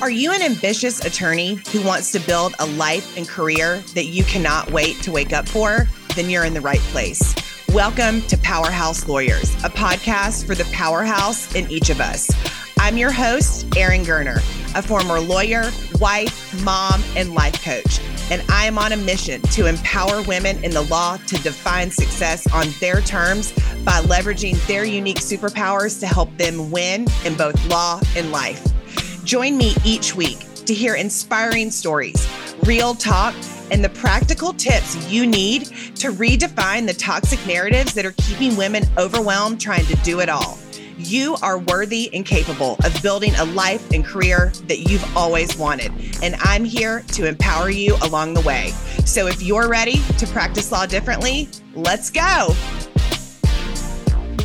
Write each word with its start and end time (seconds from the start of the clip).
Are 0.00 0.10
you 0.10 0.30
an 0.30 0.42
ambitious 0.42 1.04
attorney 1.04 1.58
who 1.72 1.82
wants 1.82 2.12
to 2.12 2.20
build 2.20 2.54
a 2.60 2.66
life 2.66 3.16
and 3.16 3.26
career 3.26 3.78
that 3.94 4.04
you 4.04 4.22
cannot 4.22 4.70
wait 4.70 5.02
to 5.02 5.10
wake 5.10 5.32
up 5.32 5.48
for? 5.48 5.88
Then 6.14 6.30
you're 6.30 6.44
in 6.44 6.54
the 6.54 6.60
right 6.60 6.78
place. 6.92 7.34
Welcome 7.74 8.22
to 8.28 8.38
Powerhouse 8.38 9.08
Lawyers, 9.08 9.52
a 9.64 9.68
podcast 9.68 10.46
for 10.46 10.54
the 10.54 10.70
powerhouse 10.72 11.52
in 11.56 11.68
each 11.68 11.90
of 11.90 12.00
us. 12.00 12.30
I'm 12.78 12.96
your 12.96 13.10
host, 13.10 13.76
Erin 13.76 14.04
Gerner, 14.04 14.36
a 14.76 14.82
former 14.82 15.18
lawyer, 15.18 15.72
wife, 15.98 16.62
mom, 16.62 17.02
and 17.16 17.34
life 17.34 17.60
coach. 17.64 17.98
And 18.30 18.48
I 18.48 18.66
am 18.66 18.78
on 18.78 18.92
a 18.92 18.96
mission 18.96 19.42
to 19.42 19.66
empower 19.66 20.22
women 20.22 20.62
in 20.62 20.70
the 20.70 20.82
law 20.82 21.16
to 21.16 21.42
define 21.42 21.90
success 21.90 22.46
on 22.52 22.68
their 22.78 23.00
terms 23.00 23.50
by 23.84 24.00
leveraging 24.02 24.64
their 24.68 24.84
unique 24.84 25.18
superpowers 25.18 25.98
to 25.98 26.06
help 26.06 26.34
them 26.36 26.70
win 26.70 27.08
in 27.24 27.34
both 27.34 27.66
law 27.66 28.00
and 28.14 28.30
life. 28.30 28.64
Join 29.28 29.58
me 29.58 29.74
each 29.84 30.16
week 30.16 30.38
to 30.64 30.72
hear 30.72 30.94
inspiring 30.94 31.70
stories, 31.70 32.26
real 32.62 32.94
talk, 32.94 33.34
and 33.70 33.84
the 33.84 33.90
practical 33.90 34.54
tips 34.54 34.96
you 35.12 35.26
need 35.26 35.66
to 35.96 36.12
redefine 36.12 36.86
the 36.86 36.94
toxic 36.94 37.38
narratives 37.46 37.92
that 37.92 38.06
are 38.06 38.14
keeping 38.16 38.56
women 38.56 38.84
overwhelmed 38.96 39.60
trying 39.60 39.84
to 39.84 39.96
do 39.96 40.20
it 40.20 40.30
all. 40.30 40.58
You 40.96 41.36
are 41.42 41.58
worthy 41.58 42.08
and 42.14 42.24
capable 42.24 42.78
of 42.86 43.02
building 43.02 43.34
a 43.34 43.44
life 43.44 43.90
and 43.90 44.02
career 44.02 44.50
that 44.66 44.88
you've 44.88 45.14
always 45.14 45.58
wanted. 45.58 45.92
And 46.22 46.34
I'm 46.38 46.64
here 46.64 47.04
to 47.08 47.26
empower 47.26 47.68
you 47.68 47.98
along 48.00 48.32
the 48.32 48.40
way. 48.40 48.70
So 49.04 49.26
if 49.26 49.42
you're 49.42 49.68
ready 49.68 50.00
to 50.16 50.26
practice 50.28 50.72
law 50.72 50.86
differently, 50.86 51.50
let's 51.74 52.08
go. 52.08 52.54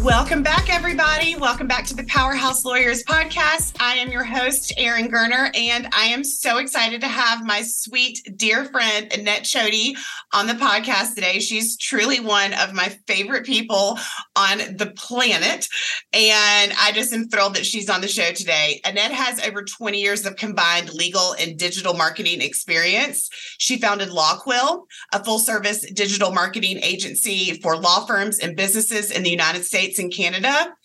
Welcome 0.04 0.44
back, 0.44 0.70
everybody. 0.70 1.38
Welcome 1.38 1.66
back 1.66 1.86
to 1.86 1.96
the 1.96 2.04
Powerhouse 2.04 2.66
Lawyers 2.66 3.06
podcast. 3.06 3.78
I 3.80 3.94
am 3.94 4.12
your 4.12 4.26
host, 4.26 4.74
Erin 4.76 5.08
Gerner, 5.08 5.50
and 5.58 5.88
I 5.94 6.08
am 6.08 6.26
so 6.26 6.58
excited 6.58 7.00
to 7.00 7.08
have 7.08 7.46
my 7.46 7.62
sweet, 7.62 8.20
dear 8.36 8.66
friend, 8.66 9.14
Annette 9.14 9.46
Choti, 9.46 9.96
on 10.34 10.48
the 10.48 10.56
podcast 10.56 11.16
today. 11.16 11.40
She's 11.40 11.78
truly 11.78 12.20
one 12.20 12.54
of 12.54 12.74
my 12.74 12.90
favorite 13.08 13.46
people 13.46 13.98
on 14.36 14.58
the 14.76 14.92
planet. 14.98 15.70
And 16.12 16.74
I 16.82 16.92
just 16.94 17.14
am 17.14 17.30
thrilled 17.30 17.56
that 17.56 17.66
she's 17.66 17.90
on 17.90 18.02
the 18.02 18.10
show 18.10 18.34
today. 18.34 18.82
Annette 18.84 19.14
has 19.14 19.40
over 19.48 19.64
20 19.64 20.02
years 20.02 20.26
of 20.26 20.36
combined 20.36 20.94
legal 20.94 21.34
and 21.40 21.58
digital 21.58 21.94
marketing 21.94 22.42
experience. 22.42 23.30
She 23.58 23.80
founded 23.80 24.10
LawQuill, 24.10 24.84
a 25.14 25.24
full 25.24 25.40
service 25.40 25.90
digital 25.94 26.34
marketing 26.34 26.80
agency 26.84 27.62
for 27.62 27.78
law 27.78 28.06
firms 28.06 28.40
and 28.40 28.58
businesses 28.58 29.10
in 29.10 29.24
the 29.24 29.30
United 29.30 29.64
States 29.64 29.93
States 29.94 30.00
and 30.00 30.14
Canada. 30.14 30.76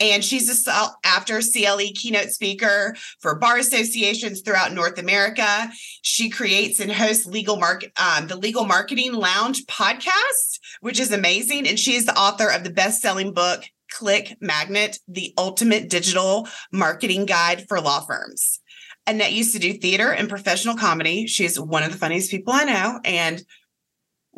And 0.00 0.24
she's 0.24 0.66
a 0.66 0.88
after 1.04 1.40
CLE 1.40 1.92
keynote 1.94 2.30
speaker 2.30 2.94
for 3.20 3.36
bar 3.36 3.58
associations 3.58 4.42
throughout 4.42 4.72
North 4.72 4.98
America. 4.98 5.70
She 6.02 6.30
creates 6.30 6.80
and 6.80 6.92
hosts 6.92 7.26
legal 7.26 7.56
market 7.56 7.92
um, 7.98 8.26
the 8.26 8.36
Legal 8.36 8.64
Marketing 8.64 9.14
Lounge 9.14 9.64
podcast, 9.66 10.60
which 10.80 11.00
is 11.00 11.12
amazing. 11.12 11.66
And 11.66 11.78
she 11.78 11.94
is 11.94 12.06
the 12.06 12.18
author 12.18 12.48
of 12.48 12.64
the 12.64 12.70
best-selling 12.70 13.32
book 13.32 13.64
Click 13.90 14.36
Magnet, 14.40 14.98
the 15.08 15.32
ultimate 15.38 15.88
digital 15.88 16.46
marketing 16.70 17.24
guide 17.24 17.66
for 17.68 17.80
law 17.80 18.00
firms. 18.00 18.60
Annette 19.06 19.32
used 19.32 19.54
to 19.54 19.58
do 19.58 19.72
theater 19.72 20.12
and 20.12 20.28
professional 20.28 20.76
comedy. 20.76 21.26
She's 21.26 21.58
one 21.58 21.82
of 21.82 21.92
the 21.92 21.98
funniest 21.98 22.30
people 22.30 22.52
I 22.52 22.64
know. 22.64 23.00
And 23.04 23.42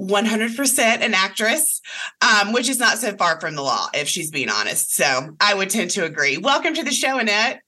100% 0.01 0.79
an 0.79 1.15
actress, 1.15 1.81
um, 2.23 2.53
which 2.53 2.69
is 2.69 2.79
not 2.79 2.99
so 2.99 3.15
far 3.17 3.39
from 3.41 3.55
the 3.55 3.63
law, 3.63 3.89
if 3.95 4.09
she's 4.09 4.31
being 4.31 4.49
honest. 4.49 4.95
So 4.95 5.37
I 5.41 5.55
would 5.55 5.71
tend 5.71 5.91
to 5.93 6.05
agree. 6.05 6.39
Welcome 6.39 6.75
to 6.75 6.85
the 6.85 6.91
show, 6.91 7.19
Annette. 7.19 7.61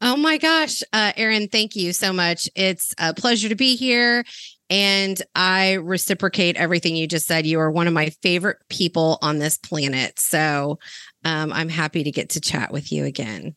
Oh 0.00 0.16
my 0.16 0.36
gosh, 0.36 0.82
uh, 0.92 1.12
Erin, 1.16 1.48
thank 1.48 1.76
you 1.76 1.92
so 1.92 2.12
much. 2.12 2.48
It's 2.56 2.92
a 2.98 3.14
pleasure 3.14 3.48
to 3.48 3.54
be 3.54 3.76
here. 3.76 4.24
And 4.68 5.20
I 5.34 5.74
reciprocate 5.74 6.56
everything 6.56 6.96
you 6.96 7.06
just 7.06 7.26
said. 7.26 7.46
You 7.46 7.60
are 7.60 7.70
one 7.70 7.86
of 7.86 7.92
my 7.92 8.10
favorite 8.22 8.56
people 8.68 9.18
on 9.20 9.38
this 9.38 9.58
planet. 9.58 10.18
So 10.18 10.78
um, 11.24 11.52
I'm 11.52 11.68
happy 11.68 12.02
to 12.04 12.10
get 12.10 12.30
to 12.30 12.40
chat 12.40 12.72
with 12.72 12.90
you 12.90 13.04
again. 13.04 13.54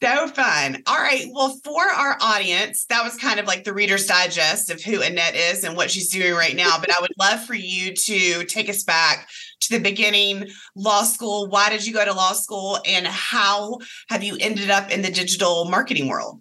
So 0.00 0.28
fun. 0.28 0.82
All 0.86 0.96
right. 0.96 1.26
Well, 1.32 1.58
for 1.64 1.82
our 1.82 2.16
audience, 2.20 2.84
that 2.86 3.02
was 3.02 3.16
kind 3.16 3.40
of 3.40 3.46
like 3.46 3.64
the 3.64 3.74
Reader's 3.74 4.06
Digest 4.06 4.70
of 4.70 4.80
who 4.80 5.02
Annette 5.02 5.34
is 5.34 5.64
and 5.64 5.76
what 5.76 5.90
she's 5.90 6.10
doing 6.10 6.34
right 6.34 6.54
now. 6.54 6.78
But 6.78 6.92
I 6.92 7.00
would 7.00 7.10
love 7.18 7.44
for 7.44 7.54
you 7.54 7.94
to 7.94 8.44
take 8.44 8.68
us 8.68 8.84
back 8.84 9.28
to 9.62 9.76
the 9.76 9.82
beginning 9.82 10.46
law 10.76 11.02
school. 11.02 11.48
Why 11.48 11.68
did 11.68 11.84
you 11.84 11.92
go 11.92 12.04
to 12.04 12.12
law 12.12 12.32
school 12.32 12.78
and 12.86 13.08
how 13.08 13.78
have 14.08 14.22
you 14.22 14.36
ended 14.38 14.70
up 14.70 14.90
in 14.92 15.02
the 15.02 15.10
digital 15.10 15.64
marketing 15.64 16.06
world? 16.06 16.40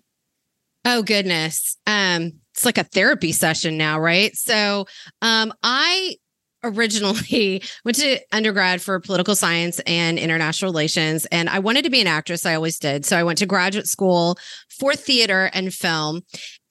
Oh, 0.86 1.02
goodness. 1.02 1.78
Um, 1.88 2.34
it's 2.54 2.64
like 2.64 2.78
a 2.78 2.84
therapy 2.84 3.32
session 3.32 3.76
now, 3.76 4.00
right? 4.00 4.36
So 4.36 4.86
um, 5.22 5.52
I 5.64 6.16
originally 6.64 7.62
went 7.86 7.98
to 7.98 8.20
undergrad 8.32 8.82
for 8.82 9.00
political 9.00 9.36
science 9.36 9.80
and 9.86 10.18
international 10.18 10.72
relations 10.72 11.26
and 11.28 11.50
i 11.50 11.60
wanted 11.60 11.84
to 11.84 11.90
be 11.90 12.02
an 12.02 12.08
actress. 12.08 12.46
I 12.46 12.56
always 12.56 12.80
did. 12.80 13.06
So 13.06 13.18
i 13.18 13.24
went 13.24 13.38
to 13.40 13.46
graduate 13.46 13.88
school 13.88 14.38
for 14.70 14.96
theater 14.96 15.50
and 15.54 15.74
film 15.74 16.22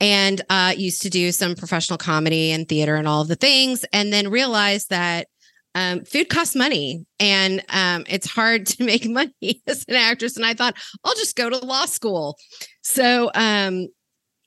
and 0.01 0.43
uh, 0.51 0.75
used 0.77 1.03
to 1.03 1.11
do 1.11 1.33
some 1.33 1.55
professional 1.55 1.99
comedy 1.99 2.53
and 2.53 2.69
theater 2.69 2.97
and 2.97 3.09
all 3.09 3.23
of 3.23 3.29
the 3.29 3.37
things 3.37 3.85
and 3.93 4.13
then 4.13 4.31
realized 4.31 4.91
that 4.91 5.29
um, 5.75 6.05
food 6.05 6.31
costs 6.31 6.55
money 6.55 7.05
and 7.21 7.63
um, 7.69 8.05
it's 8.09 8.31
hard 8.31 8.67
to 8.67 8.85
make 8.85 9.09
money 9.09 9.33
as 9.67 9.85
an 9.89 9.95
actress 9.95 10.37
and 10.37 10.45
i 10.45 10.55
thought 10.55 10.75
i'll 11.05 11.15
just 11.15 11.37
go 11.37 11.49
to 11.49 11.59
law 11.59 11.87
school. 11.87 12.37
So 12.83 13.31
um, 13.35 13.89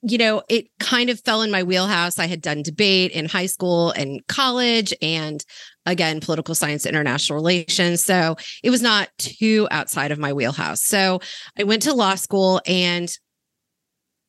you 0.02 0.16
know, 0.16 0.42
it 0.48 0.66
kind 0.78 1.10
of 1.10 1.20
fell 1.20 1.42
in 1.42 1.50
my 1.50 1.62
wheelhouse. 1.62 2.18
I 2.18 2.26
had 2.26 2.40
done 2.40 2.62
debate 2.62 3.12
in 3.12 3.26
high 3.26 3.46
school 3.46 3.90
and 3.90 4.26
college, 4.28 4.94
and 5.02 5.44
again, 5.84 6.20
political 6.20 6.54
science, 6.54 6.86
international 6.86 7.36
relations. 7.36 8.02
So 8.02 8.36
it 8.62 8.70
was 8.70 8.82
not 8.82 9.10
too 9.18 9.68
outside 9.70 10.10
of 10.10 10.18
my 10.18 10.32
wheelhouse. 10.32 10.82
So 10.82 11.20
I 11.58 11.64
went 11.64 11.82
to 11.82 11.92
law 11.92 12.14
school 12.14 12.60
and 12.66 13.10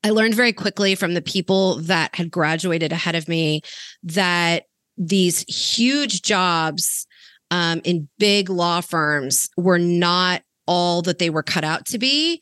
I 0.03 0.09
learned 0.09 0.35
very 0.35 0.53
quickly 0.53 0.95
from 0.95 1.13
the 1.13 1.21
people 1.21 1.75
that 1.81 2.15
had 2.15 2.31
graduated 2.31 2.91
ahead 2.91 3.15
of 3.15 3.27
me 3.27 3.61
that 4.03 4.63
these 4.97 5.41
huge 5.47 6.21
jobs 6.21 7.05
um, 7.51 7.81
in 7.83 8.09
big 8.17 8.49
law 8.49 8.81
firms 8.81 9.49
were 9.57 9.79
not 9.79 10.41
all 10.65 11.01
that 11.03 11.19
they 11.19 11.29
were 11.29 11.43
cut 11.43 11.63
out 11.63 11.85
to 11.87 11.99
be 11.99 12.41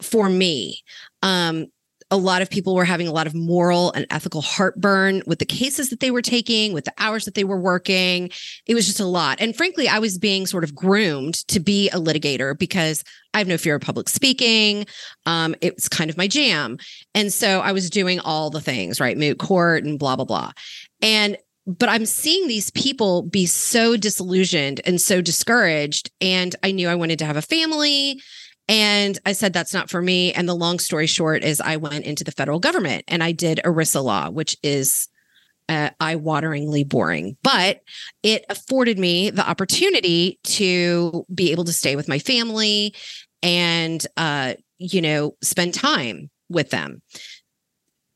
for 0.00 0.28
me. 0.28 0.80
Um, 1.22 1.66
a 2.14 2.16
lot 2.16 2.42
of 2.42 2.48
people 2.48 2.76
were 2.76 2.84
having 2.84 3.08
a 3.08 3.12
lot 3.12 3.26
of 3.26 3.34
moral 3.34 3.90
and 3.90 4.06
ethical 4.08 4.40
heartburn 4.40 5.20
with 5.26 5.40
the 5.40 5.44
cases 5.44 5.90
that 5.90 5.98
they 5.98 6.12
were 6.12 6.22
taking, 6.22 6.72
with 6.72 6.84
the 6.84 6.92
hours 6.96 7.24
that 7.24 7.34
they 7.34 7.42
were 7.42 7.58
working. 7.58 8.30
It 8.66 8.76
was 8.76 8.86
just 8.86 9.00
a 9.00 9.04
lot. 9.04 9.40
And 9.40 9.56
frankly, 9.56 9.88
I 9.88 9.98
was 9.98 10.16
being 10.16 10.46
sort 10.46 10.62
of 10.62 10.76
groomed 10.76 11.34
to 11.48 11.58
be 11.58 11.88
a 11.90 11.96
litigator 11.96 12.56
because 12.56 13.02
I 13.34 13.38
have 13.38 13.48
no 13.48 13.58
fear 13.58 13.74
of 13.74 13.82
public 13.82 14.08
speaking. 14.08 14.86
Um, 15.26 15.56
it 15.60 15.74
was 15.74 15.88
kind 15.88 16.08
of 16.08 16.16
my 16.16 16.28
jam. 16.28 16.78
And 17.16 17.32
so 17.32 17.58
I 17.58 17.72
was 17.72 17.90
doing 17.90 18.20
all 18.20 18.48
the 18.48 18.60
things, 18.60 19.00
right? 19.00 19.18
Moot 19.18 19.40
court 19.40 19.82
and 19.82 19.98
blah, 19.98 20.14
blah, 20.14 20.24
blah. 20.24 20.52
And 21.02 21.36
but 21.66 21.88
I'm 21.88 22.06
seeing 22.06 22.46
these 22.46 22.70
people 22.70 23.22
be 23.22 23.46
so 23.46 23.96
disillusioned 23.96 24.82
and 24.84 25.00
so 25.00 25.20
discouraged. 25.20 26.10
And 26.20 26.54
I 26.62 26.72
knew 26.72 26.88
I 26.88 26.94
wanted 26.94 27.18
to 27.20 27.24
have 27.24 27.38
a 27.38 27.42
family 27.42 28.20
and 28.68 29.18
I 29.26 29.32
said, 29.32 29.52
that's 29.52 29.74
not 29.74 29.90
for 29.90 30.00
me. 30.00 30.32
And 30.32 30.48
the 30.48 30.54
long 30.54 30.78
story 30.78 31.06
short 31.06 31.44
is 31.44 31.60
I 31.60 31.76
went 31.76 32.04
into 32.04 32.24
the 32.24 32.32
federal 32.32 32.58
government 32.58 33.04
and 33.08 33.22
I 33.22 33.32
did 33.32 33.60
ERISA 33.64 34.02
law, 34.02 34.30
which 34.30 34.56
is 34.62 35.08
uh, 35.68 35.90
eye 36.00 36.16
wateringly 36.16 36.86
boring, 36.86 37.36
but 37.42 37.80
it 38.22 38.44
afforded 38.48 38.98
me 38.98 39.30
the 39.30 39.48
opportunity 39.48 40.38
to 40.44 41.24
be 41.34 41.52
able 41.52 41.64
to 41.64 41.72
stay 41.72 41.96
with 41.96 42.08
my 42.08 42.18
family 42.18 42.94
and, 43.42 44.06
uh, 44.16 44.54
you 44.78 45.00
know, 45.00 45.36
spend 45.42 45.74
time 45.74 46.30
with 46.48 46.70
them. 46.70 47.02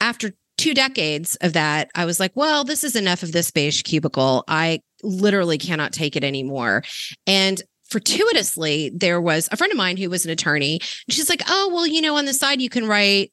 After 0.00 0.32
two 0.58 0.74
decades 0.74 1.36
of 1.36 1.54
that, 1.54 1.90
I 1.94 2.04
was 2.04 2.20
like, 2.20 2.32
well, 2.34 2.64
this 2.64 2.84
is 2.84 2.96
enough 2.96 3.22
of 3.22 3.32
this 3.32 3.50
beige 3.50 3.82
cubicle. 3.82 4.44
I 4.48 4.80
literally 5.02 5.58
cannot 5.58 5.92
take 5.92 6.16
it 6.16 6.24
anymore. 6.24 6.82
And 7.26 7.62
fortuitously, 7.88 8.90
there 8.94 9.20
was 9.20 9.48
a 9.50 9.56
friend 9.56 9.70
of 9.70 9.76
mine 9.76 9.96
who 9.96 10.10
was 10.10 10.24
an 10.24 10.30
attorney. 10.30 10.80
And 11.06 11.14
she's 11.14 11.28
like, 11.28 11.42
oh, 11.48 11.70
well, 11.72 11.86
you 11.86 12.00
know, 12.00 12.16
on 12.16 12.24
the 12.24 12.34
side, 12.34 12.60
you 12.60 12.68
can 12.68 12.86
write 12.86 13.32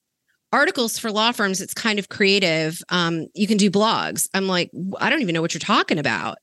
articles 0.54 0.98
for 0.98 1.12
law 1.12 1.31
firms. 1.31 1.62
It's 1.62 1.74
kind 1.74 2.00
of 2.00 2.10
creative. 2.10 2.81
Um, 2.90 3.28
you 3.34 3.48
can 3.48 3.57
do 3.57 3.69
blogs. 3.69 4.28
I'm 4.34 4.48
like, 4.48 4.72
I 5.00 5.10
don't 5.10 5.22
even 5.22 5.34
know 5.34 5.42
what 5.42 5.54
you're 5.54 5.60
talking 5.60 6.00
about. 6.00 6.38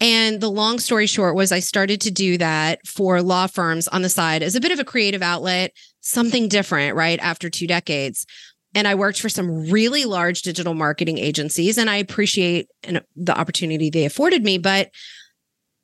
And 0.00 0.40
the 0.40 0.50
long 0.50 0.80
story 0.80 1.06
short 1.06 1.36
was 1.36 1.52
I 1.52 1.60
started 1.60 2.00
to 2.00 2.10
do 2.10 2.38
that 2.38 2.84
for 2.86 3.22
law 3.22 3.46
firms 3.46 3.86
on 3.88 4.02
the 4.02 4.08
side 4.08 4.42
as 4.42 4.56
a 4.56 4.60
bit 4.60 4.72
of 4.72 4.80
a 4.80 4.84
creative 4.84 5.22
outlet, 5.22 5.72
something 6.00 6.48
different, 6.48 6.96
right? 6.96 7.20
After 7.20 7.48
two 7.48 7.68
decades. 7.68 8.26
And 8.74 8.88
I 8.88 8.94
worked 8.94 9.20
for 9.20 9.28
some 9.28 9.70
really 9.70 10.04
large 10.04 10.42
digital 10.42 10.74
marketing 10.74 11.18
agencies, 11.18 11.76
and 11.76 11.90
I 11.90 11.96
appreciate 11.96 12.68
the 12.82 13.38
opportunity 13.38 13.90
they 13.90 14.06
afforded 14.06 14.42
me. 14.42 14.56
But 14.58 14.90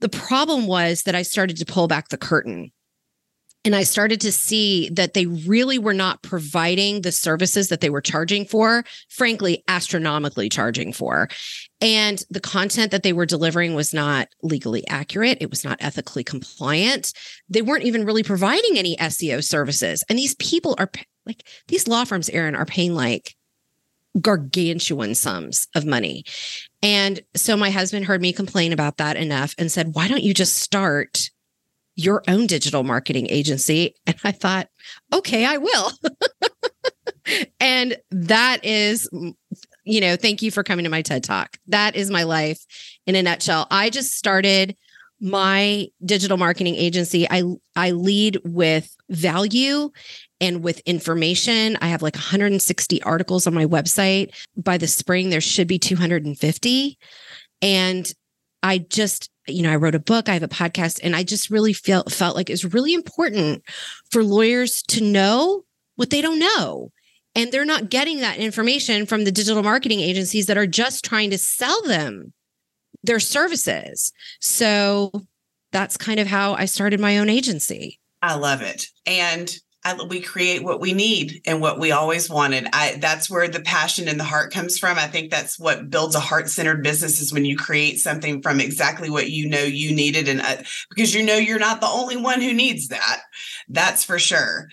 the 0.00 0.08
problem 0.08 0.66
was 0.66 1.02
that 1.02 1.14
I 1.14 1.22
started 1.22 1.56
to 1.58 1.64
pull 1.64 1.88
back 1.88 2.08
the 2.08 2.18
curtain. 2.18 2.70
and 3.64 3.74
I 3.74 3.82
started 3.82 4.20
to 4.22 4.32
see 4.32 4.88
that 4.90 5.14
they 5.14 5.26
really 5.26 5.78
were 5.78 5.92
not 5.92 6.22
providing 6.22 7.02
the 7.02 7.12
services 7.12 7.68
that 7.68 7.80
they 7.80 7.90
were 7.90 8.00
charging 8.00 8.46
for, 8.46 8.84
frankly, 9.10 9.64
astronomically 9.68 10.48
charging 10.48 10.92
for. 10.92 11.28
And 11.80 12.22
the 12.30 12.40
content 12.40 12.92
that 12.92 13.02
they 13.02 13.12
were 13.12 13.26
delivering 13.26 13.74
was 13.74 13.92
not 13.92 14.28
legally 14.42 14.86
accurate. 14.88 15.38
It 15.40 15.50
was 15.50 15.64
not 15.64 15.78
ethically 15.80 16.24
compliant. 16.24 17.12
They 17.48 17.62
weren't 17.62 17.84
even 17.84 18.06
really 18.06 18.22
providing 18.22 18.78
any 18.78 18.96
SEO 18.96 19.44
services. 19.44 20.04
And 20.08 20.18
these 20.18 20.36
people 20.36 20.76
are 20.78 20.90
like, 21.26 21.42
these 21.66 21.88
law 21.88 22.04
firms, 22.04 22.30
Erin, 22.30 22.56
are 22.56 22.64
paying 22.64 22.94
like 22.94 23.34
gargantuan 24.20 25.14
sums 25.14 25.68
of 25.74 25.84
money. 25.84 26.24
And 26.82 27.20
so 27.34 27.56
my 27.56 27.70
husband 27.70 28.06
heard 28.06 28.20
me 28.20 28.32
complain 28.32 28.72
about 28.72 28.98
that 28.98 29.16
enough 29.16 29.54
and 29.58 29.70
said, 29.70 29.94
why 29.94 30.08
don't 30.08 30.22
you 30.22 30.34
just 30.34 30.56
start 30.56 31.30
your 31.96 32.22
own 32.28 32.46
digital 32.46 32.84
marketing 32.84 33.26
agency? 33.30 33.94
And 34.06 34.16
I 34.24 34.32
thought, 34.32 34.68
okay, 35.12 35.44
I 35.44 35.58
will. 35.58 35.92
and 37.60 37.96
that 38.10 38.64
is, 38.64 39.08
you 39.84 40.00
know, 40.00 40.16
thank 40.16 40.42
you 40.42 40.50
for 40.50 40.62
coming 40.62 40.84
to 40.84 40.90
my 40.90 41.02
TED 41.02 41.24
Talk. 41.24 41.58
That 41.66 41.96
is 41.96 42.10
my 42.10 42.22
life 42.22 42.64
in 43.06 43.16
a 43.16 43.22
nutshell. 43.22 43.66
I 43.70 43.90
just 43.90 44.14
started 44.16 44.76
my 45.20 45.88
digital 46.04 46.36
marketing 46.36 46.76
agency. 46.76 47.26
I 47.28 47.42
I 47.74 47.90
lead 47.90 48.40
with 48.44 48.94
value 49.10 49.90
and 50.40 50.62
with 50.62 50.80
information. 50.80 51.76
I 51.80 51.88
have 51.88 52.02
like 52.02 52.14
160 52.14 53.02
articles 53.02 53.46
on 53.46 53.54
my 53.54 53.66
website. 53.66 54.34
By 54.56 54.78
the 54.78 54.86
spring, 54.86 55.30
there 55.30 55.40
should 55.40 55.68
be 55.68 55.78
250. 55.78 56.98
And 57.60 58.12
I 58.62 58.78
just, 58.78 59.30
you 59.46 59.62
know, 59.62 59.72
I 59.72 59.76
wrote 59.76 59.94
a 59.94 60.00
book, 60.00 60.28
I 60.28 60.34
have 60.34 60.42
a 60.42 60.48
podcast, 60.48 61.00
and 61.02 61.14
I 61.14 61.22
just 61.22 61.50
really 61.50 61.72
felt 61.72 62.12
felt 62.12 62.36
like 62.36 62.50
it's 62.50 62.64
really 62.64 62.94
important 62.94 63.62
for 64.10 64.22
lawyers 64.24 64.82
to 64.88 65.02
know 65.02 65.64
what 65.96 66.10
they 66.10 66.20
don't 66.20 66.38
know. 66.38 66.92
And 67.34 67.52
they're 67.52 67.64
not 67.64 67.90
getting 67.90 68.18
that 68.20 68.38
information 68.38 69.06
from 69.06 69.24
the 69.24 69.32
digital 69.32 69.62
marketing 69.62 70.00
agencies 70.00 70.46
that 70.46 70.58
are 70.58 70.66
just 70.66 71.04
trying 71.04 71.30
to 71.30 71.38
sell 71.38 71.82
them 71.82 72.32
their 73.04 73.20
services. 73.20 74.12
So 74.40 75.12
that's 75.70 75.96
kind 75.96 76.18
of 76.18 76.26
how 76.26 76.54
I 76.54 76.64
started 76.64 76.98
my 77.00 77.18
own 77.18 77.28
agency. 77.28 78.00
I 78.22 78.34
love 78.34 78.62
it. 78.62 78.86
And 79.06 79.56
I, 79.84 79.94
we 80.08 80.20
create 80.20 80.64
what 80.64 80.80
we 80.80 80.92
need 80.92 81.40
and 81.46 81.60
what 81.60 81.78
we 81.78 81.92
always 81.92 82.28
wanted. 82.28 82.66
I 82.72 82.96
that's 83.00 83.30
where 83.30 83.48
the 83.48 83.60
passion 83.60 84.08
and 84.08 84.18
the 84.18 84.24
heart 84.24 84.52
comes 84.52 84.78
from. 84.78 84.98
I 84.98 85.06
think 85.06 85.30
that's 85.30 85.58
what 85.58 85.88
builds 85.88 86.14
a 86.14 86.20
heart-centered 86.20 86.82
business 86.82 87.20
is 87.20 87.32
when 87.32 87.44
you 87.44 87.56
create 87.56 87.98
something 87.98 88.42
from 88.42 88.60
exactly 88.60 89.08
what 89.08 89.30
you 89.30 89.48
know 89.48 89.62
you 89.62 89.94
needed 89.94 90.28
and 90.28 90.40
uh, 90.40 90.56
because 90.90 91.14
you 91.14 91.24
know 91.24 91.36
you're 91.36 91.58
not 91.58 91.80
the 91.80 91.86
only 91.86 92.16
one 92.16 92.40
who 92.40 92.52
needs 92.52 92.88
that. 92.88 93.20
That's 93.68 94.04
for 94.04 94.18
sure. 94.18 94.68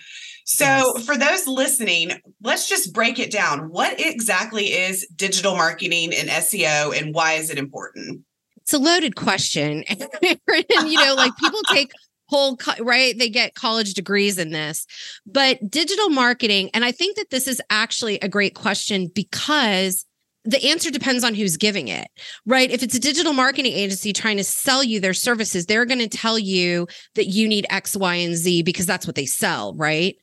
So, 0.48 0.64
yes. 0.64 1.04
for 1.04 1.16
those 1.16 1.48
listening, 1.48 2.12
let's 2.40 2.68
just 2.68 2.92
break 2.92 3.18
it 3.18 3.32
down. 3.32 3.68
What 3.68 3.98
exactly 3.98 4.66
is 4.66 5.04
digital 5.16 5.56
marketing 5.56 6.14
and 6.14 6.28
SEO 6.28 6.96
and 6.96 7.12
why 7.12 7.32
is 7.32 7.50
it 7.50 7.58
important? 7.58 8.22
It's 8.58 8.72
a 8.72 8.78
loaded 8.78 9.16
question. 9.16 9.82
and, 9.88 10.88
you 10.88 11.04
know, 11.04 11.14
like 11.16 11.36
people 11.36 11.60
take 11.72 11.90
whole 12.28 12.58
right 12.80 13.18
they 13.18 13.28
get 13.28 13.54
college 13.54 13.94
degrees 13.94 14.38
in 14.38 14.50
this 14.50 14.86
but 15.26 15.58
digital 15.70 16.08
marketing 16.08 16.70
and 16.74 16.84
i 16.84 16.92
think 16.92 17.16
that 17.16 17.30
this 17.30 17.46
is 17.46 17.60
actually 17.70 18.18
a 18.20 18.28
great 18.28 18.54
question 18.54 19.10
because 19.14 20.04
the 20.46 20.70
answer 20.70 20.90
depends 20.90 21.24
on 21.24 21.34
who's 21.34 21.56
giving 21.56 21.88
it, 21.88 22.06
right? 22.46 22.70
If 22.70 22.82
it's 22.82 22.94
a 22.94 23.00
digital 23.00 23.32
marketing 23.32 23.72
agency 23.72 24.12
trying 24.12 24.36
to 24.36 24.44
sell 24.44 24.82
you 24.82 25.00
their 25.00 25.12
services, 25.12 25.66
they're 25.66 25.84
going 25.84 25.98
to 25.98 26.08
tell 26.08 26.38
you 26.38 26.86
that 27.16 27.26
you 27.26 27.48
need 27.48 27.66
X, 27.68 27.96
Y, 27.96 28.14
and 28.14 28.36
Z 28.36 28.62
because 28.62 28.86
that's 28.86 29.06
what 29.06 29.16
they 29.16 29.26
sell, 29.26 29.74
right? 29.74 30.14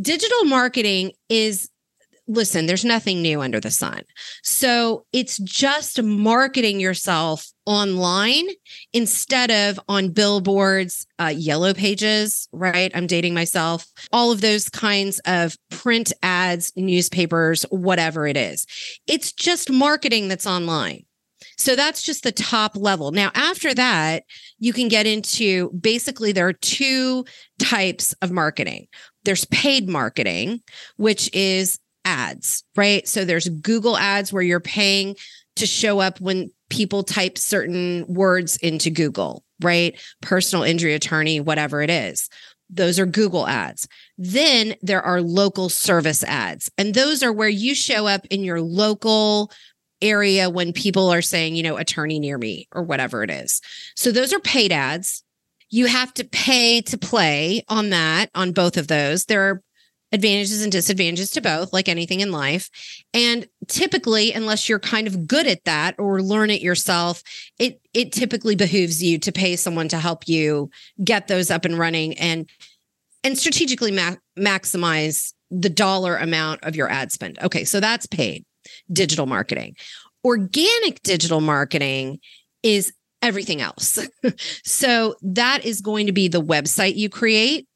Digital 0.00 0.44
marketing 0.44 1.12
is 1.28 1.68
listen, 2.30 2.66
there's 2.66 2.84
nothing 2.84 3.20
new 3.20 3.40
under 3.40 3.58
the 3.58 3.70
sun. 3.70 4.02
So 4.44 5.04
it's 5.12 5.36
just 5.38 6.00
marketing 6.00 6.78
yourself 6.78 7.50
online 7.66 8.46
instead 8.92 9.50
of 9.50 9.80
on 9.88 10.10
billboards, 10.10 11.06
uh, 11.20 11.32
yellow 11.34 11.74
pages, 11.74 12.48
right? 12.52 12.92
I'm 12.94 13.08
dating 13.08 13.34
myself, 13.34 13.84
all 14.12 14.30
of 14.30 14.40
those 14.40 14.68
kinds 14.68 15.18
of 15.26 15.56
print 15.70 16.12
ads, 16.22 16.72
newspapers, 16.76 17.64
whatever 17.70 18.28
it 18.28 18.36
is. 18.36 18.64
It's 19.08 19.32
just 19.32 19.68
marketing 19.68 20.28
that's 20.28 20.46
online. 20.46 21.04
So 21.56 21.74
that's 21.74 22.02
just 22.02 22.22
the 22.22 22.32
top 22.32 22.76
level. 22.76 23.10
Now, 23.10 23.30
after 23.34 23.74
that, 23.74 24.22
you 24.58 24.72
can 24.72 24.88
get 24.88 25.06
into 25.06 25.70
basically 25.70 26.32
there 26.32 26.46
are 26.46 26.52
two 26.52 27.24
types 27.58 28.14
of 28.22 28.30
marketing. 28.30 28.86
There's 29.24 29.44
paid 29.46 29.88
marketing, 29.88 30.60
which 30.96 31.28
is 31.34 31.78
ads, 32.04 32.64
right? 32.76 33.06
So 33.06 33.24
there's 33.24 33.48
Google 33.48 33.96
ads 33.96 34.32
where 34.32 34.42
you're 34.42 34.60
paying 34.60 35.16
to 35.56 35.66
show 35.66 36.00
up 36.00 36.20
when 36.20 36.50
people 36.68 37.02
type 37.02 37.36
certain 37.36 38.04
words 38.08 38.56
into 38.58 38.90
Google, 38.90 39.44
right? 39.60 39.98
Personal 40.22 40.64
injury 40.64 40.94
attorney, 40.94 41.40
whatever 41.40 41.82
it 41.82 41.90
is. 41.90 42.28
Those 42.70 42.98
are 42.98 43.06
Google 43.06 43.46
ads. 43.46 43.88
Then 44.16 44.76
there 44.80 45.02
are 45.02 45.20
local 45.20 45.68
service 45.68 46.22
ads. 46.22 46.70
And 46.78 46.94
those 46.94 47.22
are 47.22 47.32
where 47.32 47.48
you 47.48 47.74
show 47.74 48.06
up 48.06 48.26
in 48.30 48.44
your 48.44 48.60
local 48.60 49.50
area 50.00 50.48
when 50.48 50.72
people 50.72 51.10
are 51.10 51.22
saying, 51.22 51.56
you 51.56 51.62
know, 51.62 51.76
attorney 51.76 52.18
near 52.18 52.38
me 52.38 52.68
or 52.72 52.82
whatever 52.82 53.22
it 53.22 53.30
is. 53.30 53.60
So 53.96 54.12
those 54.12 54.32
are 54.32 54.40
paid 54.40 54.72
ads. 54.72 55.22
You 55.68 55.86
have 55.86 56.14
to 56.14 56.24
pay 56.24 56.80
to 56.82 56.96
play 56.96 57.64
on 57.68 57.90
that, 57.90 58.30
on 58.34 58.52
both 58.52 58.76
of 58.76 58.88
those. 58.88 59.26
There 59.26 59.50
are 59.50 59.62
advantages 60.12 60.62
and 60.62 60.72
disadvantages 60.72 61.30
to 61.30 61.40
both, 61.40 61.72
like 61.72 61.88
anything 61.88 62.20
in 62.20 62.32
life. 62.32 62.68
And 63.14 63.46
typically, 63.68 64.32
unless 64.32 64.68
you're 64.68 64.80
kind 64.80 65.06
of 65.06 65.26
good 65.26 65.46
at 65.46 65.64
that 65.64 65.94
or 65.98 66.22
learn 66.22 66.50
it 66.50 66.60
yourself, 66.60 67.22
it 67.58 67.80
it 67.94 68.12
typically 68.12 68.56
behooves 68.56 69.02
you 69.02 69.18
to 69.18 69.32
pay 69.32 69.56
someone 69.56 69.88
to 69.88 69.98
help 69.98 70.28
you 70.28 70.70
get 71.02 71.28
those 71.28 71.50
up 71.50 71.64
and 71.64 71.78
running 71.78 72.18
and 72.18 72.48
and 73.22 73.38
strategically 73.38 73.92
ma- 73.92 74.16
maximize 74.38 75.32
the 75.50 75.70
dollar 75.70 76.16
amount 76.16 76.64
of 76.64 76.76
your 76.76 76.90
ad 76.90 77.12
spend. 77.12 77.38
Okay, 77.42 77.64
so 77.64 77.80
that's 77.80 78.06
paid 78.06 78.44
digital 78.92 79.26
marketing. 79.26 79.76
Organic 80.24 81.02
digital 81.02 81.40
marketing 81.40 82.20
is 82.62 82.92
everything 83.22 83.60
else. 83.60 83.98
so 84.64 85.14
that 85.22 85.64
is 85.64 85.80
going 85.80 86.06
to 86.06 86.12
be 86.12 86.28
the 86.28 86.42
website 86.42 86.96
you 86.96 87.08
create. 87.08 87.66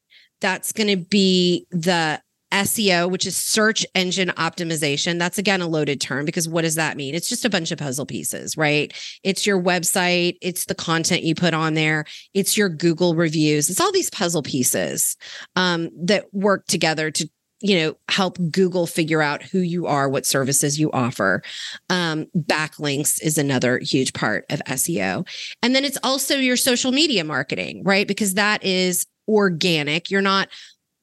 That's 0.41 0.71
going 0.71 0.87
to 0.87 0.97
be 0.97 1.65
the 1.71 2.21
SEO, 2.51 3.09
which 3.09 3.25
is 3.25 3.35
search 3.35 3.85
engine 3.95 4.29
optimization. 4.29 5.19
That's 5.19 5.37
again 5.37 5.61
a 5.61 5.67
loaded 5.67 5.99
term 5.99 6.25
because 6.25 6.47
what 6.47 6.61
does 6.61 6.75
that 6.75 6.97
mean? 6.97 7.15
It's 7.15 7.29
just 7.29 7.45
a 7.45 7.49
bunch 7.49 7.71
of 7.71 7.79
puzzle 7.79 8.05
pieces, 8.05 8.55
right? 8.55 8.93
It's 9.23 9.45
your 9.45 9.61
website, 9.61 10.37
it's 10.41 10.65
the 10.65 10.75
content 10.75 11.23
you 11.23 11.35
put 11.35 11.53
on 11.53 11.73
there, 11.73 12.05
it's 12.33 12.57
your 12.57 12.69
Google 12.69 13.15
reviews, 13.15 13.69
it's 13.69 13.81
all 13.81 13.91
these 13.91 14.09
puzzle 14.09 14.43
pieces 14.43 15.17
um, 15.55 15.89
that 16.05 16.25
work 16.33 16.65
together 16.67 17.11
to 17.11 17.29
you 17.61 17.79
know 17.79 17.95
help 18.09 18.37
google 18.51 18.85
figure 18.85 19.21
out 19.21 19.41
who 19.41 19.59
you 19.59 19.87
are 19.87 20.09
what 20.09 20.25
services 20.25 20.77
you 20.77 20.91
offer. 20.91 21.41
Um, 21.89 22.27
backlinks 22.37 23.21
is 23.23 23.37
another 23.37 23.79
huge 23.79 24.11
part 24.13 24.45
of 24.49 24.59
seo 24.65 25.25
and 25.63 25.73
then 25.73 25.85
it's 25.85 25.97
also 26.03 26.35
your 26.35 26.57
social 26.57 26.91
media 26.91 27.23
marketing 27.23 27.81
right? 27.85 28.07
Because 28.07 28.33
that 28.33 28.63
is 28.63 29.05
organic. 29.27 30.11
You're 30.11 30.21
not 30.21 30.49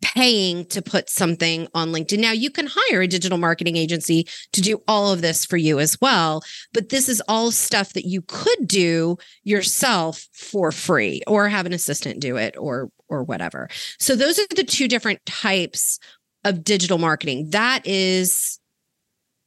paying 0.03 0.67
to 0.67 0.83
put 0.83 1.09
something 1.09 1.69
on 1.75 1.93
LinkedIn. 1.93 2.19
Now, 2.19 2.33
you 2.33 2.51
can 2.51 2.69
hire 2.69 3.03
a 3.03 3.09
digital 3.09 3.39
marketing 3.39 3.77
agency 3.77 4.27
to 4.53 4.61
do 4.61 4.83
all 4.87 5.13
of 5.13 5.23
this 5.23 5.47
for 5.47 5.57
you 5.57 5.79
as 5.79 5.97
well, 6.01 6.43
but 6.73 6.91
this 6.91 7.09
is 7.09 7.23
all 7.29 7.51
stuff 7.51 7.95
that 7.95 8.07
you 8.07 8.23
could 8.23 8.67
do 8.67 9.17
yourself 9.45 10.27
for 10.33 10.73
free 10.73 11.23
or 11.27 11.49
have 11.49 11.67
an 11.67 11.73
assistant 11.73 12.21
do 12.21 12.37
it 12.37 12.55
or 12.59 12.91
or 13.09 13.23
whatever. 13.23 13.69
So 13.99 14.17
those 14.17 14.39
are 14.39 14.47
the 14.55 14.65
two 14.65 14.89
different 14.89 15.25
types 15.27 15.99
of 16.45 16.65
digital 16.65 16.99
marketing. 16.99 17.51
That 17.51 17.87
is 17.87 18.59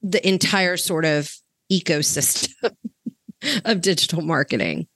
the 0.02 0.26
entire 0.28 0.78
sort 0.78 1.04
of 1.04 1.36
ecosystem 1.72 2.76
of 3.66 3.82
digital 3.82 4.22
marketing. 4.22 4.88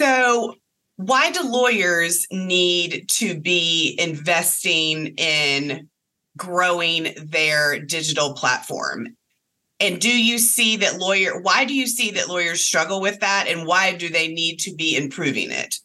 So 0.00 0.56
why 0.96 1.30
do 1.30 1.42
lawyers 1.42 2.26
need 2.30 3.08
to 3.08 3.38
be 3.38 3.96
investing 3.98 5.08
in 5.16 5.88
growing 6.36 7.14
their 7.16 7.78
digital 7.78 8.34
platform? 8.34 9.16
And 9.78 10.00
do 10.00 10.10
you 10.10 10.38
see 10.38 10.76
that 10.78 10.98
lawyer 10.98 11.38
why 11.40 11.66
do 11.66 11.74
you 11.74 11.86
see 11.86 12.12
that 12.12 12.28
lawyers 12.28 12.64
struggle 12.64 13.00
with 13.00 13.20
that 13.20 13.46
and 13.46 13.66
why 13.66 13.94
do 13.94 14.08
they 14.08 14.28
need 14.28 14.58
to 14.60 14.74
be 14.74 14.96
improving 14.96 15.50
it? 15.50 15.80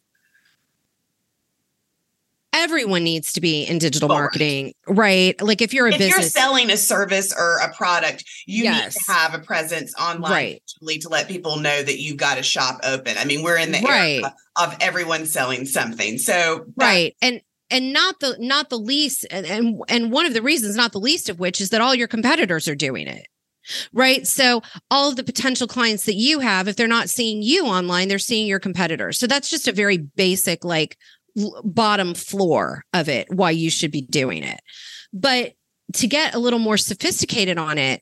Everyone 2.54 3.04
needs 3.04 3.34
to 3.34 3.42
be 3.42 3.64
in 3.64 3.78
digital 3.78 4.10
marketing, 4.10 4.74
right? 4.88 5.40
Like 5.42 5.62
if 5.62 5.74
you're 5.74 5.88
a 5.88 5.92
if 5.92 5.98
business, 5.98 6.20
you're 6.20 6.30
selling 6.30 6.70
a 6.70 6.78
service 6.78 7.34
or 7.38 7.58
a 7.60 7.74
product, 7.74 8.26
you 8.46 8.64
yes. 8.64 8.96
need 8.96 9.02
to 9.06 9.12
have 9.12 9.34
a 9.34 9.40
presence 9.40 9.94
online 10.00 10.32
right. 10.32 10.64
to 10.82 11.10
let 11.10 11.28
people 11.28 11.58
know 11.58 11.82
that 11.82 12.00
you've 12.00 12.18
got 12.18 12.38
a 12.38 12.44
shop 12.44 12.80
open. 12.84 13.18
I 13.18 13.26
mean, 13.26 13.44
we're 13.44 13.58
in 13.58 13.72
the 13.72 13.82
right. 13.82 14.22
era 14.22 14.36
of 14.58 14.76
everyone 14.82 15.26
selling 15.26 15.66
something. 15.66 16.18
So 16.18 16.66
right, 16.76 17.16
and 17.22 17.42
and 17.72 17.94
not 17.94 18.20
the 18.20 18.36
not 18.40 18.70
the 18.70 18.78
least 18.78 19.26
and, 19.32 19.46
and 19.46 19.82
and 19.88 20.12
one 20.12 20.26
of 20.26 20.34
the 20.34 20.42
reasons 20.42 20.76
not 20.76 20.92
the 20.92 21.00
least 21.00 21.30
of 21.30 21.40
which 21.40 21.62
is 21.62 21.70
that 21.70 21.82
all 21.82 21.96
your 21.96 22.08
competitors 22.08 22.68
are 22.68 22.76
doing 22.76 23.08
it 23.08 23.28
right 23.94 24.28
so 24.28 24.62
all 24.92 25.10
of 25.10 25.16
the 25.16 25.24
potential 25.24 25.68
clients 25.68 26.06
that 26.06 26.16
you 26.16 26.40
have 26.40 26.68
if 26.68 26.76
they're 26.76 26.88
not 26.88 27.10
seeing 27.10 27.42
you 27.42 27.66
online 27.66 28.08
they're 28.08 28.20
seeing 28.20 28.46
your 28.46 28.60
competitors 28.60 29.18
so 29.18 29.26
that's 29.26 29.50
just 29.50 29.68
a 29.68 29.72
very 29.72 29.98
basic 29.98 30.66
like 30.66 30.98
bottom 31.64 32.14
floor 32.14 32.84
of 32.94 33.10
it 33.10 33.28
why 33.32 33.52
you 33.52 33.70
should 33.70 33.92
be 33.92 34.02
doing 34.02 34.44
it 34.44 34.60
but 35.14 35.54
to 35.94 36.08
get 36.08 36.34
a 36.34 36.40
little 36.40 36.60
more 36.60 36.78
sophisticated 36.78 37.58
on 37.58 37.78
it 37.78 38.02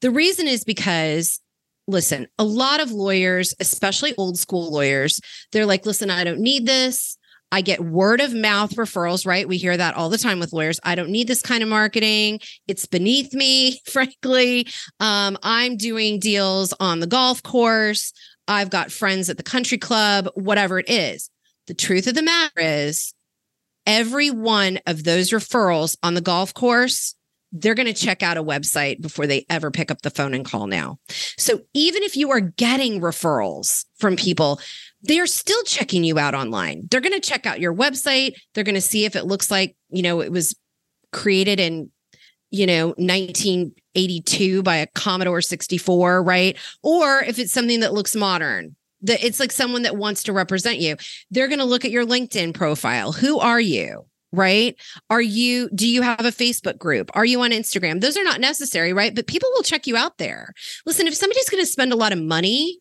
the 0.00 0.10
reason 0.10 0.46
is 0.46 0.64
because 0.64 1.40
listen 1.86 2.26
a 2.38 2.44
lot 2.44 2.80
of 2.80 2.90
lawyers 2.90 3.54
especially 3.60 4.14
old 4.16 4.38
school 4.38 4.72
lawyers 4.72 5.20
they're 5.52 5.66
like 5.66 5.86
listen 5.86 6.10
i 6.10 6.24
don't 6.24 6.40
need 6.40 6.66
this 6.66 7.16
I 7.52 7.62
get 7.62 7.80
word 7.80 8.20
of 8.20 8.32
mouth 8.32 8.74
referrals, 8.76 9.26
right? 9.26 9.48
We 9.48 9.56
hear 9.56 9.76
that 9.76 9.96
all 9.96 10.08
the 10.08 10.18
time 10.18 10.38
with 10.38 10.52
lawyers. 10.52 10.78
I 10.84 10.94
don't 10.94 11.10
need 11.10 11.26
this 11.26 11.42
kind 11.42 11.62
of 11.62 11.68
marketing. 11.68 12.40
It's 12.68 12.86
beneath 12.86 13.34
me, 13.34 13.80
frankly. 13.86 14.68
Um, 15.00 15.36
I'm 15.42 15.76
doing 15.76 16.20
deals 16.20 16.72
on 16.78 17.00
the 17.00 17.06
golf 17.06 17.42
course. 17.42 18.12
I've 18.46 18.70
got 18.70 18.92
friends 18.92 19.28
at 19.30 19.36
the 19.36 19.42
country 19.42 19.78
club, 19.78 20.28
whatever 20.34 20.78
it 20.78 20.88
is. 20.88 21.30
The 21.70 21.74
truth 21.74 22.08
of 22.08 22.16
the 22.16 22.22
matter 22.22 22.50
is, 22.56 23.14
every 23.86 24.28
one 24.28 24.80
of 24.88 25.04
those 25.04 25.30
referrals 25.30 25.96
on 26.02 26.14
the 26.14 26.20
golf 26.20 26.52
course, 26.52 27.14
they're 27.52 27.76
going 27.76 27.86
to 27.86 27.94
check 27.94 28.24
out 28.24 28.36
a 28.36 28.42
website 28.42 29.00
before 29.00 29.28
they 29.28 29.46
ever 29.48 29.70
pick 29.70 29.88
up 29.88 30.02
the 30.02 30.10
phone 30.10 30.34
and 30.34 30.44
call 30.44 30.66
now. 30.66 30.98
So 31.38 31.60
even 31.72 32.02
if 32.02 32.16
you 32.16 32.32
are 32.32 32.40
getting 32.40 33.00
referrals 33.00 33.84
from 33.98 34.16
people, 34.16 34.58
they're 35.02 35.28
still 35.28 35.62
checking 35.62 36.02
you 36.02 36.18
out 36.18 36.34
online. 36.34 36.88
They're 36.90 37.00
going 37.00 37.12
to 37.12 37.20
check 37.20 37.46
out 37.46 37.60
your 37.60 37.72
website. 37.72 38.34
They're 38.52 38.64
going 38.64 38.74
to 38.74 38.80
see 38.80 39.04
if 39.04 39.14
it 39.14 39.26
looks 39.26 39.48
like, 39.48 39.76
you 39.90 40.02
know, 40.02 40.20
it 40.20 40.32
was 40.32 40.56
created 41.12 41.60
in, 41.60 41.88
you 42.50 42.66
know, 42.66 42.88
1982 42.96 44.64
by 44.64 44.74
a 44.74 44.88
Commodore 44.88 45.40
64, 45.40 46.20
right? 46.20 46.56
Or 46.82 47.22
if 47.22 47.38
it's 47.38 47.52
something 47.52 47.78
that 47.78 47.94
looks 47.94 48.16
modern. 48.16 48.74
That 49.02 49.24
it's 49.24 49.40
like 49.40 49.52
someone 49.52 49.82
that 49.82 49.96
wants 49.96 50.24
to 50.24 50.32
represent 50.32 50.78
you. 50.78 50.96
They're 51.30 51.48
going 51.48 51.58
to 51.58 51.64
look 51.64 51.84
at 51.84 51.90
your 51.90 52.06
LinkedIn 52.06 52.54
profile. 52.54 53.12
Who 53.12 53.38
are 53.38 53.60
you? 53.60 54.06
right? 54.32 54.76
Are 55.08 55.20
you, 55.20 55.68
do 55.74 55.88
you 55.88 56.02
have 56.02 56.20
a 56.20 56.30
Facebook 56.30 56.78
group? 56.78 57.10
Are 57.14 57.24
you 57.24 57.40
on 57.40 57.50
Instagram? 57.50 58.00
Those 58.00 58.16
are 58.16 58.22
not 58.22 58.38
necessary, 58.38 58.92
right? 58.92 59.12
But 59.12 59.26
people 59.26 59.50
will 59.52 59.64
check 59.64 59.88
you 59.88 59.96
out 59.96 60.18
there. 60.18 60.52
Listen, 60.86 61.08
if 61.08 61.16
somebody's 61.16 61.48
going 61.48 61.60
to 61.60 61.66
spend 61.66 61.92
a 61.92 61.96
lot 61.96 62.12
of 62.12 62.20
money, 62.20 62.78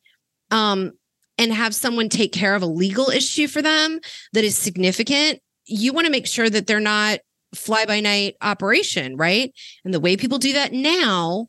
um, 0.51 0.91
and 1.39 1.53
have 1.53 1.73
someone 1.73 2.09
take 2.09 2.33
care 2.33 2.53
of 2.53 2.61
a 2.61 2.67
legal 2.67 3.09
issue 3.09 3.47
for 3.47 3.61
them 3.61 3.99
that 4.33 4.43
is 4.43 4.57
significant, 4.57 5.39
you 5.65 5.93
want 5.93 6.05
to 6.05 6.11
make 6.11 6.27
sure 6.27 6.49
that 6.49 6.67
they're 6.67 6.81
not 6.81 7.19
fly 7.55 7.85
by 7.85 8.01
night 8.01 8.35
operation, 8.41 9.15
right? 9.15 9.53
And 9.85 9.93
the 9.93 10.01
way 10.01 10.17
people 10.17 10.37
do 10.37 10.53
that 10.53 10.73
now, 10.73 11.47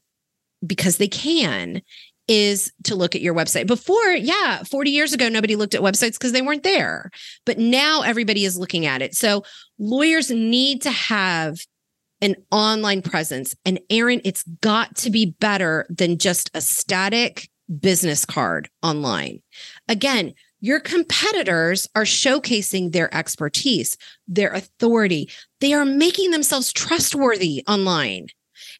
because 0.64 0.98
they 0.98 1.08
can, 1.08 1.82
is 2.30 2.72
to 2.84 2.94
look 2.94 3.16
at 3.16 3.20
your 3.20 3.34
website. 3.34 3.66
Before, 3.66 4.12
yeah, 4.12 4.62
40 4.62 4.90
years 4.90 5.12
ago, 5.12 5.28
nobody 5.28 5.56
looked 5.56 5.74
at 5.74 5.80
websites 5.80 6.12
because 6.12 6.30
they 6.30 6.42
weren't 6.42 6.62
there. 6.62 7.10
But 7.44 7.58
now 7.58 8.02
everybody 8.02 8.44
is 8.44 8.56
looking 8.56 8.86
at 8.86 9.02
it. 9.02 9.16
So 9.16 9.42
lawyers 9.80 10.30
need 10.30 10.80
to 10.82 10.92
have 10.92 11.58
an 12.20 12.36
online 12.52 13.02
presence. 13.02 13.56
And 13.64 13.80
Erin, 13.90 14.20
it's 14.24 14.44
got 14.60 14.94
to 14.98 15.10
be 15.10 15.34
better 15.40 15.86
than 15.90 16.18
just 16.18 16.52
a 16.54 16.60
static 16.60 17.50
business 17.80 18.24
card 18.24 18.70
online. 18.80 19.42
Again, 19.88 20.34
your 20.60 20.78
competitors 20.78 21.88
are 21.96 22.04
showcasing 22.04 22.92
their 22.92 23.12
expertise, 23.12 23.96
their 24.28 24.52
authority. 24.52 25.30
They 25.60 25.72
are 25.72 25.84
making 25.84 26.30
themselves 26.30 26.72
trustworthy 26.72 27.64
online. 27.66 28.28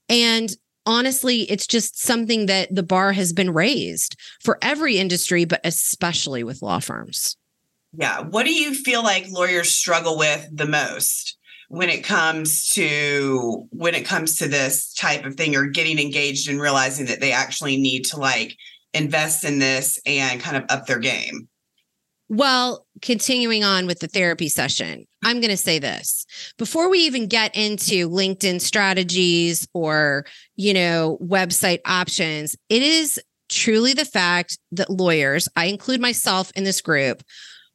And 0.08 0.54
honestly, 0.90 1.42
it's 1.42 1.66
just 1.66 2.02
something 2.02 2.46
that 2.46 2.74
the 2.74 2.82
bar 2.82 3.12
has 3.12 3.32
been 3.32 3.52
raised 3.52 4.16
for 4.42 4.58
every 4.60 4.98
industry, 4.98 5.44
but 5.44 5.60
especially 5.62 6.42
with 6.42 6.62
law 6.62 6.80
firms. 6.80 7.36
Yeah. 7.92 8.20
What 8.20 8.44
do 8.44 8.52
you 8.52 8.74
feel 8.74 9.02
like 9.02 9.30
lawyers 9.30 9.74
struggle 9.74 10.18
with 10.18 10.48
the 10.52 10.66
most? 10.66 11.36
when 11.70 11.88
it 11.88 12.02
comes 12.02 12.68
to 12.70 13.64
when 13.70 13.94
it 13.94 14.04
comes 14.04 14.36
to 14.38 14.48
this 14.48 14.92
type 14.94 15.24
of 15.24 15.36
thing 15.36 15.54
or 15.54 15.66
getting 15.66 16.00
engaged 16.00 16.50
and 16.50 16.60
realizing 16.60 17.06
that 17.06 17.20
they 17.20 17.30
actually 17.30 17.76
need 17.76 18.04
to 18.04 18.16
like 18.16 18.56
invest 18.92 19.44
in 19.44 19.60
this 19.60 19.96
and 20.04 20.40
kind 20.40 20.56
of 20.56 20.64
up 20.68 20.86
their 20.86 20.98
game? 20.98 21.48
Well, 22.32 22.86
continuing 23.02 23.64
on 23.64 23.88
with 23.88 23.98
the 23.98 24.06
therapy 24.06 24.48
session, 24.48 25.04
I'm 25.24 25.40
going 25.40 25.50
to 25.50 25.56
say 25.56 25.80
this 25.80 26.24
before 26.58 26.88
we 26.88 27.00
even 27.00 27.26
get 27.26 27.56
into 27.56 28.08
LinkedIn 28.08 28.60
strategies 28.60 29.66
or, 29.74 30.24
you 30.54 30.72
know, 30.72 31.18
website 31.20 31.80
options, 31.84 32.56
it 32.68 32.82
is 32.82 33.20
truly 33.48 33.94
the 33.94 34.04
fact 34.04 34.58
that 34.70 34.90
lawyers, 34.90 35.48
I 35.56 35.66
include 35.66 36.00
myself 36.00 36.52
in 36.54 36.62
this 36.62 36.80
group, 36.80 37.24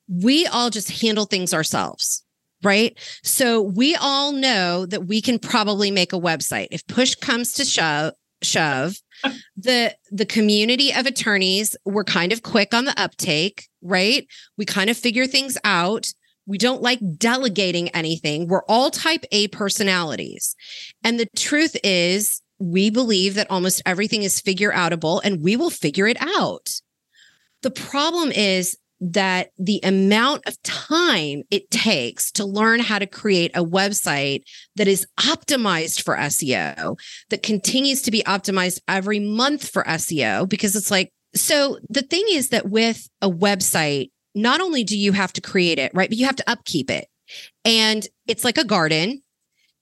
we 0.07 0.47
all 0.47 0.69
just 0.69 1.01
handle 1.01 1.25
things 1.25 1.53
ourselves 1.53 2.23
right? 2.63 2.97
So 3.21 3.61
we 3.61 3.95
all 3.95 4.31
know 4.31 4.87
that 4.87 5.05
we 5.05 5.21
can 5.21 5.37
probably 5.37 5.91
make 5.91 6.13
a 6.13 6.19
website. 6.19 6.69
If 6.71 6.87
push 6.87 7.13
comes 7.13 7.51
to 7.53 7.65
shove, 7.65 8.13
shove, 8.41 8.97
the 9.57 9.95
the 10.11 10.25
community 10.25 10.93
of 10.93 11.05
attorneys 11.05 11.75
were 11.85 12.03
kind 12.03 12.31
of 12.31 12.43
quick 12.43 12.73
on 12.73 12.85
the 12.85 12.99
uptake, 12.99 13.67
right? 13.81 14.27
We 14.57 14.65
kind 14.65 14.89
of 14.89 14.97
figure 14.97 15.27
things 15.27 15.57
out. 15.63 16.13
We 16.45 16.57
don't 16.57 16.81
like 16.81 16.99
delegating 17.17 17.89
anything. 17.89 18.47
We're 18.47 18.65
all 18.65 18.91
type 18.91 19.25
A 19.31 19.47
personalities. 19.47 20.55
And 21.03 21.19
the 21.19 21.27
truth 21.35 21.75
is, 21.83 22.41
we 22.59 22.89
believe 22.89 23.35
that 23.35 23.49
almost 23.49 23.81
everything 23.85 24.23
is 24.23 24.39
figure 24.39 24.71
outable 24.71 25.21
and 25.23 25.41
we 25.41 25.55
will 25.55 25.71
figure 25.71 26.07
it 26.07 26.17
out. 26.21 26.69
The 27.63 27.71
problem 27.71 28.31
is 28.31 28.77
that 29.01 29.49
the 29.57 29.79
amount 29.83 30.41
of 30.47 30.61
time 30.63 31.43
it 31.51 31.69
takes 31.69 32.31
to 32.31 32.45
learn 32.45 32.79
how 32.79 32.97
to 32.97 33.05
create 33.05 33.51
a 33.53 33.63
website 33.63 34.43
that 34.75 34.87
is 34.87 35.05
optimized 35.19 36.01
for 36.01 36.15
SEO, 36.15 36.97
that 37.29 37.43
continues 37.43 38.01
to 38.03 38.11
be 38.11 38.23
optimized 38.23 38.79
every 38.87 39.19
month 39.19 39.69
for 39.69 39.83
SEO, 39.83 40.47
because 40.47 40.75
it's 40.75 40.91
like, 40.91 41.11
so 41.35 41.77
the 41.89 42.01
thing 42.01 42.23
is 42.29 42.49
that 42.49 42.69
with 42.69 43.09
a 43.21 43.29
website, 43.29 44.11
not 44.33 44.61
only 44.61 44.83
do 44.83 44.97
you 44.97 45.11
have 45.11 45.33
to 45.33 45.41
create 45.41 45.79
it, 45.79 45.91
right, 45.93 46.09
but 46.09 46.17
you 46.17 46.25
have 46.25 46.37
to 46.37 46.49
upkeep 46.49 46.89
it. 46.89 47.07
And 47.65 48.07
it's 48.27 48.43
like 48.43 48.57
a 48.57 48.63
garden 48.63 49.21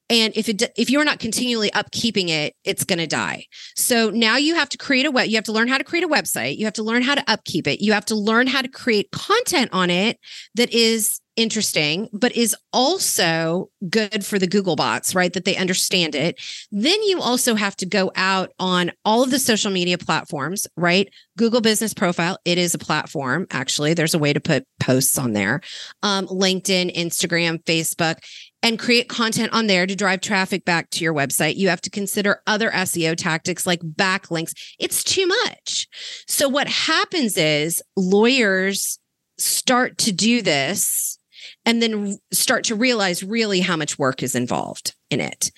and 0.09 0.35
if 0.35 0.49
it 0.49 0.63
if 0.77 0.89
you're 0.89 1.05
not 1.05 1.19
continually 1.19 1.71
upkeeping 1.71 2.29
it 2.29 2.55
it's 2.63 2.83
going 2.83 2.99
to 2.99 3.07
die. 3.07 3.45
So 3.75 4.09
now 4.09 4.37
you 4.37 4.55
have 4.55 4.69
to 4.69 4.77
create 4.77 5.05
a 5.05 5.11
web 5.11 5.27
you 5.27 5.35
have 5.35 5.45
to 5.45 5.51
learn 5.51 5.67
how 5.67 5.77
to 5.77 5.83
create 5.83 6.03
a 6.03 6.07
website 6.07 6.57
you 6.57 6.65
have 6.65 6.73
to 6.75 6.83
learn 6.83 7.01
how 7.01 7.15
to 7.15 7.23
upkeep 7.27 7.67
it 7.67 7.81
you 7.81 7.93
have 7.93 8.05
to 8.05 8.15
learn 8.15 8.47
how 8.47 8.61
to 8.61 8.67
create 8.67 9.11
content 9.11 9.69
on 9.73 9.89
it 9.89 10.19
that 10.55 10.71
is 10.71 11.19
interesting 11.35 12.07
but 12.13 12.31
is 12.35 12.55
also 12.71 13.69
good 13.89 14.23
for 14.23 14.37
the 14.37 14.45
google 14.45 14.75
bots 14.75 15.15
right 15.15 15.33
that 15.33 15.45
they 15.45 15.55
understand 15.55 16.15
it. 16.15 16.39
Then 16.71 17.01
you 17.03 17.21
also 17.21 17.55
have 17.55 17.75
to 17.77 17.85
go 17.85 18.11
out 18.15 18.51
on 18.59 18.91
all 19.03 19.23
of 19.23 19.31
the 19.31 19.39
social 19.39 19.71
media 19.71 19.97
platforms 19.97 20.67
right? 20.77 21.11
Google 21.37 21.61
business 21.61 21.93
profile 21.93 22.37
it 22.45 22.57
is 22.57 22.73
a 22.73 22.79
platform 22.79 23.47
actually. 23.51 23.93
There's 23.93 24.13
a 24.13 24.19
way 24.19 24.33
to 24.33 24.39
put 24.39 24.65
posts 24.79 25.17
on 25.17 25.33
there. 25.33 25.61
Um, 26.03 26.27
linkedin 26.27 26.95
instagram 26.95 27.63
facebook 27.63 28.19
and 28.63 28.79
create 28.79 29.09
content 29.09 29.51
on 29.51 29.67
there 29.67 29.85
to 29.85 29.95
drive 29.95 30.21
traffic 30.21 30.63
back 30.63 30.89
to 30.91 31.03
your 31.03 31.13
website. 31.13 31.57
You 31.57 31.67
have 31.67 31.81
to 31.81 31.89
consider 31.89 32.41
other 32.47 32.71
SEO 32.71 33.15
tactics 33.15 33.67
like 33.67 33.81
backlinks. 33.81 34.53
It's 34.79 35.03
too 35.03 35.27
much. 35.27 35.87
So, 36.25 36.47
what 36.47 36.67
happens 36.67 37.37
is 37.37 37.83
lawyers 37.97 38.97
start 39.37 39.97
to 39.99 40.11
do 40.13 40.41
this 40.41 41.19
and 41.65 41.81
then 41.81 42.17
start 42.31 42.63
to 42.65 42.75
realize 42.75 43.23
really 43.23 43.59
how 43.59 43.75
much 43.75 43.99
work 43.99 44.23
is 44.23 44.35
involved 44.35 44.95
in 45.09 45.19
it. 45.19 45.51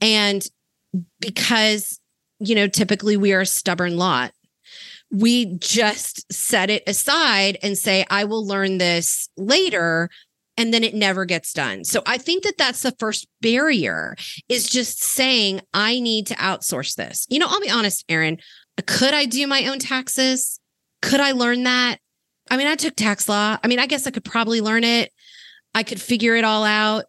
And 0.00 0.46
because, 1.20 1.98
you 2.38 2.54
know, 2.54 2.68
typically 2.68 3.16
we 3.16 3.32
are 3.32 3.40
a 3.40 3.46
stubborn 3.46 3.96
lot, 3.96 4.32
we 5.10 5.58
just 5.58 6.32
set 6.32 6.70
it 6.70 6.82
aside 6.86 7.58
and 7.62 7.76
say, 7.76 8.04
I 8.08 8.24
will 8.24 8.46
learn 8.46 8.78
this 8.78 9.28
later 9.36 10.10
and 10.62 10.72
then 10.72 10.84
it 10.84 10.94
never 10.94 11.24
gets 11.24 11.52
done. 11.52 11.82
So 11.82 12.04
I 12.06 12.18
think 12.18 12.44
that 12.44 12.56
that's 12.56 12.82
the 12.82 12.94
first 13.00 13.26
barrier 13.40 14.14
is 14.48 14.64
just 14.68 15.02
saying 15.02 15.60
I 15.74 15.98
need 15.98 16.28
to 16.28 16.36
outsource 16.36 16.94
this. 16.94 17.26
You 17.28 17.40
know, 17.40 17.48
I'll 17.48 17.60
be 17.60 17.68
honest, 17.68 18.04
Erin, 18.08 18.38
could 18.86 19.12
I 19.12 19.24
do 19.24 19.48
my 19.48 19.66
own 19.66 19.80
taxes? 19.80 20.60
Could 21.02 21.18
I 21.18 21.32
learn 21.32 21.64
that? 21.64 21.96
I 22.48 22.56
mean, 22.56 22.68
I 22.68 22.76
took 22.76 22.94
tax 22.94 23.28
law. 23.28 23.58
I 23.60 23.66
mean, 23.66 23.80
I 23.80 23.86
guess 23.86 24.06
I 24.06 24.12
could 24.12 24.24
probably 24.24 24.60
learn 24.60 24.84
it. 24.84 25.10
I 25.74 25.82
could 25.82 26.00
figure 26.00 26.36
it 26.36 26.44
all 26.44 26.62
out. 26.62 27.06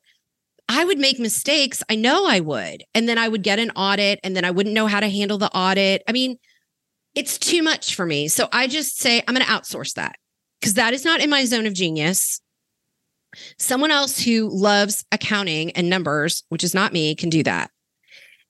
I 0.67 0.83
would 0.83 0.97
make 0.97 1.19
mistakes. 1.19 1.83
I 1.87 1.95
know 1.95 2.25
I 2.25 2.39
would. 2.39 2.83
And 2.95 3.07
then 3.07 3.19
I 3.19 3.27
would 3.27 3.43
get 3.43 3.59
an 3.59 3.69
audit 3.75 4.19
and 4.23 4.35
then 4.35 4.45
I 4.45 4.51
wouldn't 4.51 4.73
know 4.73 4.87
how 4.87 4.99
to 4.99 5.09
handle 5.09 5.37
the 5.37 5.55
audit. 5.55 6.01
I 6.07 6.11
mean, 6.11 6.39
it's 7.13 7.37
too 7.37 7.61
much 7.61 7.93
for 7.93 8.07
me. 8.07 8.29
So 8.29 8.49
I 8.51 8.65
just 8.65 8.97
say 8.97 9.21
I'm 9.27 9.35
going 9.35 9.45
to 9.45 9.51
outsource 9.51 9.93
that 9.93 10.15
because 10.59 10.73
that 10.73 10.95
is 10.95 11.05
not 11.05 11.21
in 11.21 11.29
my 11.29 11.45
zone 11.45 11.67
of 11.67 11.75
genius. 11.75 12.41
Someone 13.57 13.91
else 13.91 14.19
who 14.19 14.49
loves 14.51 15.05
accounting 15.11 15.71
and 15.71 15.89
numbers, 15.89 16.43
which 16.49 16.63
is 16.63 16.73
not 16.73 16.93
me, 16.93 17.15
can 17.15 17.29
do 17.29 17.43
that. 17.43 17.71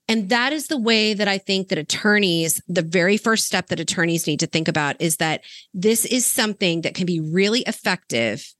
And 0.08 0.30
that 0.30 0.52
is 0.52 0.68
the 0.68 0.78
way 0.78 1.14
that 1.14 1.28
I 1.28 1.38
think 1.38 1.70
that 1.70 1.78
attorneys, 1.78 2.62
the 2.68 2.82
very 2.82 3.18
first 3.18 3.46
step 3.46 3.68
that 3.68 3.80
attorneys 3.80 4.28
need 4.28 4.42
to 4.42 4.48
think 4.48 4.68
about 4.68 4.98
is 5.00 5.18
that 5.18 5.44
this 5.74 6.06
is 6.06 6.26
something 6.26 6.82
that 6.82 6.94
can 6.94 7.06
be 7.06 7.20
really 7.20 7.62
effective 7.62 8.54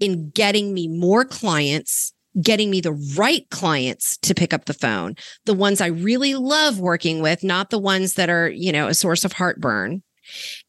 in 0.00 0.30
getting 0.30 0.74
me 0.74 0.88
more 0.88 1.24
clients, 1.24 2.12
getting 2.42 2.70
me 2.70 2.80
the 2.80 2.92
right 3.16 3.48
clients 3.50 4.16
to 4.18 4.34
pick 4.34 4.52
up 4.52 4.64
the 4.64 4.74
phone, 4.74 5.14
the 5.44 5.54
ones 5.54 5.80
I 5.80 5.86
really 5.86 6.34
love 6.34 6.80
working 6.80 7.22
with, 7.22 7.44
not 7.44 7.70
the 7.70 7.78
ones 7.78 8.14
that 8.14 8.28
are, 8.28 8.48
you 8.48 8.72
know, 8.72 8.88
a 8.88 8.94
source 8.94 9.24
of 9.24 9.32
heartburn. 9.32 10.02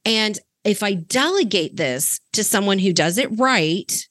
And 0.06 0.38
if 0.64 0.84
I 0.84 0.94
delegate 0.94 1.76
this 1.76 2.20
to 2.34 2.44
someone 2.44 2.78
who 2.78 2.94
does 2.94 3.18
it 3.18 3.30
right, 3.38 4.08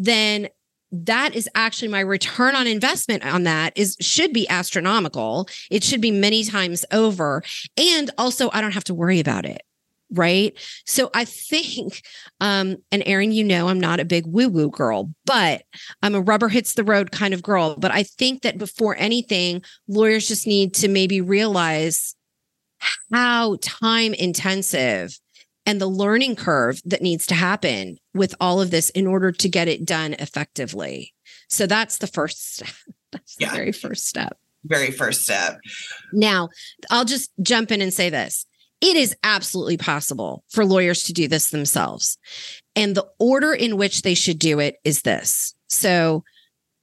then 0.00 0.48
that 0.90 1.36
is 1.36 1.48
actually 1.54 1.88
my 1.88 2.00
return 2.00 2.56
on 2.56 2.66
investment 2.66 3.24
on 3.24 3.44
that 3.44 3.72
is 3.76 3.96
should 4.00 4.32
be 4.32 4.48
astronomical. 4.48 5.48
It 5.70 5.84
should 5.84 6.00
be 6.00 6.10
many 6.10 6.42
times 6.42 6.84
over. 6.90 7.44
And 7.76 8.10
also 8.18 8.50
I 8.52 8.60
don't 8.60 8.72
have 8.72 8.84
to 8.84 8.94
worry 8.94 9.20
about 9.20 9.44
it. 9.44 9.62
Right. 10.12 10.58
So 10.86 11.08
I 11.14 11.24
think, 11.24 12.02
um, 12.40 12.78
and 12.90 13.04
Erin, 13.06 13.30
you 13.30 13.44
know, 13.44 13.68
I'm 13.68 13.78
not 13.78 14.00
a 14.00 14.04
big 14.04 14.26
woo 14.26 14.48
woo 14.48 14.68
girl, 14.68 15.14
but 15.24 15.62
I'm 16.02 16.16
a 16.16 16.20
rubber 16.20 16.48
hits 16.48 16.72
the 16.72 16.82
road 16.82 17.12
kind 17.12 17.32
of 17.32 17.44
girl. 17.44 17.76
But 17.78 17.92
I 17.92 18.02
think 18.02 18.42
that 18.42 18.58
before 18.58 18.96
anything, 18.98 19.62
lawyers 19.86 20.26
just 20.26 20.48
need 20.48 20.74
to 20.74 20.88
maybe 20.88 21.20
realize 21.20 22.16
how 23.12 23.58
time 23.62 24.12
intensive 24.14 25.16
and 25.70 25.80
the 25.80 25.86
learning 25.86 26.34
curve 26.34 26.82
that 26.84 27.00
needs 27.00 27.28
to 27.28 27.34
happen 27.36 27.96
with 28.12 28.34
all 28.40 28.60
of 28.60 28.72
this 28.72 28.90
in 28.90 29.06
order 29.06 29.30
to 29.30 29.48
get 29.48 29.68
it 29.68 29.84
done 29.84 30.14
effectively. 30.14 31.14
So 31.48 31.68
that's 31.68 31.98
the 31.98 32.08
first 32.08 32.54
step. 32.56 32.74
That's 33.12 33.36
the 33.36 33.46
very 33.46 33.72
first 33.72 34.06
step. 34.06 34.38
Very 34.64 34.92
first 34.92 35.22
step. 35.22 35.58
Now, 36.12 36.48
I'll 36.90 37.04
just 37.04 37.32
jump 37.42 37.72
in 37.72 37.82
and 37.82 37.92
say 37.92 38.08
this. 38.08 38.46
It 38.80 38.96
is 38.96 39.16
absolutely 39.24 39.76
possible 39.76 40.44
for 40.48 40.64
lawyers 40.64 41.02
to 41.04 41.12
do 41.12 41.26
this 41.26 41.50
themselves. 41.50 42.18
And 42.76 42.94
the 42.94 43.08
order 43.18 43.52
in 43.52 43.76
which 43.76 44.02
they 44.02 44.14
should 44.14 44.38
do 44.38 44.60
it 44.60 44.76
is 44.84 45.02
this. 45.02 45.56
So 45.68 46.22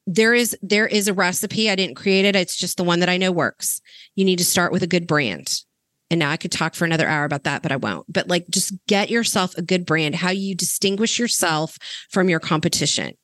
there 0.06 0.34
is 0.34 0.58
there 0.62 0.88
is 0.88 1.08
a 1.08 1.13
recipe. 1.13 1.70
I 1.70 1.75
didn't 1.75 1.96
create 1.96 2.25
it. 2.25 2.36
It's 2.36 2.58
just 2.58 2.75
the 2.75 2.84
one 2.84 3.00
that 3.00 3.10
I 3.10 3.15
know 3.15 3.32
works. 3.32 3.79
You 4.15 4.25
need 4.25 4.39
to 4.39 4.46
start 4.46 4.74
with 4.74 4.84
a 4.84 4.88
good 4.88 5.08
brand. 5.08 5.62
And 6.10 6.20
now 6.20 6.32
I 6.32 6.38
could 6.38 6.52
talk 6.52 6.74
for 6.74 6.86
another 6.86 7.08
hour 7.08 7.26
about 7.26 7.44
that, 7.44 7.62
but 7.62 7.72
I 7.72 7.76
won't. 7.76 8.06
But 8.12 8.28
like, 8.28 8.48
just 8.50 8.74
get 8.88 9.10
yourself 9.10 9.58
a 9.58 9.62
good 9.62 9.86
brand, 9.86 10.16
how 10.16 10.30
you 10.30 10.56
distinguish 10.56 11.20
yourself 11.20 11.78
from 12.10 12.30
your 12.30 12.40
competition, 12.40 13.16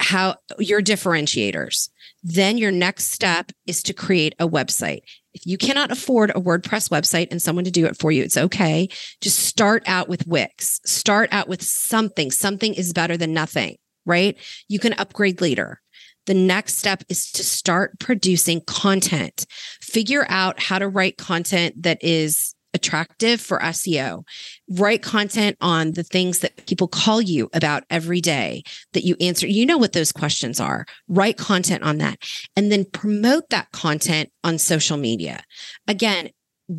how 0.00 0.36
your 0.58 0.82
differentiators. 0.82 1.88
Then 2.22 2.58
your 2.58 2.72
next 2.72 3.12
step 3.12 3.52
is 3.66 3.82
to 3.84 3.92
create 3.92 4.34
a 4.40 4.48
website. 4.48 5.02
If 5.32 5.46
you 5.46 5.56
cannot 5.56 5.92
afford 5.92 6.30
a 6.30 6.40
WordPress 6.40 6.88
website 6.88 7.28
and 7.30 7.40
someone 7.40 7.64
to 7.64 7.70
do 7.70 7.86
it 7.86 7.96
for 7.96 8.10
you, 8.10 8.24
it's 8.24 8.36
okay. 8.36 8.88
Just 9.20 9.38
start 9.40 9.84
out 9.86 10.08
with 10.08 10.26
Wix, 10.26 10.80
start 10.84 11.28
out 11.30 11.46
with 11.46 11.62
something. 11.62 12.30
Something 12.30 12.74
is 12.74 12.92
better 12.92 13.16
than 13.16 13.32
nothing, 13.32 13.76
right? 14.04 14.36
You 14.66 14.78
can 14.80 14.94
upgrade 14.94 15.40
later. 15.40 15.80
The 16.26 16.34
next 16.34 16.78
step 16.78 17.02
is 17.08 17.30
to 17.32 17.44
start 17.44 17.98
producing 17.98 18.60
content. 18.62 19.46
Figure 19.80 20.26
out 20.28 20.60
how 20.60 20.78
to 20.78 20.88
write 20.88 21.16
content 21.16 21.82
that 21.82 21.98
is 22.02 22.54
attractive 22.74 23.40
for 23.40 23.58
SEO. 23.58 24.22
Write 24.70 25.02
content 25.02 25.56
on 25.60 25.92
the 25.92 26.02
things 26.02 26.40
that 26.40 26.66
people 26.66 26.86
call 26.86 27.20
you 27.22 27.48
about 27.54 27.84
every 27.90 28.20
day 28.20 28.62
that 28.92 29.04
you 29.04 29.16
answer. 29.20 29.46
You 29.46 29.66
know 29.66 29.78
what 29.78 29.94
those 29.94 30.12
questions 30.12 30.60
are. 30.60 30.84
Write 31.08 31.38
content 31.38 31.82
on 31.82 31.98
that 31.98 32.18
and 32.54 32.70
then 32.70 32.84
promote 32.84 33.48
that 33.48 33.72
content 33.72 34.30
on 34.44 34.58
social 34.58 34.98
media. 34.98 35.42
Again, 35.88 36.30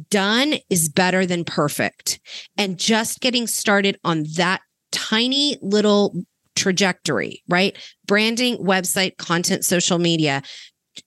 done 0.09 0.55
is 0.69 0.87
better 0.87 1.25
than 1.25 1.43
perfect. 1.43 2.19
And 2.57 2.77
just 2.77 3.19
getting 3.19 3.47
started 3.47 3.99
on 4.03 4.25
that 4.35 4.61
tiny 4.91 5.57
little 5.61 6.13
trajectory, 6.57 7.43
right? 7.47 7.77
Branding, 8.05 8.57
website, 8.57 9.17
content, 9.17 9.63
social 9.63 9.99
media. 9.99 10.41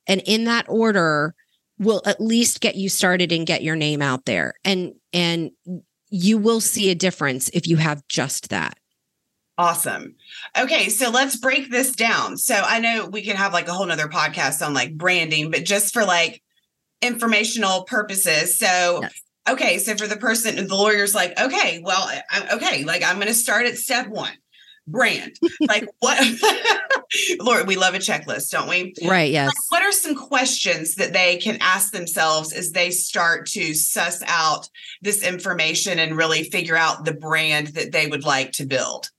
And 0.06 0.22
in 0.24 0.44
that 0.44 0.66
order 0.68 1.34
will 1.78 2.02
at 2.04 2.20
least 2.20 2.60
get 2.60 2.76
you 2.76 2.88
started 2.88 3.32
and 3.32 3.46
get 3.46 3.62
your 3.62 3.76
name 3.76 4.02
out 4.02 4.26
there. 4.26 4.54
And 4.64 4.92
and 5.12 5.50
you 6.10 6.38
will 6.38 6.60
see 6.60 6.90
a 6.90 6.94
difference 6.94 7.48
if 7.50 7.66
you 7.66 7.76
have 7.76 8.06
just 8.08 8.50
that. 8.50 8.78
Awesome. 9.58 10.14
Okay, 10.58 10.88
so 10.88 11.10
let's 11.10 11.36
break 11.36 11.70
this 11.70 11.94
down. 11.94 12.36
So 12.36 12.54
I 12.54 12.80
know 12.80 13.06
we 13.06 13.22
can 13.22 13.36
have 13.36 13.52
like 13.52 13.68
a 13.68 13.72
whole 13.72 13.86
nother 13.86 14.08
podcast 14.08 14.64
on 14.64 14.74
like 14.74 14.96
branding, 14.96 15.50
but 15.50 15.64
just 15.64 15.92
for 15.92 16.04
like 16.04 16.42
informational 17.02 17.84
purposes. 17.84 18.58
So 18.58 19.00
yes. 19.02 19.22
okay, 19.48 19.78
so 19.78 19.96
for 19.96 20.06
the 20.06 20.16
person, 20.16 20.56
the 20.56 20.74
lawyer's 20.74 21.14
like, 21.14 21.38
okay, 21.38 21.82
well, 21.84 22.10
I'm 22.30 22.56
okay, 22.56 22.84
like 22.84 23.02
I'm 23.02 23.16
going 23.16 23.28
to 23.28 23.34
start 23.34 23.66
at 23.66 23.76
step 23.76 24.08
one 24.08 24.32
brand. 24.86 25.36
Like 25.60 25.88
what 26.00 26.18
Lord, 27.40 27.66
we 27.66 27.76
love 27.76 27.94
a 27.94 27.98
checklist, 27.98 28.50
don't 28.50 28.68
we? 28.68 28.94
Right, 29.04 29.30
yes. 29.30 29.48
Like 29.48 29.56
what 29.70 29.82
are 29.82 29.92
some 29.92 30.14
questions 30.14 30.94
that 30.96 31.12
they 31.12 31.36
can 31.38 31.58
ask 31.60 31.92
themselves 31.92 32.52
as 32.52 32.72
they 32.72 32.90
start 32.90 33.46
to 33.48 33.74
suss 33.74 34.22
out 34.26 34.68
this 35.02 35.22
information 35.22 35.98
and 35.98 36.16
really 36.16 36.44
figure 36.44 36.76
out 36.76 37.04
the 37.04 37.14
brand 37.14 37.68
that 37.68 37.92
they 37.92 38.06
would 38.06 38.24
like 38.24 38.52
to 38.52 38.66
build? 38.66 39.10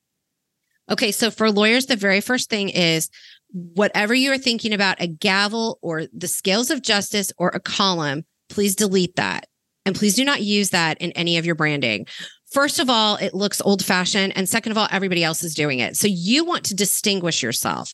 Okay, 0.89 1.11
so 1.11 1.31
for 1.31 1.51
lawyers 1.51 1.85
the 1.85 1.95
very 1.95 2.21
first 2.21 2.49
thing 2.49 2.69
is 2.69 3.09
whatever 3.51 4.13
you're 4.13 4.37
thinking 4.37 4.73
about 4.73 5.01
a 5.01 5.07
gavel 5.07 5.77
or 5.81 6.03
the 6.13 6.27
scales 6.27 6.71
of 6.71 6.81
justice 6.81 7.33
or 7.37 7.49
a 7.49 7.59
column, 7.59 8.25
please 8.49 8.75
delete 8.75 9.15
that. 9.15 9.47
And 9.85 9.95
please 9.95 10.15
do 10.15 10.23
not 10.23 10.41
use 10.41 10.69
that 10.69 11.01
in 11.01 11.11
any 11.13 11.37
of 11.37 11.45
your 11.45 11.55
branding. 11.55 12.05
First 12.51 12.79
of 12.79 12.89
all, 12.89 13.15
it 13.15 13.33
looks 13.33 13.61
old 13.61 13.83
fashioned. 13.83 14.33
And 14.35 14.47
second 14.47 14.71
of 14.71 14.77
all, 14.77 14.87
everybody 14.91 15.23
else 15.23 15.43
is 15.43 15.55
doing 15.55 15.79
it. 15.79 15.95
So 15.95 16.07
you 16.07 16.43
want 16.43 16.65
to 16.65 16.75
distinguish 16.75 17.41
yourself. 17.41 17.93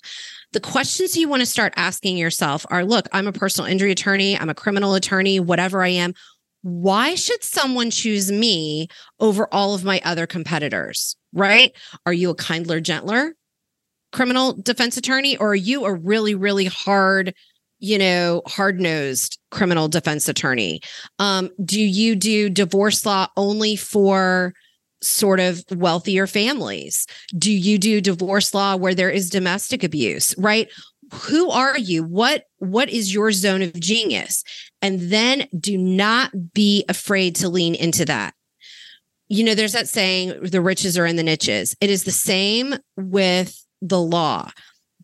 The 0.53 0.59
questions 0.59 1.15
you 1.15 1.27
want 1.27 1.41
to 1.41 1.45
start 1.45 1.73
asking 1.75 2.17
yourself 2.17 2.65
are 2.69 2.85
look, 2.85 3.07
I'm 3.11 3.27
a 3.27 3.33
personal 3.33 3.69
injury 3.69 3.91
attorney, 3.91 4.37
I'm 4.37 4.49
a 4.49 4.55
criminal 4.55 4.95
attorney, 4.95 5.39
whatever 5.39 5.83
I 5.83 5.89
am. 5.89 6.13
Why 6.63 7.15
should 7.15 7.43
someone 7.43 7.91
choose 7.91 8.31
me 8.31 8.87
over 9.19 9.47
all 9.53 9.75
of 9.75 9.83
my 9.83 10.01
other 10.03 10.25
competitors? 10.25 11.15
Right? 11.33 11.73
Are 12.05 12.13
you 12.13 12.31
a 12.31 12.35
kindler, 12.35 12.79
gentler 12.79 13.35
criminal 14.11 14.53
defense 14.53 14.97
attorney, 14.97 15.37
or 15.37 15.51
are 15.51 15.55
you 15.55 15.85
a 15.85 15.93
really, 15.93 16.35
really 16.35 16.65
hard 16.65 17.33
you 17.79 17.97
know, 17.97 18.41
hard 18.45 18.79
nosed 18.79 19.39
criminal 19.51 19.87
defense 19.87 20.27
attorney? 20.27 20.81
Um, 21.19 21.49
do 21.63 21.81
you 21.81 22.15
do 22.15 22.49
divorce 22.49 23.05
law 23.05 23.27
only 23.37 23.75
for 23.75 24.53
sort 25.01 25.39
of 25.39 25.63
wealthier 25.71 26.27
families? 26.27 27.05
Do 27.37 27.51
you 27.51 27.77
do 27.77 28.01
divorce 28.01 28.53
law 28.53 28.75
where 28.75 28.95
there 28.95 29.11
is 29.11 29.29
domestic 29.29 29.83
abuse, 29.83 30.33
right? 30.37 30.69
Who 31.13 31.49
are 31.49 31.77
you? 31.77 32.03
What 32.03 32.45
what 32.57 32.89
is 32.89 33.13
your 33.13 33.31
zone 33.31 33.61
of 33.61 33.79
genius? 33.79 34.43
And 34.81 34.99
then 34.99 35.47
do 35.57 35.77
not 35.77 36.53
be 36.53 36.83
afraid 36.89 37.35
to 37.37 37.49
lean 37.49 37.75
into 37.75 38.05
that. 38.05 38.33
You 39.29 39.43
know, 39.43 39.55
there's 39.55 39.73
that 39.73 39.89
saying, 39.89 40.41
the 40.41 40.61
riches 40.61 40.97
are 40.97 41.05
in 41.05 41.17
the 41.17 41.23
niches. 41.23 41.75
It 41.81 41.89
is 41.89 42.03
the 42.03 42.11
same 42.11 42.75
with 42.95 43.65
the 43.81 44.01
law 44.01 44.51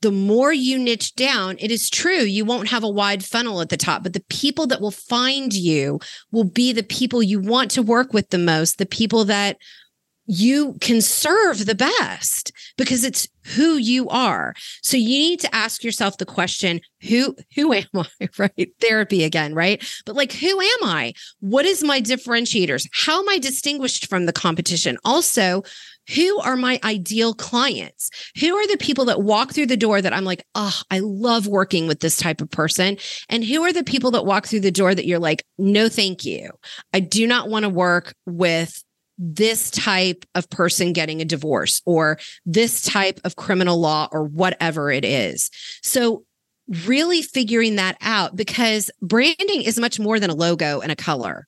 the 0.04 0.12
more 0.12 0.52
you 0.52 0.78
niche 0.78 1.16
down, 1.16 1.56
it 1.60 1.72
is 1.72 1.89
true, 1.89 2.20
you 2.20 2.44
won't 2.44 2.68
have 2.68 2.84
a 2.84 2.89
wide 2.89 3.24
funnel 3.24 3.62
at 3.62 3.70
the 3.70 3.78
top, 3.78 4.04
but 4.04 4.12
the 4.12 4.24
people 4.30 4.68
that 4.68 4.82
will 4.82 4.92
find 4.92 5.54
you 5.54 6.00
will 6.32 6.44
be 6.44 6.74
the 6.74 6.84
people 6.84 7.24
you 7.24 7.39
want 7.39 7.72
to 7.72 7.82
work 7.82 8.13
with 8.13 8.30
the 8.30 8.38
most, 8.38 8.78
the 8.78 8.86
people 8.86 9.24
that 9.26 9.58
you 10.26 10.76
can 10.80 11.02
serve 11.02 11.66
the 11.66 11.76
best 11.76 12.52
because 12.78 13.04
it's 13.04 13.28
who 13.56 13.76
you 13.76 14.08
are. 14.10 14.54
So 14.82 14.96
you 14.96 15.20
need 15.20 15.39
to 15.42 15.56
ask 15.56 15.84
yourself 15.84 16.18
the 16.18 16.26
question, 16.26 16.82
who 17.02 17.36
who 17.56 17.74
am 17.74 17.86
I? 17.96 18.30
Right? 18.38 18.72
Therapy 18.80 19.24
again, 19.24 19.54
right? 19.54 19.84
But 20.06 20.16
like 20.16 20.34
who 20.34 20.60
am 20.60 20.84
I? 20.84 21.13
What 21.39 21.66
is 21.66 21.84
my 21.84 22.02
differentiators? 22.02 22.88
How 22.92 23.22
am 23.22 23.30
I 23.30 23.38
distinguished 23.38 24.08
from 24.08 24.26
the 24.26 24.34
competition? 24.34 24.98
Also, 25.04 25.63
who 26.13 26.39
are 26.39 26.58
my 26.58 26.80
ideal 26.84 27.34
clients? 27.34 28.10
Who 28.39 28.56
are 28.56 28.68
the 28.68 28.78
people 28.78 29.06
that 29.06 29.22
walk 29.22 29.54
through 29.54 29.68
the 29.68 29.78
door 29.78 30.02
that 30.02 30.13
I'm 30.13 30.26
like, 30.26 30.46
oh, 30.56 30.82
I 30.92 31.00
love 31.00 31.48
working 31.48 31.88
with 31.88 32.00
this 32.00 32.18
type 32.18 32.42
of 32.42 32.52
person? 32.52 32.98
And 33.30 33.44
who 33.44 33.63
are 33.63 33.74
the 33.74 33.84
people 33.84 34.12
that 34.12 34.26
walk 34.26 34.48
through 34.48 34.62
the 34.62 34.72
door 34.72 34.94
that 34.94 35.06
you're 35.06 35.20
like, 35.20 35.46
no, 35.58 35.89
thank 35.89 36.26
you. 36.26 36.52
I 36.94 37.00
do 37.00 37.26
not 37.28 37.50
want 37.50 37.63
to 37.63 37.70
work 37.70 38.13
with 38.26 38.84
this 39.18 39.70
type 39.72 40.26
of 40.36 40.50
person 40.50 40.92
getting 40.92 41.22
a 41.22 41.26
divorce 41.26 41.82
or 41.86 42.18
this 42.46 42.82
type 42.82 43.20
of 43.24 43.36
criminal 43.36 43.80
law 43.80 44.10
or 44.12 44.24
whatever 44.24 44.92
it 44.92 45.06
is. 45.06 45.50
So, 45.82 46.26
really 46.88 47.22
figuring 47.22 47.76
that 47.76 47.98
out 48.00 48.38
because 48.38 48.89
branding 49.02 49.62
is 49.63 49.78
much 49.78 50.00
more 50.00 50.18
than 50.18 50.30
a 50.30 50.36
logo 50.36 50.80
and 50.80 50.94
a 50.94 50.96
color 50.96 51.46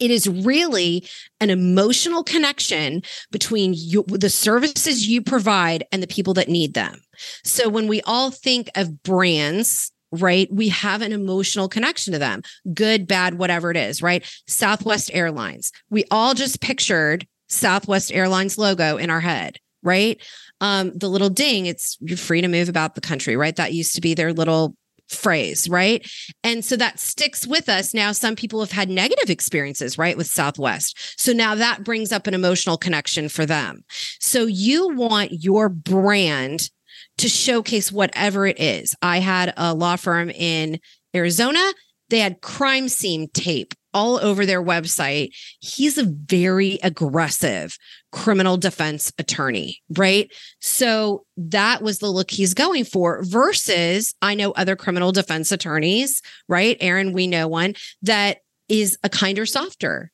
It 0.00 0.10
is 0.10 0.28
really 0.28 1.06
an 1.40 1.50
emotional 1.50 2.24
connection 2.24 3.02
between 3.30 3.74
you, 3.76 4.04
the 4.08 4.30
services 4.30 5.06
you 5.06 5.22
provide 5.22 5.84
and 5.92 6.02
the 6.02 6.08
people 6.08 6.34
that 6.34 6.48
need 6.48 6.74
them. 6.74 7.00
So 7.44 7.68
when 7.68 7.86
we 7.86 8.00
all 8.02 8.30
think 8.30 8.70
of 8.74 9.02
brands, 9.02 9.92
right, 10.12 10.48
we 10.50 10.68
have 10.68 11.02
an 11.02 11.12
emotional 11.12 11.68
connection 11.68 12.12
to 12.12 12.18
them, 12.18 12.42
good, 12.74 13.06
bad, 13.06 13.38
whatever 13.38 13.70
it 13.70 13.76
is, 13.76 14.02
right? 14.02 14.24
Southwest 14.48 15.10
Airlines. 15.12 15.70
We 15.90 16.04
all 16.10 16.34
just 16.34 16.60
pictured 16.60 17.26
Southwest 17.48 18.12
Airlines 18.12 18.58
logo 18.58 18.96
in 18.96 19.10
our 19.10 19.20
head, 19.20 19.58
right? 19.82 20.20
Um, 20.60 20.92
the 20.96 21.08
little 21.08 21.30
ding, 21.30 21.66
it's 21.66 21.96
you're 22.00 22.16
free 22.16 22.40
to 22.40 22.48
move 22.48 22.68
about 22.68 22.94
the 22.94 23.00
country, 23.00 23.36
right? 23.36 23.54
That 23.56 23.72
used 23.72 23.94
to 23.94 24.00
be 24.00 24.14
their 24.14 24.32
little 24.32 24.74
phrase, 25.10 25.68
right? 25.68 26.08
And 26.42 26.64
so 26.64 26.76
that 26.76 26.98
sticks 27.00 27.46
with 27.46 27.68
us. 27.68 27.92
Now, 27.92 28.12
some 28.12 28.36
people 28.36 28.60
have 28.60 28.72
had 28.72 28.88
negative 28.88 29.30
experiences, 29.30 29.98
right, 29.98 30.16
with 30.16 30.26
Southwest. 30.26 31.20
So 31.20 31.32
now 31.32 31.54
that 31.54 31.84
brings 31.84 32.12
up 32.12 32.26
an 32.26 32.34
emotional 32.34 32.76
connection 32.76 33.28
for 33.28 33.44
them. 33.46 33.84
So 34.20 34.46
you 34.46 34.94
want 34.94 35.44
your 35.44 35.68
brand 35.68 36.70
to 37.18 37.28
showcase 37.28 37.92
whatever 37.92 38.46
it 38.46 38.58
is. 38.58 38.94
I 39.02 39.18
had 39.18 39.52
a 39.56 39.74
law 39.74 39.96
firm 39.96 40.30
in 40.30 40.78
Arizona, 41.14 41.72
they 42.08 42.18
had 42.18 42.40
crime 42.40 42.88
scene 42.88 43.28
tape 43.32 43.74
all 43.92 44.18
over 44.18 44.46
their 44.46 44.62
website. 44.62 45.30
He's 45.60 45.98
a 45.98 46.04
very 46.04 46.78
aggressive 46.82 47.76
criminal 48.12 48.56
defense 48.56 49.12
attorney, 49.18 49.80
right? 49.96 50.30
So 50.60 51.24
that 51.36 51.82
was 51.82 51.98
the 51.98 52.08
look 52.08 52.30
he's 52.30 52.54
going 52.54 52.84
for 52.84 53.22
versus 53.22 54.14
I 54.20 54.34
know 54.34 54.52
other 54.52 54.76
criminal 54.76 55.12
defense 55.12 55.52
attorneys, 55.52 56.22
right? 56.48 56.76
Erin, 56.80 57.12
we 57.12 57.26
know 57.26 57.46
one 57.48 57.74
that 58.02 58.38
is 58.68 58.98
a 59.02 59.08
kinder, 59.08 59.46
softer 59.46 60.10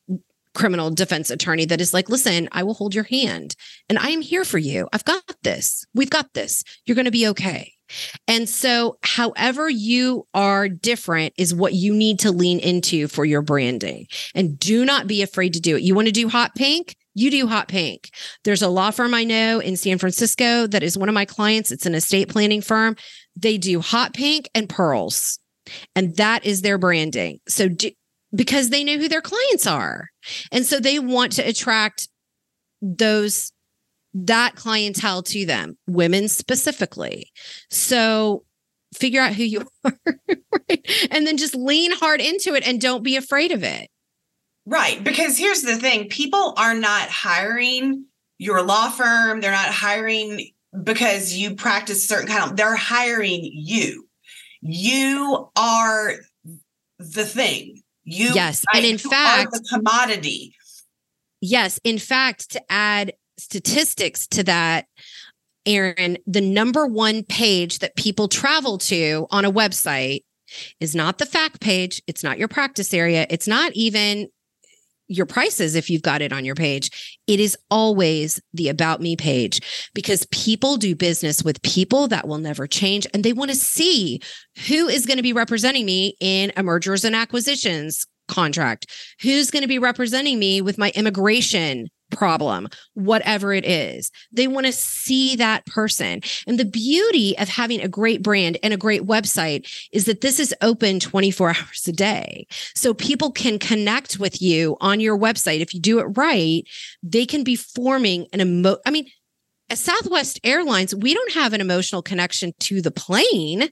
criminal 0.54 0.90
defense 0.90 1.30
attorney 1.30 1.66
that 1.66 1.80
is 1.80 1.92
like, 1.92 2.09
listen, 2.09 2.48
I 2.50 2.62
will 2.62 2.74
hold 2.74 2.94
your 2.94 3.04
hand 3.04 3.54
and 3.88 3.98
I 3.98 4.09
am 4.09 4.22
here 4.22 4.44
for 4.44 4.59
you. 4.59 4.88
I've 4.92 5.04
got 5.04 5.22
this. 5.42 5.85
We've 5.94 6.11
got 6.11 6.32
this. 6.32 6.64
You're 6.87 6.94
going 6.94 7.04
to 7.04 7.11
be 7.11 7.28
okay. 7.28 7.72
And 8.26 8.48
so, 8.48 8.98
however 9.02 9.68
you 9.68 10.26
are 10.35 10.68
different 10.68 11.35
is 11.37 11.54
what 11.54 11.74
you 11.74 11.94
need 11.94 12.18
to 12.20 12.32
lean 12.32 12.59
into 12.59 13.06
for 13.06 13.24
your 13.24 13.42
branding. 13.42 14.06
And 14.35 14.59
do 14.59 14.85
not 14.85 15.06
be 15.06 15.22
afraid 15.22 15.52
to 15.52 15.61
do 15.61 15.76
it. 15.76 15.82
You 15.82 15.94
want 15.94 16.09
to 16.09 16.12
do 16.12 16.28
hot 16.28 16.54
pink? 16.56 16.96
You 17.16 17.31
do 17.31 17.46
hot 17.46 17.68
pink. 17.68 18.11
There's 18.44 18.61
a 18.61 18.68
law 18.68 18.90
firm 18.90 19.14
I 19.14 19.24
know 19.24 19.59
in 19.59 19.76
San 19.76 19.96
Francisco 19.96 20.66
that 20.66 20.83
is 20.83 20.98
one 20.98 21.09
of 21.09 21.14
my 21.14 21.24
clients. 21.24 21.72
It's 21.72 21.87
an 21.87 21.94
estate 21.94 22.29
planning 22.29 22.61
firm. 22.61 22.94
They 23.35 23.57
do 23.57 23.81
hot 23.81 24.12
pink 24.12 24.50
and 24.55 24.68
pearls, 24.68 25.38
and 25.94 26.14
that 26.16 26.44
is 26.44 26.61
their 26.61 26.76
branding. 26.76 27.40
So, 27.48 27.68
do, 27.68 27.90
because 28.35 28.68
they 28.68 28.85
know 28.85 28.98
who 28.98 29.09
their 29.09 29.22
clients 29.22 29.66
are. 29.66 30.11
And 30.52 30.66
so 30.66 30.79
they 30.79 30.98
want 30.98 31.33
to 31.33 31.42
attract 31.42 32.09
those 32.83 33.50
that 34.12 34.57
clientele 34.57 35.22
to 35.22 35.46
them, 35.46 35.79
women 35.87 36.29
specifically. 36.29 37.33
So 37.70 38.44
figure 38.94 39.20
out 39.20 39.35
who 39.35 39.44
you 39.44 39.66
are 39.85 39.98
right? 40.68 41.09
and 41.11 41.26
then 41.26 41.37
just 41.37 41.55
lean 41.55 41.92
hard 41.92 42.20
into 42.20 42.55
it 42.55 42.66
and 42.66 42.81
don't 42.81 43.02
be 43.02 43.16
afraid 43.16 43.52
of 43.52 43.62
it. 43.62 43.88
Right. 44.66 45.02
Because 45.02 45.38
here's 45.38 45.62
the 45.62 45.76
thing 45.76 46.09
people 46.09 46.55
are 46.57 46.74
not 46.74 47.09
hiring 47.09 48.07
your 48.38 48.62
law 48.62 48.90
firm, 48.90 49.40
they're 49.40 49.52
not 49.52 49.68
hiring 49.68 50.50
because 50.83 51.33
you 51.33 51.55
practice 51.55 52.07
certain 52.07 52.29
kind 52.29 52.50
of, 52.50 52.57
they're 52.57 52.76
hiring 52.76 53.40
you. 53.42 54.07
You 54.61 55.48
are 55.57 56.14
the 56.98 57.24
thing. 57.24 57.83
You, 58.05 58.33
yes. 58.35 58.64
And 58.74 58.85
in 58.85 58.98
fact, 58.98 59.52
the 59.52 59.64
commodity. 59.72 60.55
Yes. 61.40 61.79
In 61.85 61.98
fact, 61.98 62.50
to 62.52 62.62
add 62.70 63.12
statistics 63.38 64.26
to 64.29 64.42
that, 64.44 64.87
Erin, 65.64 66.18
the 66.26 66.40
number 66.40 66.87
one 66.87 67.22
page 67.24 67.81
that 67.81 67.96
people 67.96 68.29
travel 68.29 68.79
to 68.79 69.26
on 69.31 69.44
a 69.44 69.52
website 69.52 70.24
is 70.81 70.94
not 70.94 71.18
the 71.18 71.26
fact 71.26 71.61
page. 71.61 72.02
It's 72.07 72.22
not 72.22 72.38
your 72.38 72.48
practice 72.48 72.94
area. 72.94 73.26
It's 73.31 73.48
not 73.48 73.72
even 73.74 74.29
your 75.09 75.27
prices 75.27 75.75
if 75.75 75.88
you've 75.90 76.03
got 76.03 76.23
it 76.23 76.33
on 76.33 76.45
your 76.45 76.55
page. 76.55 77.19
It 77.27 77.40
is 77.40 77.57
always 77.71 78.40
the 78.55 78.69
about 78.69 79.01
me 79.01 79.16
page 79.16 79.61
because 79.95 80.27
people 80.31 80.77
do 80.77 80.95
business 80.95 81.42
with 81.42 81.62
people 81.62 82.09
that 82.09 82.27
will 82.27 82.38
never 82.38 82.66
change 82.66 83.07
and 83.14 83.23
they 83.23 83.33
want 83.33 83.51
to 83.51 83.57
see 83.57 84.21
who 84.69 84.88
is 84.88 85.07
going 85.07 85.19
to 85.19 85.23
be 85.23 85.33
representing 85.33 85.87
me 85.87 86.16
in 86.21 86.53
a 86.57 86.62
mergers 86.62 87.05
and 87.05 87.14
acquisitions 87.14 88.07
contract, 88.29 88.87
who's 89.21 89.51
going 89.51 89.62
to 89.62 89.69
be 89.69 89.79
representing 89.79 90.38
me 90.38 90.61
with 90.61 90.79
my 90.79 90.90
immigration 90.95 91.88
problem, 92.11 92.69
whatever 92.95 93.53
it 93.53 93.64
is. 93.64 94.11
They 94.33 94.49
want 94.49 94.66
to 94.66 94.73
see 94.73 95.37
that 95.37 95.66
person. 95.66 96.21
And 96.47 96.59
the 96.59 96.64
beauty 96.64 97.37
of 97.38 97.49
having 97.49 97.81
a 97.81 97.88
great 97.88 98.23
brand 98.23 98.59
and 98.62 98.73
a 98.73 98.79
great 98.79 99.03
website 99.03 99.69
is 99.92 100.05
that 100.07 100.21
this 100.21 100.40
is 100.40 100.55
open 100.62 101.01
24 101.01 101.49
hours 101.57 101.85
a 101.88 101.92
day. 101.92 102.47
So 102.75 102.95
people 102.95 103.31
can 103.31 103.59
connect 103.59 104.19
with 104.19 104.40
you 104.40 104.77
on 104.81 105.01
your 105.01 105.19
website. 105.19 105.61
If 105.61 105.75
you 105.75 105.81
do 105.81 105.99
it 105.99 106.05
right, 106.16 106.62
they 107.03 107.27
can 107.27 107.45
be 107.45 107.57
forming 107.57 108.27
an 108.33 108.40
emo. 108.40 108.79
I 108.87 108.90
mean, 108.90 109.07
at 109.69 109.79
Southwest 109.79 110.40
Airlines, 110.45 110.95
we 110.95 111.12
don't 111.12 111.33
have 111.33 111.53
an 111.53 111.61
emotional 111.61 112.03
connection 112.03 112.53
to 112.61 112.81
the 112.81 112.92
plane. 112.92 113.69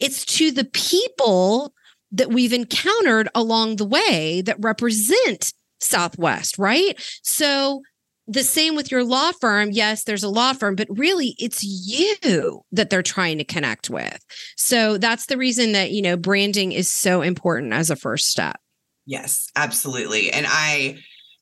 It's 0.00 0.24
to 0.36 0.50
the 0.50 0.64
people 0.64 1.72
that 2.10 2.30
we've 2.30 2.52
encountered 2.52 3.28
along 3.34 3.76
the 3.76 3.86
way 3.86 4.42
that 4.42 4.56
represent 4.58 5.52
Southwest, 5.82 6.58
right? 6.58 6.94
So 7.22 7.82
the 8.28 8.44
same 8.44 8.76
with 8.76 8.90
your 8.90 9.04
law 9.04 9.32
firm. 9.40 9.70
Yes, 9.72 10.04
there's 10.04 10.22
a 10.22 10.28
law 10.28 10.52
firm, 10.52 10.76
but 10.76 10.86
really 10.90 11.34
it's 11.38 11.64
you 11.64 12.62
that 12.70 12.88
they're 12.88 13.02
trying 13.02 13.38
to 13.38 13.44
connect 13.44 13.90
with. 13.90 14.24
So 14.56 14.96
that's 14.96 15.26
the 15.26 15.36
reason 15.36 15.72
that, 15.72 15.90
you 15.90 16.02
know, 16.02 16.16
branding 16.16 16.72
is 16.72 16.90
so 16.90 17.22
important 17.22 17.72
as 17.72 17.90
a 17.90 17.96
first 17.96 18.28
step. 18.28 18.60
Yes, 19.06 19.50
absolutely. 19.56 20.30
And 20.30 20.46
I, 20.48 20.98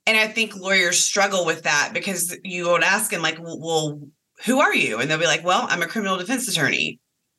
and 0.06 0.16
I 0.16 0.26
think 0.28 0.56
lawyers 0.56 1.04
struggle 1.04 1.44
with 1.44 1.64
that 1.64 1.90
because 1.92 2.34
you 2.42 2.70
would 2.70 2.82
ask 2.82 3.10
them, 3.10 3.20
like, 3.20 3.38
well, 3.38 4.00
who 4.46 4.60
are 4.60 4.74
you? 4.74 4.98
And 4.98 5.10
they'll 5.10 5.18
be 5.18 5.26
like, 5.26 5.44
well, 5.44 5.66
I'm 5.68 5.82
a 5.82 5.86
criminal 5.86 6.16
defense 6.16 6.48
attorney. 6.48 6.98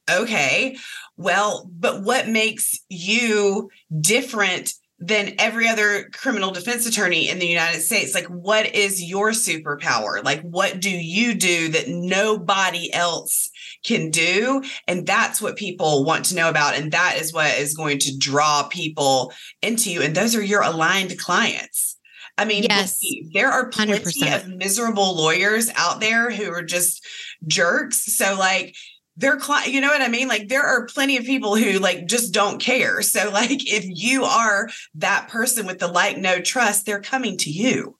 Okay. 0.10 0.78
Well, 1.18 1.68
but 1.72 2.04
what 2.04 2.28
makes 2.28 2.80
you 2.90 3.70
different 4.00 4.74
than 5.02 5.34
every 5.40 5.68
other 5.68 6.08
criminal 6.14 6.52
defense 6.52 6.86
attorney 6.86 7.28
in 7.28 7.40
the 7.40 7.48
United 7.48 7.82
States. 7.82 8.14
Like, 8.14 8.28
what 8.28 8.74
is 8.76 9.04
your 9.04 9.32
superpower? 9.32 10.24
Like, 10.24 10.42
what 10.42 10.80
do 10.80 10.92
you 10.92 11.34
do 11.34 11.70
that 11.70 11.88
nobody 11.88 12.94
else 12.94 13.50
can 13.84 14.12
do? 14.12 14.64
And 14.88 15.08
that's 15.08 15.42
what 15.42 15.56
people 15.56 16.06
want 16.06 16.26
to 16.26 16.36
know 16.36 16.50
about. 16.50 16.76
And 16.76 16.92
that 16.92 17.18
is 17.20 17.34
what 17.34 17.58
is 17.58 17.74
going 17.74 17.98
to 18.00 18.18
draw 18.18 18.68
people 18.70 19.34
into 19.64 19.92
you. 19.92 20.04
And 20.04 20.16
those 20.16 20.36
are 20.36 20.44
your 20.44 20.62
aligned 20.62 21.18
clients. 21.18 21.98
I 22.38 22.46
mean, 22.46 22.64
yes, 22.64 23.00
there 23.34 23.52
are 23.52 23.70
plenty 23.70 23.94
100%. 23.94 24.36
of 24.36 24.48
miserable 24.48 25.16
lawyers 25.16 25.70
out 25.76 26.00
there 26.00 26.32
who 26.32 26.52
are 26.52 26.64
just 26.64 27.06
jerks. 27.46 28.06
So, 28.16 28.36
like, 28.38 28.76
their 29.18 29.38
client, 29.38 29.72
you 29.72 29.82
know 29.82 29.90
what 29.90 30.02
I 30.02 30.08
mean? 30.08 30.28
Like 30.28 30.48
there 30.48 30.64
are 30.64 30.86
plenty 30.86 31.18
of 31.18 31.26
people 31.26 31.56
who 31.56 31.80
like 31.80 32.08
just 32.08 32.34
don't 32.34 32.60
care. 32.60 33.02
So 33.02 33.30
like 33.32 33.72
if 33.72 33.86
you 33.88 34.24
are 34.24 34.70
that 34.96 35.28
person 35.28 35.66
with 35.66 35.80
the 35.80 35.88
like 35.88 36.18
no 36.18 36.40
trust, 36.40 36.86
they're 36.86 37.02
coming 37.02 37.38
to 37.38 37.50
you. 37.50 37.98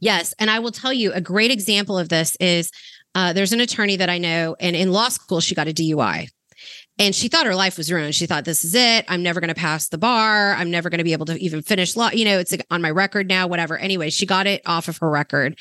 Yes, 0.00 0.32
and 0.38 0.50
I 0.50 0.60
will 0.60 0.70
tell 0.70 0.92
you 0.92 1.12
a 1.12 1.20
great 1.20 1.50
example 1.50 1.98
of 1.98 2.08
this 2.08 2.36
is 2.36 2.70
uh, 3.14 3.32
there's 3.32 3.52
an 3.52 3.60
attorney 3.60 3.96
that 3.96 4.08
I 4.08 4.18
know, 4.18 4.54
and 4.60 4.76
in 4.76 4.92
law 4.92 5.08
school 5.08 5.40
she 5.40 5.54
got 5.54 5.66
a 5.66 5.72
DUI, 5.72 6.28
and 6.98 7.14
she 7.14 7.28
thought 7.28 7.46
her 7.46 7.54
life 7.54 7.78
was 7.78 7.92
ruined. 7.92 8.14
She 8.14 8.26
thought, 8.26 8.44
this 8.44 8.64
is 8.64 8.74
it. 8.74 9.04
I'm 9.08 9.22
never 9.22 9.40
going 9.40 9.48
to 9.48 9.54
pass 9.54 9.88
the 9.88 9.98
bar. 9.98 10.54
I'm 10.54 10.70
never 10.70 10.90
going 10.90 10.98
to 10.98 11.04
be 11.04 11.12
able 11.12 11.26
to 11.26 11.38
even 11.38 11.62
finish 11.62 11.96
law. 11.96 12.10
You 12.10 12.24
know, 12.24 12.38
it's 12.38 12.54
on 12.70 12.82
my 12.82 12.90
record 12.90 13.28
now, 13.28 13.46
whatever. 13.46 13.78
Anyway, 13.78 14.10
she 14.10 14.26
got 14.26 14.46
it 14.46 14.62
off 14.66 14.88
of 14.88 14.98
her 14.98 15.08
record 15.08 15.56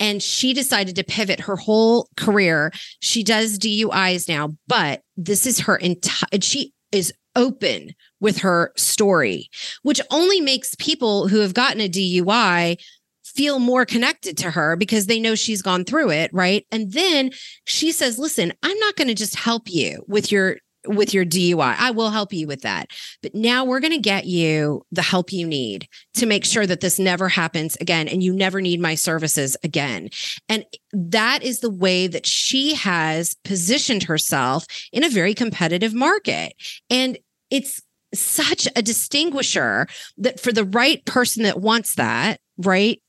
and 0.00 0.22
she 0.22 0.52
decided 0.52 0.96
to 0.96 1.04
pivot 1.04 1.40
her 1.40 1.56
whole 1.56 2.08
career. 2.16 2.72
She 3.00 3.22
does 3.22 3.58
DUIs 3.58 4.28
now, 4.28 4.56
but 4.66 5.02
this 5.16 5.46
is 5.46 5.60
her 5.60 5.76
entire, 5.76 6.40
she 6.40 6.72
is 6.90 7.12
open 7.36 7.94
with 8.18 8.38
her 8.38 8.72
story, 8.76 9.48
which 9.82 10.00
only 10.10 10.40
makes 10.40 10.74
people 10.76 11.28
who 11.28 11.38
have 11.38 11.54
gotten 11.54 11.80
a 11.80 11.88
DUI 11.88 12.76
feel 13.22 13.60
more 13.60 13.86
connected 13.86 14.36
to 14.38 14.50
her 14.50 14.74
because 14.74 15.06
they 15.06 15.20
know 15.20 15.36
she's 15.36 15.62
gone 15.62 15.84
through 15.84 16.10
it, 16.10 16.30
right? 16.32 16.66
And 16.72 16.92
then 16.92 17.30
she 17.64 17.92
says, 17.92 18.18
"Listen, 18.18 18.52
I'm 18.64 18.78
not 18.80 18.96
going 18.96 19.06
to 19.06 19.14
just 19.14 19.36
help 19.36 19.70
you 19.70 20.04
with 20.08 20.32
your 20.32 20.56
with 20.86 21.12
your 21.12 21.24
DUI. 21.24 21.76
I 21.78 21.90
will 21.90 22.10
help 22.10 22.32
you 22.32 22.46
with 22.46 22.62
that. 22.62 22.90
But 23.22 23.34
now 23.34 23.64
we're 23.64 23.80
going 23.80 23.92
to 23.92 23.98
get 23.98 24.26
you 24.26 24.82
the 24.90 25.02
help 25.02 25.32
you 25.32 25.46
need 25.46 25.88
to 26.14 26.26
make 26.26 26.44
sure 26.44 26.66
that 26.66 26.80
this 26.80 26.98
never 26.98 27.28
happens 27.28 27.76
again 27.80 28.08
and 28.08 28.22
you 28.22 28.32
never 28.32 28.60
need 28.60 28.80
my 28.80 28.94
services 28.94 29.56
again. 29.62 30.08
And 30.48 30.64
that 30.92 31.42
is 31.42 31.60
the 31.60 31.70
way 31.70 32.06
that 32.06 32.26
she 32.26 32.74
has 32.74 33.36
positioned 33.44 34.04
herself 34.04 34.64
in 34.92 35.04
a 35.04 35.10
very 35.10 35.34
competitive 35.34 35.94
market. 35.94 36.54
And 36.88 37.18
it's 37.50 37.82
such 38.14 38.66
a 38.74 38.82
distinguisher 38.82 39.86
that 40.18 40.40
for 40.40 40.52
the 40.52 40.64
right 40.64 41.04
person 41.04 41.42
that 41.44 41.60
wants 41.60 41.96
that, 41.96 42.40
right? 42.58 43.00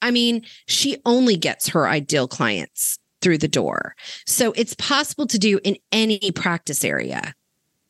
I 0.00 0.10
mean, 0.10 0.46
she 0.66 0.96
only 1.04 1.36
gets 1.36 1.68
her 1.68 1.88
ideal 1.88 2.28
clients 2.28 2.99
through 3.22 3.38
the 3.38 3.48
door. 3.48 3.94
So 4.26 4.52
it's 4.52 4.74
possible 4.74 5.26
to 5.26 5.38
do 5.38 5.60
in 5.64 5.76
any 5.92 6.30
practice 6.32 6.84
area. 6.84 7.34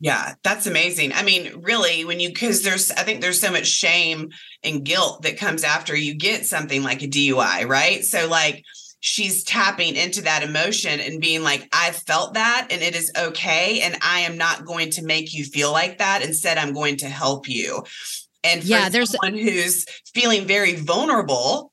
Yeah, 0.03 0.35
that's 0.43 0.67
amazing. 0.67 1.13
I 1.13 1.23
mean, 1.23 1.61
really, 1.61 2.07
when 2.07 2.21
you, 2.21 2.31
because 2.31 2.63
there's, 2.63 2.91
I 2.91 3.03
think 3.03 3.21
there's 3.21 3.41
so 3.41 3.53
much 3.53 3.67
shame 3.67 4.31
and 4.65 4.83
guilt 4.83 5.23
that 5.23 5.37
comes 5.37 5.63
after 5.63 5.95
you 5.95 6.15
get 6.15 6.47
something 6.47 6.83
like 6.83 7.03
a 7.03 7.07
DUI, 7.07 7.69
right? 7.69 8.03
So, 8.03 8.27
like, 8.27 8.65
she's 9.01 9.45
tapping 9.45 9.97
into 9.97 10.23
that 10.23 10.43
emotion 10.43 11.01
and 11.01 11.21
being 11.21 11.43
like, 11.43 11.69
I 11.73 11.91
felt 11.91 12.35
that 12.35 12.69
and 12.71 12.81
it 12.81 12.95
is 12.95 13.13
okay. 13.17 13.81
And 13.83 13.97
I 14.03 14.21
am 14.21 14.39
not 14.39 14.65
going 14.65 14.91
to 14.93 15.05
make 15.05 15.35
you 15.35 15.45
feel 15.45 15.71
like 15.71 15.99
that. 15.99 16.23
Instead, 16.23 16.57
I'm 16.57 16.73
going 16.73 16.97
to 16.99 17.09
help 17.09 17.49
you. 17.49 17.83
And 18.43 18.65
yeah, 18.65 18.89
there's 18.89 19.11
someone 19.11 19.39
who's 19.39 19.85
feeling 20.15 20.47
very 20.47 20.77
vulnerable, 20.77 21.70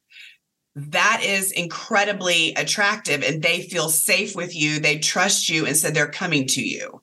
that 0.77 1.21
is 1.23 1.51
incredibly 1.51 2.53
attractive 2.53 3.23
and 3.23 3.41
they 3.41 3.61
feel 3.63 3.89
safe 3.89 4.35
with 4.35 4.55
you. 4.55 4.79
They 4.79 4.99
trust 4.99 5.49
you. 5.49 5.65
And 5.65 5.75
so 5.75 5.89
they're 5.89 6.09
coming 6.09 6.45
to 6.47 6.61
you. 6.61 7.01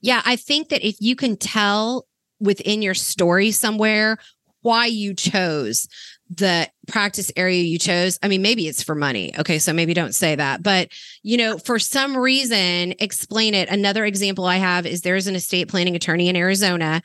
Yeah. 0.00 0.22
I 0.24 0.36
think 0.36 0.70
that 0.70 0.86
if 0.86 0.96
you 1.00 1.14
can 1.14 1.36
tell 1.36 2.06
within 2.40 2.80
your 2.80 2.94
story 2.94 3.50
somewhere 3.50 4.16
why 4.62 4.86
you 4.86 5.14
chose 5.14 5.86
the 6.30 6.68
practice 6.86 7.30
area 7.36 7.62
you 7.62 7.78
chose. 7.78 8.18
I 8.22 8.28
mean, 8.28 8.40
maybe 8.40 8.68
it's 8.68 8.82
for 8.82 8.94
money. 8.94 9.36
Okay. 9.38 9.58
So 9.58 9.72
maybe 9.72 9.92
don't 9.92 10.14
say 10.14 10.36
that. 10.36 10.62
But, 10.62 10.90
you 11.22 11.36
know, 11.36 11.58
for 11.58 11.78
some 11.78 12.16
reason, 12.16 12.94
explain 13.00 13.52
it. 13.52 13.68
Another 13.68 14.04
example 14.04 14.44
I 14.46 14.56
have 14.56 14.86
is 14.86 15.02
there's 15.02 15.26
an 15.26 15.34
estate 15.34 15.68
planning 15.68 15.96
attorney 15.96 16.28
in 16.28 16.36
Arizona, 16.36 17.02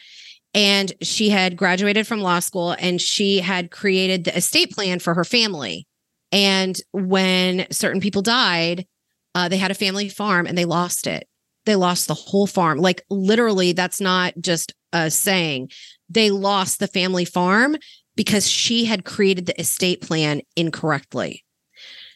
and 0.53 0.93
she 1.01 1.29
had 1.29 1.57
graduated 1.57 2.07
from 2.07 2.21
law 2.21 2.39
school 2.39 2.75
and 2.79 3.01
she 3.01 3.39
had 3.39 3.71
created 3.71 4.23
the 4.23 4.37
estate 4.37 4.71
plan 4.71 4.99
for 4.99 5.13
her 5.13 5.25
family. 5.25 5.87
And 6.35 6.77
when 6.91 7.65
certain 7.71 8.01
people 8.01 8.21
died, 8.21 8.85
uh, 9.33 9.47
they 9.47 9.57
had 9.57 9.71
a 9.71 9.75
family 9.75 10.09
farm 10.09 10.45
and 10.45 10.57
they 10.57 10.65
lost 10.65 11.07
it. 11.07 11.29
They 11.65 11.77
lost 11.77 12.07
the 12.07 12.13
whole 12.13 12.45
farm. 12.45 12.77
Like 12.77 13.01
literally, 13.09 13.71
that's 13.71 14.01
not 14.01 14.33
just 14.39 14.73
a 14.91 15.09
saying. 15.09 15.71
They 16.09 16.31
lost 16.31 16.79
the 16.79 16.87
family 16.87 17.23
farm 17.23 17.77
because 18.17 18.49
she 18.49 18.83
had 18.83 19.05
created 19.05 19.45
the 19.45 19.59
estate 19.59 20.01
plan 20.01 20.41
incorrectly. 20.57 21.45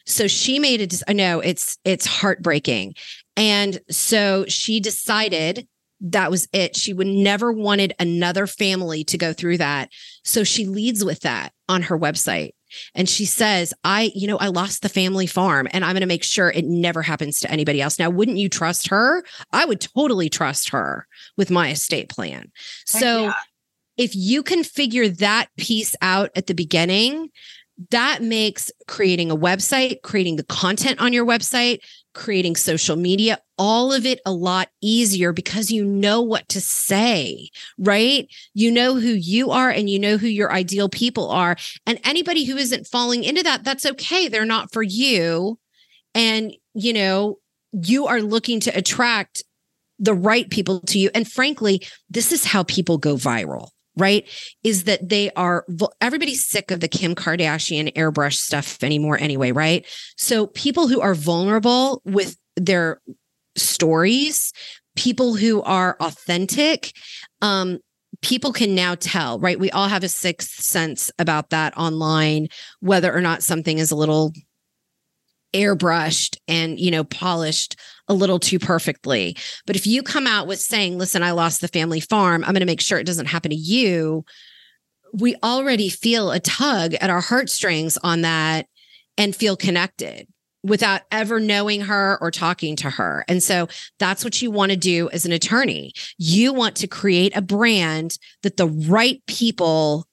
So 0.04 0.28
she 0.28 0.58
made 0.58 0.82
it. 0.82 1.02
I 1.08 1.14
know 1.14 1.40
it's 1.40 1.78
it's 1.84 2.06
heartbreaking, 2.06 2.94
and 3.36 3.80
so 3.90 4.44
she 4.48 4.80
decided 4.80 5.66
that 6.00 6.30
was 6.30 6.48
it. 6.52 6.76
She 6.76 6.92
would 6.92 7.06
never 7.06 7.52
wanted 7.52 7.94
another 7.98 8.46
family 8.46 9.04
to 9.04 9.18
go 9.18 9.32
through 9.32 9.58
that. 9.58 9.90
So 10.24 10.44
she 10.44 10.66
leads 10.66 11.04
with 11.04 11.20
that 11.20 11.52
on 11.68 11.82
her 11.82 11.98
website. 11.98 12.52
And 12.94 13.08
she 13.08 13.24
says, 13.24 13.74
I, 13.84 14.10
you 14.14 14.26
know, 14.26 14.38
I 14.38 14.48
lost 14.48 14.82
the 14.82 14.88
family 14.88 15.26
farm 15.26 15.68
and 15.72 15.84
I'm 15.84 15.92
going 15.92 16.00
to 16.00 16.06
make 16.06 16.24
sure 16.24 16.50
it 16.50 16.64
never 16.64 17.02
happens 17.02 17.40
to 17.40 17.50
anybody 17.50 17.80
else. 17.80 17.98
Now, 17.98 18.10
wouldn't 18.10 18.38
you 18.38 18.48
trust 18.48 18.88
her? 18.88 19.24
I 19.52 19.64
would 19.64 19.80
totally 19.80 20.28
trust 20.28 20.70
her 20.70 21.06
with 21.36 21.50
my 21.50 21.70
estate 21.70 22.08
plan. 22.08 22.44
Oh, 22.46 22.98
so 22.98 23.22
yeah 23.24 23.34
if 24.00 24.16
you 24.16 24.42
can 24.42 24.64
figure 24.64 25.08
that 25.08 25.48
piece 25.58 25.94
out 26.00 26.30
at 26.34 26.46
the 26.46 26.54
beginning, 26.54 27.30
that 27.90 28.22
makes 28.22 28.72
creating 28.86 29.30
a 29.30 29.36
website, 29.36 30.00
creating 30.00 30.36
the 30.36 30.44
content 30.44 30.98
on 31.00 31.12
your 31.12 31.26
website, 31.26 31.80
creating 32.14 32.56
social 32.56 32.96
media, 32.96 33.38
all 33.58 33.92
of 33.92 34.06
it 34.06 34.20
a 34.26 34.32
lot 34.32 34.68
easier 34.80 35.32
because 35.32 35.70
you 35.70 35.84
know 35.84 36.20
what 36.20 36.48
to 36.48 36.60
say, 36.60 37.50
right? 37.78 38.28
You 38.54 38.70
know 38.70 38.94
who 38.94 39.10
you 39.10 39.50
are 39.50 39.70
and 39.70 39.88
you 39.88 39.98
know 39.98 40.16
who 40.16 40.26
your 40.26 40.52
ideal 40.52 40.88
people 40.88 41.30
are. 41.30 41.56
And 41.86 42.00
anybody 42.04 42.44
who 42.44 42.56
isn't 42.56 42.86
falling 42.86 43.24
into 43.24 43.42
that, 43.42 43.64
that's 43.64 43.86
okay. 43.86 44.28
They're 44.28 44.44
not 44.44 44.72
for 44.72 44.82
you. 44.82 45.58
And, 46.14 46.54
you 46.74 46.92
know, 46.92 47.38
you 47.72 48.06
are 48.06 48.20
looking 48.20 48.60
to 48.60 48.76
attract 48.76 49.44
the 49.98 50.14
right 50.14 50.48
people 50.50 50.80
to 50.80 50.98
you. 50.98 51.10
And 51.14 51.30
frankly, 51.30 51.86
this 52.08 52.32
is 52.32 52.44
how 52.44 52.64
people 52.64 52.98
go 52.98 53.14
viral 53.14 53.68
right? 53.96 54.26
Is 54.62 54.84
that 54.84 55.08
they 55.08 55.30
are, 55.32 55.64
everybody's 56.00 56.46
sick 56.46 56.70
of 56.70 56.80
the 56.80 56.88
Kim 56.88 57.14
Kardashian 57.14 57.92
airbrush 57.94 58.36
stuff 58.36 58.82
anymore, 58.82 59.18
anyway, 59.18 59.52
right? 59.52 59.86
So 60.16 60.46
people 60.48 60.88
who 60.88 61.00
are 61.00 61.14
vulnerable 61.14 62.02
with 62.04 62.36
their 62.56 63.00
stories, 63.56 64.52
people 64.96 65.34
who 65.34 65.62
are 65.62 65.96
authentic, 66.00 66.92
um, 67.42 67.78
people 68.22 68.52
can 68.52 68.74
now 68.74 68.94
tell, 68.94 69.38
right? 69.38 69.58
We 69.58 69.70
all 69.70 69.88
have 69.88 70.04
a 70.04 70.08
sixth 70.08 70.62
sense 70.62 71.10
about 71.18 71.50
that 71.50 71.76
online, 71.76 72.48
whether 72.80 73.14
or 73.14 73.20
not 73.20 73.42
something 73.42 73.78
is 73.78 73.90
a 73.90 73.96
little 73.96 74.32
airbrushed 75.52 76.36
and 76.46 76.78
you 76.78 76.90
know 76.90 77.04
polished 77.04 77.76
a 78.10 78.14
little 78.14 78.38
too 78.38 78.58
perfectly 78.58 79.36
but 79.66 79.76
if 79.76 79.86
you 79.86 80.02
come 80.02 80.26
out 80.26 80.46
with 80.46 80.58
saying 80.58 80.98
listen 80.98 81.22
i 81.22 81.30
lost 81.30 81.60
the 81.60 81.68
family 81.68 82.00
farm 82.00 82.44
i'm 82.44 82.52
going 82.52 82.60
to 82.60 82.66
make 82.66 82.80
sure 82.80 82.98
it 82.98 83.06
doesn't 83.06 83.26
happen 83.26 83.50
to 83.50 83.56
you 83.56 84.24
we 85.12 85.36
already 85.42 85.88
feel 85.88 86.30
a 86.30 86.40
tug 86.40 86.94
at 86.94 87.10
our 87.10 87.20
heartstrings 87.20 87.96
on 88.02 88.22
that 88.22 88.66
and 89.16 89.34
feel 89.34 89.56
connected 89.56 90.28
without 90.62 91.02
ever 91.10 91.40
knowing 91.40 91.82
her 91.82 92.18
or 92.20 92.30
talking 92.30 92.76
to 92.76 92.90
her. 92.90 93.24
And 93.28 93.42
so 93.42 93.68
that's 93.98 94.24
what 94.24 94.42
you 94.42 94.50
want 94.50 94.72
to 94.72 94.76
do 94.76 95.08
as 95.10 95.24
an 95.24 95.32
attorney. 95.32 95.92
You 96.18 96.52
want 96.52 96.76
to 96.76 96.86
create 96.86 97.34
a 97.34 97.42
brand 97.42 98.18
that 98.42 98.56
the 98.56 98.66
right 98.66 99.22
people 99.26 100.06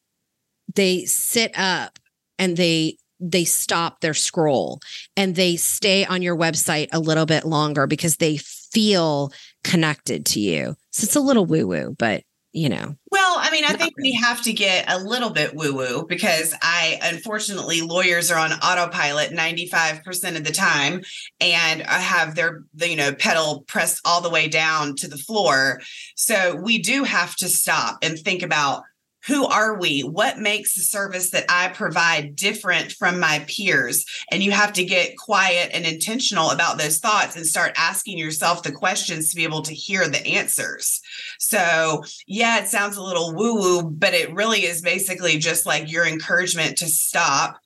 they 0.75 1.05
sit 1.05 1.57
up 1.57 1.99
and 2.39 2.55
they 2.55 2.97
they 3.19 3.45
stop 3.45 4.01
their 4.01 4.13
scroll 4.13 4.79
and 5.15 5.35
they 5.35 5.55
stay 5.55 6.05
on 6.05 6.21
your 6.21 6.37
website 6.37 6.87
a 6.91 6.99
little 6.99 7.25
bit 7.25 7.45
longer 7.45 7.87
because 7.87 8.17
they 8.17 8.37
feel 8.37 9.31
connected 9.63 10.25
to 10.27 10.39
you. 10.39 10.75
So 10.91 11.05
it's 11.05 11.15
a 11.15 11.21
little 11.21 11.45
woo 11.45 11.67
woo, 11.67 11.95
but 11.97 12.23
you 12.53 12.69
know. 12.69 12.95
Well, 13.11 13.35
I 13.37 13.51
mean, 13.51 13.65
I 13.65 13.73
think 13.73 13.93
really. 13.97 14.11
we 14.11 14.13
have 14.13 14.41
to 14.43 14.53
get 14.53 14.89
a 14.89 14.99
little 14.99 15.29
bit 15.29 15.53
woo 15.53 15.75
woo 15.75 16.05
because 16.07 16.55
I, 16.61 16.99
unfortunately, 17.03 17.81
lawyers 17.81 18.31
are 18.31 18.39
on 18.39 18.51
autopilot 18.51 19.31
95% 19.31 20.37
of 20.37 20.43
the 20.43 20.51
time 20.51 21.03
and 21.39 21.83
I 21.83 21.99
have 21.99 22.33
their, 22.33 22.63
you 22.79 22.95
know, 22.95 23.13
pedal 23.13 23.63
pressed 23.67 24.01
all 24.05 24.21
the 24.21 24.29
way 24.29 24.47
down 24.47 24.95
to 24.95 25.07
the 25.07 25.17
floor. 25.17 25.81
So 26.15 26.55
we 26.55 26.79
do 26.79 27.03
have 27.03 27.35
to 27.37 27.47
stop 27.47 27.99
and 28.01 28.17
think 28.17 28.41
about 28.41 28.83
who 29.27 29.45
are 29.45 29.77
we? 29.77 30.01
What 30.01 30.39
makes 30.39 30.73
the 30.73 30.81
service 30.81 31.31
that 31.31 31.45
I 31.49 31.67
provide 31.67 32.35
different 32.35 32.93
from 32.93 33.19
my 33.19 33.43
peers? 33.47 34.05
And 34.31 34.41
you 34.41 34.51
have 34.51 34.71
to 34.73 34.85
get 34.85 35.17
quiet 35.17 35.69
and 35.73 35.85
intentional 35.85 36.51
about 36.51 36.77
those 36.77 36.99
thoughts 36.99 37.35
and 37.35 37.45
start 37.45 37.73
asking 37.77 38.17
yourself 38.17 38.63
the 38.63 38.71
questions 38.71 39.29
to 39.29 39.35
be 39.35 39.43
able 39.43 39.63
to 39.63 39.73
hear 39.73 40.07
the 40.07 40.25
answers. 40.25 41.01
So, 41.39 42.03
yeah, 42.25 42.59
it 42.59 42.67
sounds 42.67 42.95
a 42.95 43.03
little 43.03 43.35
woo 43.35 43.55
woo, 43.55 43.83
but 43.83 44.13
it 44.13 44.33
really 44.33 44.63
is 44.63 44.81
basically 44.81 45.37
just 45.37 45.65
like 45.65 45.91
your 45.91 46.07
encouragement 46.07 46.77
to 46.77 46.87
stop 46.87 47.59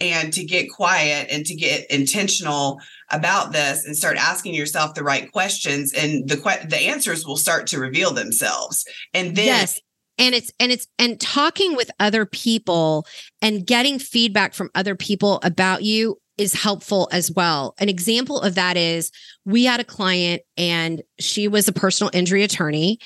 and 0.00 0.32
to 0.32 0.44
get 0.44 0.70
quiet 0.70 1.28
and 1.30 1.46
to 1.46 1.54
get 1.54 1.88
intentional 1.90 2.80
about 3.10 3.52
this 3.52 3.84
and 3.84 3.96
start 3.96 4.16
asking 4.16 4.54
yourself 4.54 4.94
the 4.94 5.04
right 5.04 5.30
questions 5.30 5.92
and 5.92 6.28
the 6.28 6.36
the 6.68 6.76
answers 6.76 7.26
will 7.26 7.36
start 7.36 7.66
to 7.66 7.78
reveal 7.78 8.12
themselves 8.12 8.84
and 9.12 9.36
then 9.36 9.46
yes 9.46 9.80
and 10.18 10.34
it's 10.34 10.50
and 10.60 10.70
it's 10.72 10.86
and 10.98 11.20
talking 11.20 11.74
with 11.76 11.90
other 11.98 12.26
people 12.26 13.06
and 13.42 13.66
getting 13.66 13.98
feedback 13.98 14.54
from 14.54 14.70
other 14.74 14.94
people 14.94 15.40
about 15.42 15.82
you 15.82 16.18
is 16.36 16.52
helpful 16.52 17.08
as 17.12 17.30
well. 17.30 17.74
An 17.78 17.88
example 17.88 18.40
of 18.40 18.56
that 18.56 18.76
is 18.76 19.12
we 19.44 19.64
had 19.64 19.80
a 19.80 19.84
client 19.84 20.42
and 20.56 21.02
she 21.20 21.46
was 21.46 21.68
a 21.68 21.72
personal 21.72 22.10
injury 22.12 22.42
attorney 22.42 22.98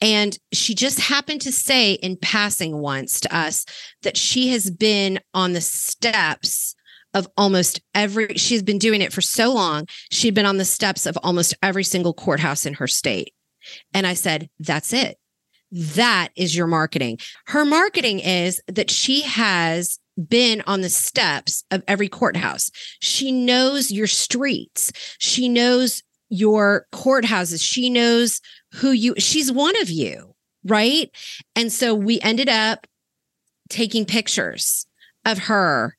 and 0.00 0.38
she 0.52 0.74
just 0.74 1.00
happened 1.00 1.40
to 1.40 1.52
say 1.52 1.94
in 1.94 2.16
passing 2.16 2.78
once 2.78 3.20
to 3.20 3.36
us 3.36 3.64
that 4.02 4.16
she 4.16 4.48
has 4.48 4.70
been 4.70 5.18
on 5.34 5.54
the 5.54 5.60
steps 5.60 6.76
of 7.14 7.26
almost 7.36 7.80
every 7.94 8.34
she's 8.36 8.62
been 8.62 8.78
doing 8.78 9.00
it 9.00 9.12
for 9.12 9.22
so 9.22 9.52
long 9.52 9.86
she'd 10.10 10.34
been 10.34 10.46
on 10.46 10.58
the 10.58 10.64
steps 10.64 11.06
of 11.06 11.16
almost 11.22 11.54
every 11.62 11.82
single 11.82 12.12
courthouse 12.12 12.66
in 12.66 12.74
her 12.74 12.86
state 12.86 13.32
and 13.94 14.06
i 14.06 14.12
said 14.12 14.50
that's 14.60 14.92
it 14.92 15.18
that 15.70 16.28
is 16.36 16.56
your 16.56 16.66
marketing. 16.66 17.18
Her 17.46 17.64
marketing 17.64 18.20
is 18.20 18.60
that 18.68 18.90
she 18.90 19.22
has 19.22 19.98
been 20.28 20.62
on 20.66 20.80
the 20.80 20.88
steps 20.88 21.64
of 21.70 21.82
every 21.86 22.08
courthouse. 22.08 22.70
She 23.00 23.30
knows 23.30 23.90
your 23.90 24.06
streets. 24.06 24.92
She 25.18 25.48
knows 25.48 26.02
your 26.28 26.86
courthouses. 26.92 27.62
She 27.62 27.88
knows 27.90 28.40
who 28.74 28.90
you, 28.90 29.14
she's 29.18 29.52
one 29.52 29.80
of 29.80 29.90
you, 29.90 30.34
right? 30.64 31.10
And 31.54 31.72
so 31.72 31.94
we 31.94 32.20
ended 32.20 32.48
up 32.48 32.86
taking 33.68 34.04
pictures 34.04 34.86
of 35.24 35.38
her 35.38 35.96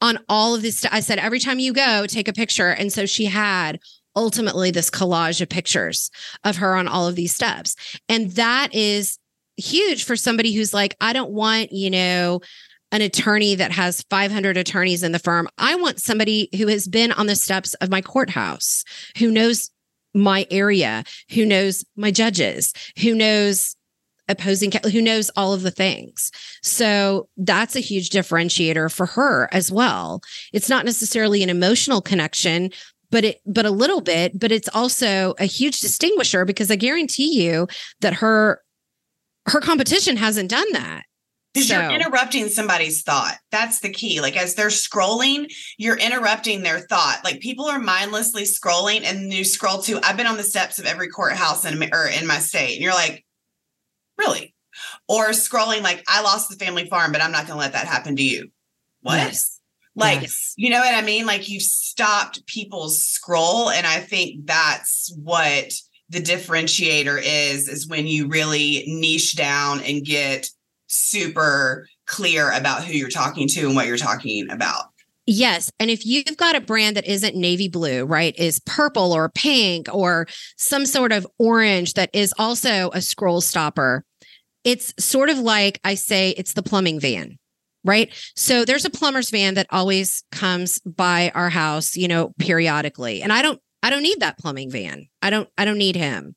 on 0.00 0.18
all 0.28 0.54
of 0.54 0.62
this. 0.62 0.84
I 0.90 1.00
said, 1.00 1.18
every 1.18 1.38
time 1.38 1.58
you 1.58 1.72
go, 1.72 2.06
take 2.06 2.28
a 2.28 2.32
picture. 2.32 2.70
And 2.70 2.92
so 2.92 3.06
she 3.06 3.26
had 3.26 3.78
ultimately 4.16 4.70
this 4.70 4.90
collage 4.90 5.40
of 5.40 5.48
pictures 5.48 6.10
of 6.44 6.56
her 6.56 6.74
on 6.74 6.88
all 6.88 7.06
of 7.06 7.16
these 7.16 7.34
steps. 7.34 7.76
And 8.08 8.30
that 8.32 8.74
is 8.74 9.18
huge 9.56 10.04
for 10.04 10.16
somebody 10.16 10.52
who's 10.52 10.74
like, 10.74 10.96
I 11.00 11.12
don't 11.12 11.30
want, 11.30 11.72
you 11.72 11.90
know, 11.90 12.40
an 12.92 13.02
attorney 13.02 13.54
that 13.54 13.72
has 13.72 14.02
500 14.10 14.56
attorneys 14.56 15.02
in 15.02 15.12
the 15.12 15.18
firm. 15.18 15.48
I 15.58 15.76
want 15.76 16.00
somebody 16.00 16.48
who 16.56 16.66
has 16.68 16.88
been 16.88 17.12
on 17.12 17.26
the 17.26 17.36
steps 17.36 17.74
of 17.74 17.90
my 17.90 18.00
courthouse, 18.00 18.84
who 19.18 19.30
knows 19.30 19.70
my 20.12 20.46
area, 20.50 21.04
who 21.32 21.46
knows 21.46 21.84
my 21.96 22.10
judges, 22.10 22.72
who 23.00 23.14
knows 23.14 23.76
opposing 24.30 24.72
who 24.92 25.02
knows 25.02 25.28
all 25.36 25.52
of 25.52 25.62
the 25.62 25.70
things. 25.70 26.30
So 26.62 27.28
that's 27.36 27.74
a 27.74 27.80
huge 27.80 28.10
differentiator 28.10 28.92
for 28.92 29.06
her 29.06 29.48
as 29.52 29.72
well. 29.72 30.20
It's 30.52 30.68
not 30.68 30.84
necessarily 30.84 31.42
an 31.42 31.50
emotional 31.50 32.00
connection, 32.00 32.70
but 33.10 33.24
it 33.24 33.40
but 33.46 33.66
a 33.66 33.70
little 33.70 34.00
bit, 34.00 34.38
but 34.38 34.52
it's 34.52 34.68
also 34.72 35.34
a 35.38 35.44
huge 35.44 35.80
distinguisher 35.80 36.44
because 36.44 36.70
I 36.70 36.76
guarantee 36.76 37.42
you 37.42 37.68
that 38.00 38.14
her 38.14 38.62
her 39.46 39.60
competition 39.60 40.16
hasn't 40.16 40.50
done 40.50 40.72
that. 40.72 41.04
Because 41.52 41.68
so. 41.68 41.80
you're 41.80 41.90
interrupting 41.90 42.48
somebody's 42.48 43.02
thought. 43.02 43.36
That's 43.50 43.80
the 43.80 43.90
key. 43.90 44.20
Like 44.20 44.36
as 44.36 44.54
they're 44.54 44.68
scrolling, 44.68 45.52
you're 45.78 45.96
interrupting 45.96 46.62
their 46.62 46.78
thought. 46.78 47.22
Like 47.24 47.40
people 47.40 47.64
are 47.64 47.80
mindlessly 47.80 48.44
scrolling 48.44 49.02
and 49.02 49.32
you 49.32 49.44
scroll 49.44 49.82
to, 49.82 49.98
I've 50.04 50.16
been 50.16 50.28
on 50.28 50.36
the 50.36 50.44
steps 50.44 50.78
of 50.78 50.86
every 50.86 51.08
courthouse 51.08 51.64
in, 51.64 51.82
or 51.92 52.06
in 52.06 52.26
my 52.28 52.38
state. 52.38 52.74
And 52.74 52.82
you're 52.82 52.94
like, 52.94 53.24
really? 54.16 54.54
Or 55.08 55.30
scrolling 55.30 55.82
like, 55.82 56.04
I 56.06 56.22
lost 56.22 56.50
the 56.50 56.64
family 56.64 56.88
farm, 56.88 57.10
but 57.10 57.20
I'm 57.20 57.32
not 57.32 57.48
going 57.48 57.56
to 57.56 57.60
let 57.60 57.72
that 57.72 57.86
happen 57.86 58.14
to 58.14 58.22
you. 58.22 58.50
What? 59.00 59.16
Yes. 59.16 59.59
Like, 60.00 60.22
yes. 60.22 60.54
you 60.56 60.70
know 60.70 60.80
what 60.80 60.94
I 60.94 61.02
mean? 61.02 61.26
Like 61.26 61.48
you've 61.48 61.62
stopped 61.62 62.44
people's 62.46 63.02
scroll. 63.02 63.70
And 63.70 63.86
I 63.86 64.00
think 64.00 64.46
that's 64.46 65.14
what 65.22 65.72
the 66.08 66.20
differentiator 66.20 67.20
is, 67.22 67.68
is 67.68 67.86
when 67.86 68.06
you 68.06 68.26
really 68.26 68.84
niche 68.88 69.36
down 69.36 69.80
and 69.82 70.04
get 70.04 70.48
super 70.88 71.86
clear 72.06 72.50
about 72.50 72.84
who 72.84 72.92
you're 72.94 73.08
talking 73.08 73.46
to 73.48 73.66
and 73.66 73.76
what 73.76 73.86
you're 73.86 73.96
talking 73.96 74.50
about. 74.50 74.86
Yes. 75.26 75.70
And 75.78 75.90
if 75.90 76.04
you've 76.04 76.36
got 76.36 76.56
a 76.56 76.60
brand 76.60 76.96
that 76.96 77.06
isn't 77.06 77.36
navy 77.36 77.68
blue, 77.68 78.04
right, 78.04 78.36
is 78.36 78.58
purple 78.66 79.12
or 79.12 79.28
pink 79.28 79.86
or 79.92 80.26
some 80.56 80.84
sort 80.86 81.12
of 81.12 81.24
orange 81.38 81.94
that 81.94 82.10
is 82.12 82.34
also 82.36 82.90
a 82.92 83.00
scroll 83.00 83.40
stopper, 83.40 84.04
it's 84.64 84.92
sort 84.98 85.30
of 85.30 85.38
like 85.38 85.78
I 85.84 85.94
say, 85.94 86.30
it's 86.30 86.54
the 86.54 86.62
plumbing 86.62 86.98
van, 86.98 87.38
right? 87.84 88.12
So 88.36 88.64
there's 88.64 88.84
a 88.84 88.90
plumber's 88.90 89.30
van 89.30 89.54
that 89.54 89.66
always 89.70 90.24
comes 90.32 90.78
by 90.80 91.32
our 91.34 91.50
house, 91.50 91.96
you 91.96 92.08
know, 92.08 92.32
periodically. 92.38 93.22
And 93.22 93.32
I 93.32 93.42
don't, 93.42 93.60
I 93.82 93.90
don't 93.90 94.02
need 94.02 94.20
that 94.20 94.38
plumbing 94.38 94.70
van. 94.70 95.08
I 95.22 95.30
don't, 95.30 95.48
I 95.56 95.64
don't 95.64 95.78
need 95.78 95.96
him. 95.96 96.34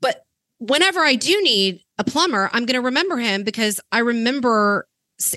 But 0.00 0.22
whenever 0.58 1.00
I 1.00 1.14
do 1.14 1.42
need 1.42 1.80
a 1.98 2.04
plumber, 2.04 2.48
I'm 2.52 2.64
going 2.64 2.80
to 2.80 2.86
remember 2.86 3.18
him 3.18 3.42
because 3.42 3.80
I 3.92 3.98
remember 4.00 4.86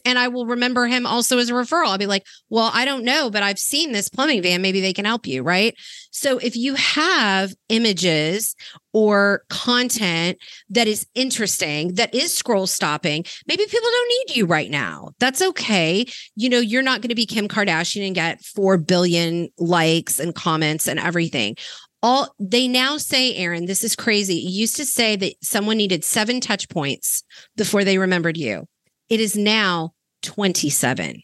and 0.06 0.20
I 0.20 0.28
will 0.28 0.46
remember 0.46 0.88
him 0.88 1.06
also 1.06 1.38
as 1.38 1.50
a 1.50 1.54
referral. 1.54 1.88
I'll 1.88 1.98
be 1.98 2.06
like, 2.06 2.26
well, 2.50 2.72
I 2.74 2.86
don't 2.86 3.04
know, 3.04 3.30
but 3.30 3.44
I've 3.44 3.60
seen 3.60 3.92
this 3.92 4.10
plumbing 4.10 4.42
van. 4.42 4.62
Maybe 4.62 4.82
they 4.82 4.94
can 4.94 5.06
help 5.06 5.26
you. 5.26 5.44
Right. 5.44 5.76
So 6.12 6.38
if 6.40 6.56
you 6.56 6.76
have 6.76 7.54
images 7.70 8.56
or 8.94 9.44
content 9.50 10.38
that 10.70 10.88
is 10.88 11.06
interesting, 11.16 11.94
that 11.96 12.14
is 12.14 12.36
scroll 12.36 12.68
stopping, 12.68 13.24
maybe 13.48 13.66
people 13.66 13.90
don't 13.90 14.28
need 14.28 14.36
you 14.38 14.46
right 14.46 14.70
now. 14.70 15.12
That's 15.20 15.42
okay. 15.42 16.06
You 16.36 16.50
know, 16.50 16.60
you're 16.60 16.82
not 16.82 17.02
going 17.02 17.10
to 17.10 17.16
be 17.16 17.26
Kim 17.26 17.48
Kardashian 17.48 18.06
and 18.06 18.16
get 18.16 18.44
4 18.44 18.78
billion 18.78 19.50
likes 19.58 20.20
and 20.20 20.36
comments 20.36 20.88
and 20.88 21.00
everything 21.00 21.56
all 22.02 22.34
they 22.40 22.68
now 22.68 22.98
say 22.98 23.36
Erin 23.36 23.66
this 23.66 23.84
is 23.84 23.96
crazy 23.96 24.38
it 24.38 24.50
used 24.50 24.76
to 24.78 24.86
say 24.86 25.16
that 25.18 25.34
someone 25.42 25.78
needed 25.78 26.06
seven 26.06 26.40
touch 26.40 26.70
points 26.70 27.24
before 27.58 27.84
they 27.84 27.98
remembered 27.98 28.38
you 28.38 28.66
it 29.10 29.20
is 29.20 29.36
now 29.36 29.94
27 30.24 31.22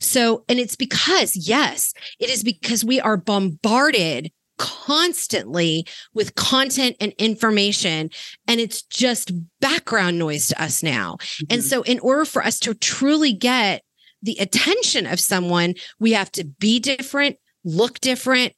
so 0.00 0.44
and 0.48 0.58
it's 0.58 0.76
because 0.76 1.36
yes 1.36 1.92
it 2.18 2.30
is 2.30 2.42
because 2.42 2.84
we 2.84 3.00
are 3.00 3.16
bombarded 3.16 4.30
constantly 4.56 5.84
with 6.12 6.34
content 6.36 6.96
and 7.00 7.12
information 7.18 8.08
and 8.46 8.60
it's 8.60 8.82
just 8.82 9.32
background 9.60 10.18
noise 10.18 10.46
to 10.46 10.62
us 10.62 10.82
now 10.82 11.16
mm-hmm. 11.20 11.46
and 11.50 11.64
so 11.64 11.82
in 11.82 11.98
order 12.00 12.24
for 12.24 12.44
us 12.44 12.58
to 12.58 12.74
truly 12.74 13.32
get 13.32 13.82
the 14.22 14.36
attention 14.38 15.06
of 15.06 15.18
someone 15.18 15.74
we 15.98 16.12
have 16.12 16.30
to 16.30 16.44
be 16.44 16.78
different 16.78 17.36
look 17.64 17.98
different 18.00 18.52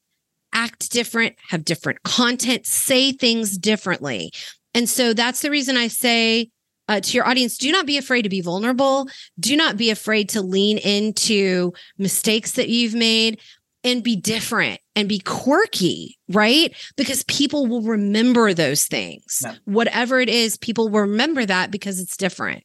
act 0.56 0.90
different, 0.90 1.36
have 1.48 1.64
different 1.64 2.02
content, 2.02 2.66
say 2.66 3.12
things 3.12 3.58
differently. 3.58 4.32
And 4.74 4.88
so 4.88 5.12
that's 5.12 5.42
the 5.42 5.50
reason 5.50 5.76
I 5.76 5.88
say 5.88 6.50
uh, 6.88 7.00
to 7.00 7.16
your 7.16 7.26
audience 7.26 7.58
do 7.58 7.70
not 7.72 7.86
be 7.86 7.98
afraid 7.98 8.22
to 8.22 8.28
be 8.28 8.40
vulnerable. 8.40 9.08
Do 9.38 9.56
not 9.56 9.76
be 9.76 9.90
afraid 9.90 10.28
to 10.30 10.42
lean 10.42 10.78
into 10.78 11.72
mistakes 11.98 12.52
that 12.52 12.68
you've 12.68 12.94
made 12.94 13.40
and 13.84 14.02
be 14.02 14.16
different 14.16 14.80
and 14.96 15.08
be 15.08 15.20
quirky, 15.20 16.18
right? 16.28 16.74
Because 16.96 17.22
people 17.24 17.66
will 17.66 17.82
remember 17.82 18.52
those 18.52 18.84
things. 18.86 19.42
Yeah. 19.44 19.54
Whatever 19.64 20.20
it 20.20 20.28
is, 20.28 20.56
people 20.56 20.88
will 20.88 21.02
remember 21.02 21.46
that 21.46 21.70
because 21.70 22.00
it's 22.00 22.16
different. 22.16 22.64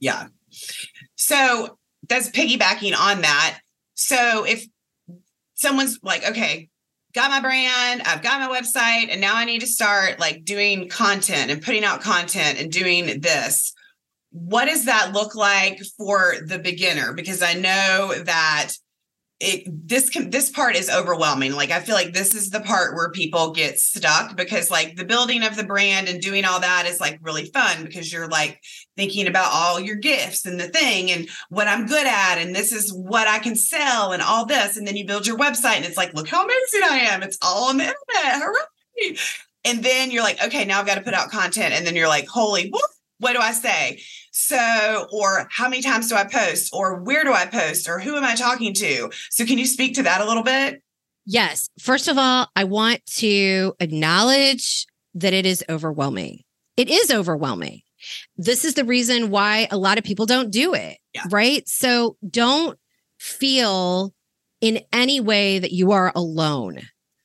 Yeah. 0.00 0.28
So 1.16 1.78
that's 2.08 2.30
piggybacking 2.30 2.96
on 2.98 3.20
that. 3.20 3.60
So 3.94 4.44
if 4.44 4.66
someone's 5.54 5.98
like, 6.02 6.28
okay, 6.30 6.68
got 7.14 7.30
my 7.30 7.40
brand, 7.40 8.02
I've 8.02 8.22
got 8.22 8.40
my 8.40 8.60
website, 8.60 9.08
and 9.10 9.20
now 9.20 9.36
I 9.36 9.44
need 9.44 9.60
to 9.60 9.66
start 9.66 10.18
like 10.18 10.44
doing 10.44 10.88
content 10.88 11.50
and 11.50 11.62
putting 11.62 11.84
out 11.84 12.00
content 12.00 12.60
and 12.60 12.70
doing 12.70 13.20
this. 13.20 13.74
What 14.30 14.64
does 14.64 14.86
that 14.86 15.12
look 15.12 15.34
like 15.34 15.80
for 15.98 16.34
the 16.46 16.58
beginner? 16.58 17.12
Because 17.12 17.42
I 17.42 17.54
know 17.54 18.14
that 18.24 18.72
it 19.42 19.88
this 19.88 20.08
can 20.08 20.30
this 20.30 20.50
part 20.50 20.76
is 20.76 20.88
overwhelming. 20.88 21.52
Like 21.52 21.70
i 21.70 21.80
feel 21.80 21.96
like 21.96 22.12
this 22.12 22.34
is 22.34 22.50
the 22.50 22.60
part 22.60 22.94
where 22.94 23.10
people 23.10 23.50
get 23.50 23.78
stuck 23.78 24.36
because 24.36 24.70
like 24.70 24.96
the 24.96 25.04
building 25.04 25.42
of 25.42 25.56
the 25.56 25.64
brand 25.64 26.08
and 26.08 26.20
doing 26.20 26.44
all 26.44 26.60
that 26.60 26.86
is 26.86 27.00
like 27.00 27.18
really 27.22 27.46
fun 27.46 27.84
because 27.84 28.12
you're 28.12 28.28
like 28.28 28.62
thinking 28.96 29.26
about 29.26 29.50
all 29.52 29.80
your 29.80 29.96
gifts 29.96 30.46
and 30.46 30.60
the 30.60 30.68
thing 30.68 31.10
and 31.10 31.28
what 31.48 31.66
i'm 31.66 31.86
good 31.86 32.06
at 32.06 32.38
and 32.38 32.54
this 32.54 32.72
is 32.72 32.92
what 32.92 33.26
i 33.26 33.38
can 33.40 33.56
sell 33.56 34.12
and 34.12 34.22
all 34.22 34.46
this. 34.46 34.76
And 34.76 34.86
then 34.86 34.96
you 34.96 35.04
build 35.04 35.26
your 35.26 35.38
website 35.38 35.76
and 35.76 35.84
it's 35.84 35.96
like 35.96 36.14
look 36.14 36.28
how 36.28 36.44
amazing 36.44 36.82
i 36.84 36.98
am. 37.10 37.22
It's 37.22 37.38
all 37.42 37.68
on 37.68 37.78
the 37.78 37.84
internet. 37.84 38.42
Hooray. 38.42 39.16
And 39.64 39.82
then 39.82 40.10
you're 40.10 40.22
like 40.22 40.42
okay 40.44 40.64
now 40.64 40.78
i've 40.78 40.86
got 40.86 40.96
to 40.96 41.02
put 41.02 41.14
out 41.14 41.30
content. 41.30 41.74
And 41.74 41.84
then 41.84 41.96
you're 41.96 42.08
like 42.08 42.28
holy 42.28 42.68
what, 42.70 42.90
what 43.18 43.32
do 43.32 43.40
i 43.40 43.52
say 43.52 44.00
so, 44.32 45.06
or 45.12 45.46
how 45.50 45.68
many 45.68 45.82
times 45.82 46.08
do 46.08 46.16
I 46.16 46.24
post, 46.24 46.72
or 46.72 47.00
where 47.02 47.22
do 47.22 47.32
I 47.32 47.44
post, 47.44 47.86
or 47.88 48.00
who 48.00 48.16
am 48.16 48.24
I 48.24 48.34
talking 48.34 48.72
to? 48.74 49.10
So, 49.30 49.44
can 49.44 49.58
you 49.58 49.66
speak 49.66 49.94
to 49.96 50.02
that 50.04 50.22
a 50.22 50.24
little 50.24 50.42
bit? 50.42 50.82
Yes. 51.26 51.68
First 51.78 52.08
of 52.08 52.16
all, 52.18 52.48
I 52.56 52.64
want 52.64 53.04
to 53.18 53.74
acknowledge 53.78 54.86
that 55.14 55.34
it 55.34 55.44
is 55.44 55.62
overwhelming. 55.68 56.42
It 56.78 56.90
is 56.90 57.10
overwhelming. 57.10 57.82
This 58.36 58.64
is 58.64 58.74
the 58.74 58.86
reason 58.86 59.30
why 59.30 59.68
a 59.70 59.76
lot 59.76 59.98
of 59.98 60.04
people 60.04 60.24
don't 60.24 60.50
do 60.50 60.72
it. 60.72 60.96
Yeah. 61.12 61.24
Right. 61.30 61.68
So, 61.68 62.16
don't 62.28 62.78
feel 63.18 64.14
in 64.62 64.80
any 64.92 65.20
way 65.20 65.58
that 65.58 65.72
you 65.72 65.92
are 65.92 66.10
alone. 66.14 66.80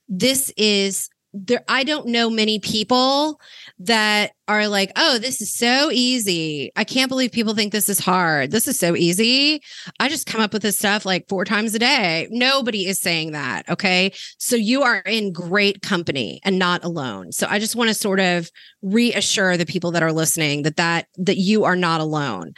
This 0.09 0.51
is 0.57 1.09
there 1.45 1.63
I 1.67 1.83
don't 1.83 2.07
know 2.07 2.29
many 2.29 2.59
people 2.59 3.39
that 3.79 4.31
are 4.47 4.67
like, 4.67 4.91
"Oh, 4.95 5.17
this 5.17 5.41
is 5.41 5.53
so 5.53 5.91
easy. 5.91 6.71
I 6.75 6.83
can't 6.83 7.09
believe 7.09 7.31
people 7.31 7.53
think 7.53 7.71
this 7.71 7.89
is 7.89 7.99
hard. 7.99 8.51
This 8.51 8.67
is 8.67 8.79
so 8.79 8.95
easy. 8.95 9.61
I 9.99 10.09
just 10.09 10.25
come 10.25 10.41
up 10.41 10.53
with 10.53 10.61
this 10.61 10.77
stuff 10.77 11.05
like 11.05 11.27
four 11.29 11.45
times 11.45 11.75
a 11.75 11.79
day." 11.79 12.27
Nobody 12.31 12.87
is 12.87 12.99
saying 12.99 13.31
that, 13.31 13.69
okay? 13.69 14.11
So 14.37 14.55
you 14.55 14.83
are 14.83 14.99
in 14.99 15.31
great 15.31 15.81
company 15.81 16.39
and 16.43 16.57
not 16.57 16.83
alone. 16.83 17.31
So 17.31 17.47
I 17.49 17.59
just 17.59 17.75
want 17.75 17.89
to 17.89 17.93
sort 17.93 18.19
of 18.19 18.49
reassure 18.81 19.57
the 19.57 19.65
people 19.65 19.91
that 19.91 20.03
are 20.03 20.13
listening 20.13 20.63
that 20.63 20.77
that 20.77 21.07
that 21.17 21.37
you 21.37 21.65
are 21.65 21.75
not 21.75 22.01
alone. 22.01 22.53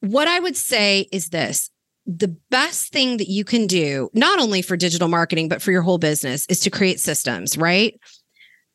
What 0.00 0.28
I 0.28 0.40
would 0.40 0.56
say 0.56 1.08
is 1.12 1.28
this 1.28 1.70
the 2.06 2.36
best 2.50 2.92
thing 2.92 3.16
that 3.16 3.28
you 3.28 3.44
can 3.44 3.66
do, 3.66 4.10
not 4.12 4.38
only 4.38 4.62
for 4.62 4.76
digital 4.76 5.08
marketing, 5.08 5.48
but 5.48 5.62
for 5.62 5.70
your 5.70 5.82
whole 5.82 5.98
business, 5.98 6.46
is 6.46 6.60
to 6.60 6.70
create 6.70 7.00
systems, 7.00 7.56
right? 7.56 7.98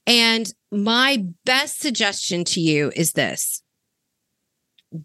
And 0.07 0.51
my 0.71 1.25
best 1.45 1.79
suggestion 1.79 2.43
to 2.45 2.59
you 2.59 2.91
is 2.95 3.13
this 3.13 3.61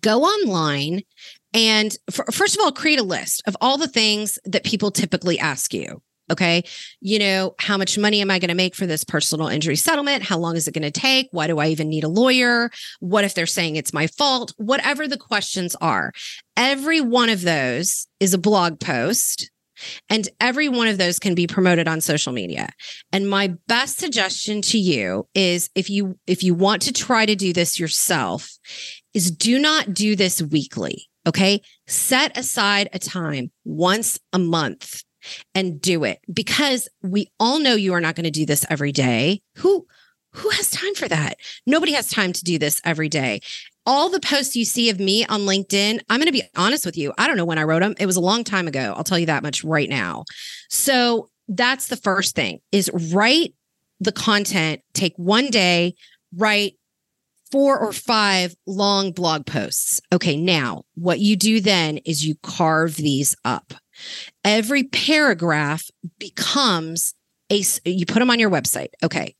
go 0.00 0.22
online 0.22 1.02
and 1.52 1.96
first 2.10 2.56
of 2.56 2.62
all, 2.62 2.72
create 2.72 2.98
a 2.98 3.04
list 3.04 3.42
of 3.46 3.56
all 3.60 3.78
the 3.78 3.86
things 3.86 4.38
that 4.44 4.64
people 4.64 4.90
typically 4.90 5.38
ask 5.38 5.72
you. 5.72 6.02
Okay. 6.32 6.64
You 7.00 7.18
know, 7.18 7.54
how 7.58 7.76
much 7.76 7.98
money 7.98 8.20
am 8.22 8.30
I 8.30 8.38
going 8.38 8.48
to 8.48 8.54
make 8.54 8.74
for 8.74 8.86
this 8.86 9.04
personal 9.04 9.48
injury 9.48 9.76
settlement? 9.76 10.22
How 10.22 10.38
long 10.38 10.56
is 10.56 10.66
it 10.66 10.72
going 10.72 10.82
to 10.82 10.90
take? 10.90 11.28
Why 11.32 11.46
do 11.46 11.58
I 11.58 11.68
even 11.68 11.88
need 11.88 12.04
a 12.04 12.08
lawyer? 12.08 12.70
What 13.00 13.24
if 13.24 13.34
they're 13.34 13.46
saying 13.46 13.76
it's 13.76 13.92
my 13.92 14.06
fault? 14.06 14.54
Whatever 14.56 15.06
the 15.06 15.18
questions 15.18 15.76
are, 15.82 16.12
every 16.56 17.00
one 17.00 17.28
of 17.28 17.42
those 17.42 18.06
is 18.20 18.32
a 18.32 18.38
blog 18.38 18.80
post 18.80 19.50
And 20.08 20.28
every 20.40 20.68
one 20.68 20.88
of 20.88 20.98
those 20.98 21.18
can 21.18 21.34
be 21.34 21.46
promoted 21.46 21.88
on 21.88 22.00
social 22.00 22.32
media. 22.32 22.68
And 23.12 23.28
my 23.28 23.54
best 23.66 23.98
suggestion 23.98 24.62
to 24.62 24.78
you 24.78 25.26
is 25.34 25.70
if 25.74 25.90
you 25.90 26.18
if 26.26 26.42
you 26.42 26.54
want 26.54 26.82
to 26.82 26.92
try 26.92 27.26
to 27.26 27.34
do 27.34 27.52
this 27.52 27.78
yourself 27.78 28.50
is 29.12 29.30
do 29.30 29.58
not 29.58 29.94
do 29.94 30.16
this 30.16 30.42
weekly, 30.42 31.08
okay? 31.26 31.60
Set 31.86 32.36
aside 32.36 32.88
a 32.92 32.98
time 32.98 33.50
once 33.64 34.18
a 34.32 34.38
month 34.38 35.02
and 35.54 35.80
do 35.80 36.04
it 36.04 36.20
because 36.32 36.88
we 37.02 37.30
all 37.38 37.58
know 37.58 37.74
you 37.74 37.94
are 37.94 38.00
not 38.00 38.14
going 38.14 38.24
to 38.24 38.30
do 38.30 38.46
this 38.46 38.64
every 38.68 38.92
day. 38.92 39.42
Who 39.56 39.86
who 40.32 40.50
has 40.50 40.70
time 40.70 40.94
for 40.94 41.06
that? 41.06 41.36
Nobody 41.64 41.92
has 41.92 42.10
time 42.10 42.32
to 42.32 42.42
do 42.42 42.58
this 42.58 42.80
every 42.84 43.08
day 43.08 43.40
all 43.86 44.08
the 44.08 44.20
posts 44.20 44.56
you 44.56 44.64
see 44.64 44.88
of 44.90 44.98
me 44.98 45.24
on 45.26 45.42
LinkedIn, 45.42 46.00
I'm 46.08 46.18
going 46.18 46.26
to 46.26 46.32
be 46.32 46.42
honest 46.56 46.86
with 46.86 46.96
you. 46.96 47.12
I 47.18 47.26
don't 47.26 47.36
know 47.36 47.44
when 47.44 47.58
I 47.58 47.64
wrote 47.64 47.80
them. 47.80 47.94
It 47.98 48.06
was 48.06 48.16
a 48.16 48.20
long 48.20 48.44
time 48.44 48.66
ago. 48.66 48.94
I'll 48.96 49.04
tell 49.04 49.18
you 49.18 49.26
that 49.26 49.42
much 49.42 49.64
right 49.64 49.88
now. 49.88 50.24
So 50.70 51.28
that's 51.48 51.88
the 51.88 51.96
first 51.96 52.34
thing 52.34 52.60
is 52.72 52.90
write 53.12 53.54
the 54.00 54.12
content, 54.12 54.80
take 54.94 55.14
one 55.16 55.48
day, 55.48 55.94
write 56.34 56.74
four 57.52 57.78
or 57.78 57.92
five 57.92 58.54
long 58.66 59.12
blog 59.12 59.46
posts. 59.46 60.00
Okay. 60.12 60.36
Now 60.36 60.84
what 60.94 61.20
you 61.20 61.36
do 61.36 61.60
then 61.60 61.98
is 61.98 62.26
you 62.26 62.34
carve 62.42 62.96
these 62.96 63.36
up. 63.44 63.74
Every 64.44 64.84
paragraph 64.84 65.88
becomes 66.18 67.14
a, 67.50 67.62
you 67.84 68.06
put 68.06 68.18
them 68.18 68.30
on 68.30 68.38
your 68.38 68.50
website. 68.50 68.88
Okay. 69.02 69.34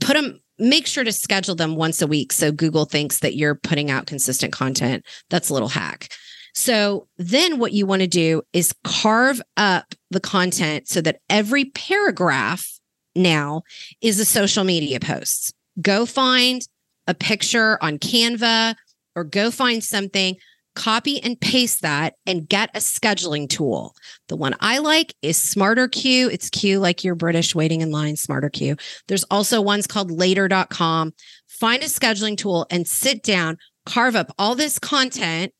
Put 0.00 0.14
them 0.14 0.40
make 0.58 0.86
sure 0.86 1.04
to 1.04 1.12
schedule 1.12 1.54
them 1.54 1.76
once 1.76 2.00
a 2.00 2.06
week 2.06 2.32
so 2.32 2.50
Google 2.50 2.86
thinks 2.86 3.18
that 3.20 3.36
you're 3.36 3.54
putting 3.54 3.90
out 3.90 4.06
consistent 4.06 4.52
content. 4.52 5.04
That's 5.30 5.50
a 5.50 5.52
little 5.52 5.68
hack. 5.68 6.08
So 6.54 7.08
then 7.18 7.58
what 7.58 7.72
you 7.72 7.86
want 7.86 8.00
to 8.00 8.08
do 8.08 8.42
is 8.54 8.74
carve 8.82 9.42
up 9.58 9.94
the 10.10 10.20
content 10.20 10.88
so 10.88 11.02
that 11.02 11.20
every 11.28 11.66
paragraph 11.66 12.80
now 13.14 13.62
is 14.00 14.18
a 14.18 14.24
social 14.24 14.64
media 14.64 14.98
post. 14.98 15.52
Go 15.82 16.06
find 16.06 16.66
a 17.06 17.14
picture 17.14 17.78
on 17.82 17.98
Canva 17.98 18.74
or 19.14 19.24
go 19.24 19.50
find 19.50 19.84
something 19.84 20.36
copy 20.76 21.20
and 21.22 21.40
paste 21.40 21.82
that 21.82 22.14
and 22.26 22.48
get 22.48 22.70
a 22.74 22.78
scheduling 22.78 23.48
tool. 23.48 23.94
The 24.28 24.36
one 24.36 24.54
I 24.60 24.78
like 24.78 25.14
is 25.22 25.40
Smarter 25.40 25.88
Queue. 25.88 26.28
It's 26.30 26.50
Q 26.50 26.78
like 26.78 27.02
your 27.02 27.16
British 27.16 27.54
waiting 27.54 27.80
in 27.80 27.90
line, 27.90 28.14
Smarter 28.16 28.50
Queue. 28.50 28.76
There's 29.08 29.24
also 29.24 29.60
ones 29.60 29.88
called 29.88 30.10
later.com. 30.10 31.12
Find 31.48 31.82
a 31.82 31.86
scheduling 31.86 32.36
tool 32.36 32.66
and 32.70 32.86
sit 32.86 33.22
down, 33.22 33.56
carve 33.86 34.14
up 34.14 34.32
all 34.38 34.54
this 34.54 34.78
content, 34.78 35.52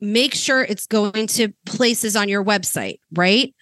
make 0.00 0.34
sure 0.34 0.62
it's 0.62 0.86
going 0.86 1.28
to 1.28 1.54
places 1.64 2.16
on 2.16 2.28
your 2.28 2.44
website, 2.44 2.98
right? 3.12 3.54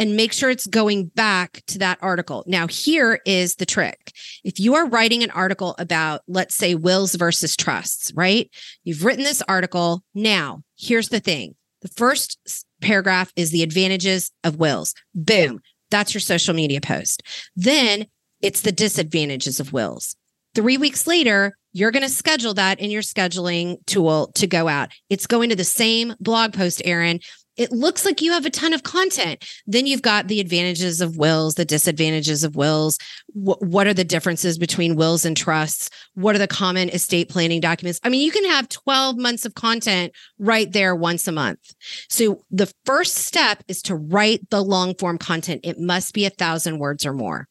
And 0.00 0.16
make 0.16 0.32
sure 0.32 0.48
it's 0.48 0.66
going 0.66 1.06
back 1.08 1.62
to 1.66 1.78
that 1.78 1.98
article. 2.00 2.42
Now, 2.46 2.66
here 2.66 3.20
is 3.26 3.56
the 3.56 3.66
trick. 3.66 4.12
If 4.42 4.58
you 4.58 4.74
are 4.74 4.88
writing 4.88 5.22
an 5.22 5.30
article 5.30 5.76
about, 5.78 6.22
let's 6.26 6.56
say, 6.56 6.74
wills 6.74 7.14
versus 7.14 7.54
trusts, 7.54 8.10
right? 8.14 8.50
You've 8.82 9.04
written 9.04 9.24
this 9.24 9.42
article. 9.42 10.02
Now, 10.14 10.62
here's 10.78 11.10
the 11.10 11.20
thing 11.20 11.54
the 11.82 11.88
first 11.88 12.38
paragraph 12.80 13.30
is 13.36 13.50
the 13.50 13.62
advantages 13.62 14.32
of 14.42 14.56
wills. 14.56 14.94
Boom. 15.14 15.60
That's 15.90 16.14
your 16.14 16.20
social 16.22 16.54
media 16.54 16.80
post. 16.80 17.22
Then 17.54 18.06
it's 18.40 18.62
the 18.62 18.72
disadvantages 18.72 19.60
of 19.60 19.72
wills. 19.72 20.16
Three 20.54 20.78
weeks 20.78 21.06
later, 21.06 21.54
you're 21.72 21.92
going 21.92 22.02
to 22.02 22.08
schedule 22.08 22.54
that 22.54 22.80
in 22.80 22.90
your 22.90 23.02
scheduling 23.02 23.76
tool 23.86 24.32
to 24.34 24.46
go 24.46 24.66
out. 24.66 24.90
It's 25.08 25.26
going 25.26 25.50
to 25.50 25.56
the 25.56 25.64
same 25.64 26.14
blog 26.18 26.52
post, 26.52 26.82
Erin, 26.84 27.20
it 27.60 27.72
looks 27.72 28.06
like 28.06 28.22
you 28.22 28.32
have 28.32 28.46
a 28.46 28.50
ton 28.50 28.72
of 28.72 28.84
content. 28.84 29.44
Then 29.66 29.86
you've 29.86 30.00
got 30.00 30.28
the 30.28 30.40
advantages 30.40 31.02
of 31.02 31.18
wills, 31.18 31.56
the 31.56 31.66
disadvantages 31.66 32.42
of 32.42 32.56
wills. 32.56 32.96
W- 33.34 33.58
what 33.60 33.86
are 33.86 33.92
the 33.92 34.02
differences 34.02 34.56
between 34.56 34.96
wills 34.96 35.26
and 35.26 35.36
trusts? 35.36 35.90
What 36.14 36.34
are 36.34 36.38
the 36.38 36.48
common 36.48 36.88
estate 36.88 37.28
planning 37.28 37.60
documents? 37.60 38.00
I 38.02 38.08
mean, 38.08 38.22
you 38.24 38.32
can 38.32 38.46
have 38.46 38.70
12 38.70 39.18
months 39.18 39.44
of 39.44 39.52
content 39.52 40.14
right 40.38 40.72
there 40.72 40.96
once 40.96 41.28
a 41.28 41.32
month. 41.32 41.60
So 42.08 42.42
the 42.50 42.72
first 42.86 43.16
step 43.16 43.62
is 43.68 43.82
to 43.82 43.94
write 43.94 44.48
the 44.48 44.62
long 44.62 44.94
form 44.94 45.18
content. 45.18 45.60
It 45.62 45.78
must 45.78 46.14
be 46.14 46.24
a 46.24 46.30
thousand 46.30 46.78
words 46.78 47.04
or 47.04 47.12
more. 47.12 47.46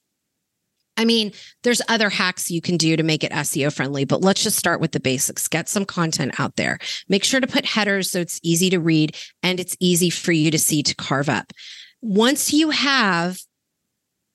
I 1.00 1.06
mean, 1.06 1.32
there's 1.64 1.82
other 1.88 2.10
hacks 2.10 2.52
you 2.52 2.60
can 2.60 2.76
do 2.76 2.98
to 2.98 3.04
make 3.04 3.24
it 3.24 3.32
SEO 3.32 3.74
friendly, 3.74 4.04
but 4.04 4.20
let's 4.20 4.44
just 4.44 4.58
start 4.58 4.82
with 4.82 4.92
the 4.92 5.00
basics. 5.00 5.48
Get 5.48 5.70
some 5.70 5.86
content 5.86 6.38
out 6.42 6.58
there. 6.58 6.78
Make 7.08 7.24
sure 7.24 7.40
to 7.40 7.48
put 7.48 7.66
headers 7.66 8.12
so 8.12 8.20
it's 8.20 8.38
easy 8.44 8.70
to 8.70 8.82
read 8.82 9.16
and 9.42 9.62
it's 9.62 9.78
easy 9.80 10.10
for 10.10 10.34
you 10.34 10.52
to 10.52 10.60
see 10.60 10.84
to 10.84 10.94
carve 10.96 11.30
up. 11.30 11.54
Once 12.02 12.52
you 12.52 12.72
have 12.72 13.40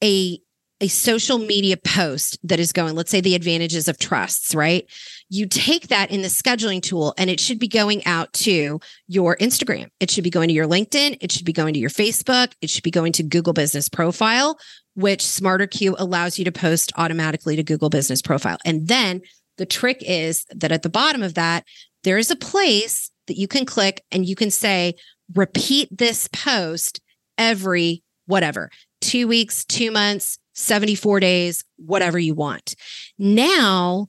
a 0.02 0.40
a 0.80 0.88
social 0.88 1.38
media 1.38 1.76
post 1.76 2.36
that 2.42 2.58
is 2.58 2.72
going, 2.72 2.94
let's 2.94 3.10
say 3.10 3.20
the 3.20 3.36
advantages 3.36 3.88
of 3.88 3.96
trusts, 3.96 4.54
right? 4.54 4.90
You 5.30 5.46
take 5.46 5.88
that 5.88 6.10
in 6.10 6.22
the 6.22 6.28
scheduling 6.28 6.82
tool 6.82 7.14
and 7.16 7.30
it 7.30 7.40
should 7.40 7.58
be 7.58 7.68
going 7.68 8.04
out 8.06 8.32
to 8.34 8.80
your 9.06 9.36
Instagram. 9.36 9.88
It 10.00 10.10
should 10.10 10.24
be 10.24 10.30
going 10.30 10.48
to 10.48 10.54
your 10.54 10.66
LinkedIn. 10.66 11.18
It 11.20 11.30
should 11.30 11.46
be 11.46 11.52
going 11.52 11.74
to 11.74 11.80
your 11.80 11.90
Facebook. 11.90 12.52
It 12.60 12.70
should 12.70 12.82
be 12.82 12.90
going 12.90 13.12
to 13.12 13.22
Google 13.22 13.52
Business 13.52 13.88
Profile, 13.88 14.58
which 14.94 15.26
Smarter 15.26 15.66
Queue 15.66 15.96
allows 15.98 16.38
you 16.38 16.44
to 16.44 16.52
post 16.52 16.92
automatically 16.96 17.56
to 17.56 17.62
Google 17.62 17.90
Business 17.90 18.22
Profile. 18.22 18.58
And 18.64 18.88
then 18.88 19.20
the 19.58 19.66
trick 19.66 19.98
is 20.00 20.44
that 20.50 20.72
at 20.72 20.82
the 20.82 20.88
bottom 20.88 21.22
of 21.22 21.34
that, 21.34 21.64
there 22.02 22.18
is 22.18 22.30
a 22.30 22.36
place 22.36 23.10
that 23.26 23.38
you 23.38 23.48
can 23.48 23.64
click 23.64 24.04
and 24.10 24.26
you 24.26 24.36
can 24.36 24.50
say, 24.50 24.94
repeat 25.34 25.88
this 25.90 26.28
post 26.28 27.00
every 27.38 28.02
whatever, 28.26 28.70
two 29.00 29.26
weeks, 29.26 29.64
two 29.64 29.90
months, 29.90 30.38
74 30.54 31.20
days, 31.20 31.64
whatever 31.76 32.18
you 32.18 32.34
want. 32.34 32.74
Now 33.18 34.08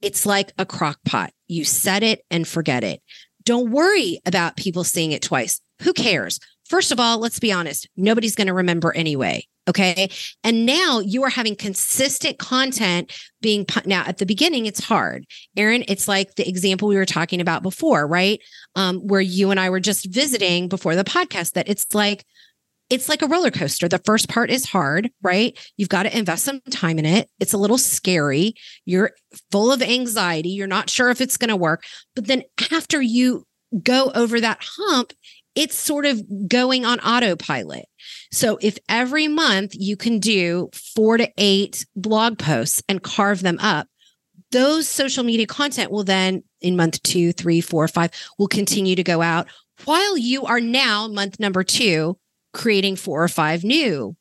it's 0.00 0.26
like 0.26 0.52
a 0.58 0.66
crock 0.66 0.98
pot. 1.04 1.32
You 1.48 1.64
set 1.64 2.02
it 2.02 2.24
and 2.30 2.46
forget 2.46 2.84
it. 2.84 3.02
Don't 3.44 3.70
worry 3.70 4.20
about 4.24 4.56
people 4.56 4.84
seeing 4.84 5.12
it 5.12 5.22
twice. 5.22 5.60
Who 5.82 5.92
cares? 5.92 6.38
First 6.72 6.90
of 6.90 6.98
all, 6.98 7.18
let's 7.18 7.38
be 7.38 7.52
honest, 7.52 7.86
nobody's 7.98 8.34
going 8.34 8.46
to 8.46 8.54
remember 8.54 8.96
anyway. 8.96 9.46
Okay. 9.68 10.08
And 10.42 10.64
now 10.64 11.00
you 11.00 11.22
are 11.22 11.28
having 11.28 11.54
consistent 11.54 12.38
content 12.38 13.12
being 13.42 13.66
put. 13.66 13.84
Now, 13.84 14.04
at 14.06 14.16
the 14.16 14.24
beginning, 14.24 14.64
it's 14.64 14.82
hard. 14.82 15.26
Erin, 15.54 15.84
it's 15.86 16.08
like 16.08 16.36
the 16.36 16.48
example 16.48 16.88
we 16.88 16.96
were 16.96 17.04
talking 17.04 17.42
about 17.42 17.62
before, 17.62 18.06
right? 18.06 18.40
Um, 18.74 19.00
where 19.00 19.20
you 19.20 19.50
and 19.50 19.60
I 19.60 19.68
were 19.68 19.80
just 19.80 20.06
visiting 20.06 20.68
before 20.68 20.96
the 20.96 21.04
podcast, 21.04 21.52
that 21.52 21.68
it's 21.68 21.94
like, 21.94 22.24
it's 22.88 23.06
like 23.06 23.20
a 23.20 23.26
roller 23.26 23.50
coaster. 23.50 23.86
The 23.86 24.00
first 24.06 24.30
part 24.30 24.50
is 24.50 24.64
hard, 24.64 25.10
right? 25.20 25.58
You've 25.76 25.90
got 25.90 26.04
to 26.04 26.16
invest 26.16 26.42
some 26.42 26.62
time 26.70 26.98
in 26.98 27.04
it. 27.04 27.28
It's 27.38 27.52
a 27.52 27.58
little 27.58 27.76
scary. 27.76 28.54
You're 28.86 29.10
full 29.50 29.70
of 29.70 29.82
anxiety. 29.82 30.48
You're 30.48 30.66
not 30.66 30.88
sure 30.88 31.10
if 31.10 31.20
it's 31.20 31.36
going 31.36 31.50
to 31.50 31.56
work. 31.56 31.84
But 32.16 32.28
then 32.28 32.44
after 32.70 33.02
you 33.02 33.44
go 33.82 34.10
over 34.14 34.40
that 34.40 34.58
hump, 34.62 35.12
it's 35.54 35.74
sort 35.74 36.06
of 36.06 36.22
going 36.48 36.84
on 36.84 37.00
autopilot. 37.00 37.86
So 38.30 38.58
if 38.60 38.78
every 38.88 39.28
month 39.28 39.74
you 39.74 39.96
can 39.96 40.18
do 40.18 40.70
four 40.72 41.16
to 41.18 41.30
eight 41.36 41.84
blog 41.94 42.38
posts 42.38 42.82
and 42.88 43.02
carve 43.02 43.42
them 43.42 43.58
up, 43.60 43.86
those 44.50 44.88
social 44.88 45.24
media 45.24 45.46
content 45.46 45.90
will 45.90 46.04
then 46.04 46.42
in 46.60 46.76
month 46.76 47.02
two, 47.02 47.32
three, 47.32 47.60
four, 47.60 47.86
five 47.88 48.10
will 48.38 48.48
continue 48.48 48.94
to 48.94 49.02
go 49.02 49.22
out 49.22 49.46
while 49.84 50.16
you 50.16 50.44
are 50.44 50.60
now 50.60 51.08
month 51.08 51.40
number 51.40 51.64
two 51.64 52.18
creating 52.52 52.96
four 52.96 53.22
or 53.22 53.28
five 53.28 53.64
new 53.64 54.14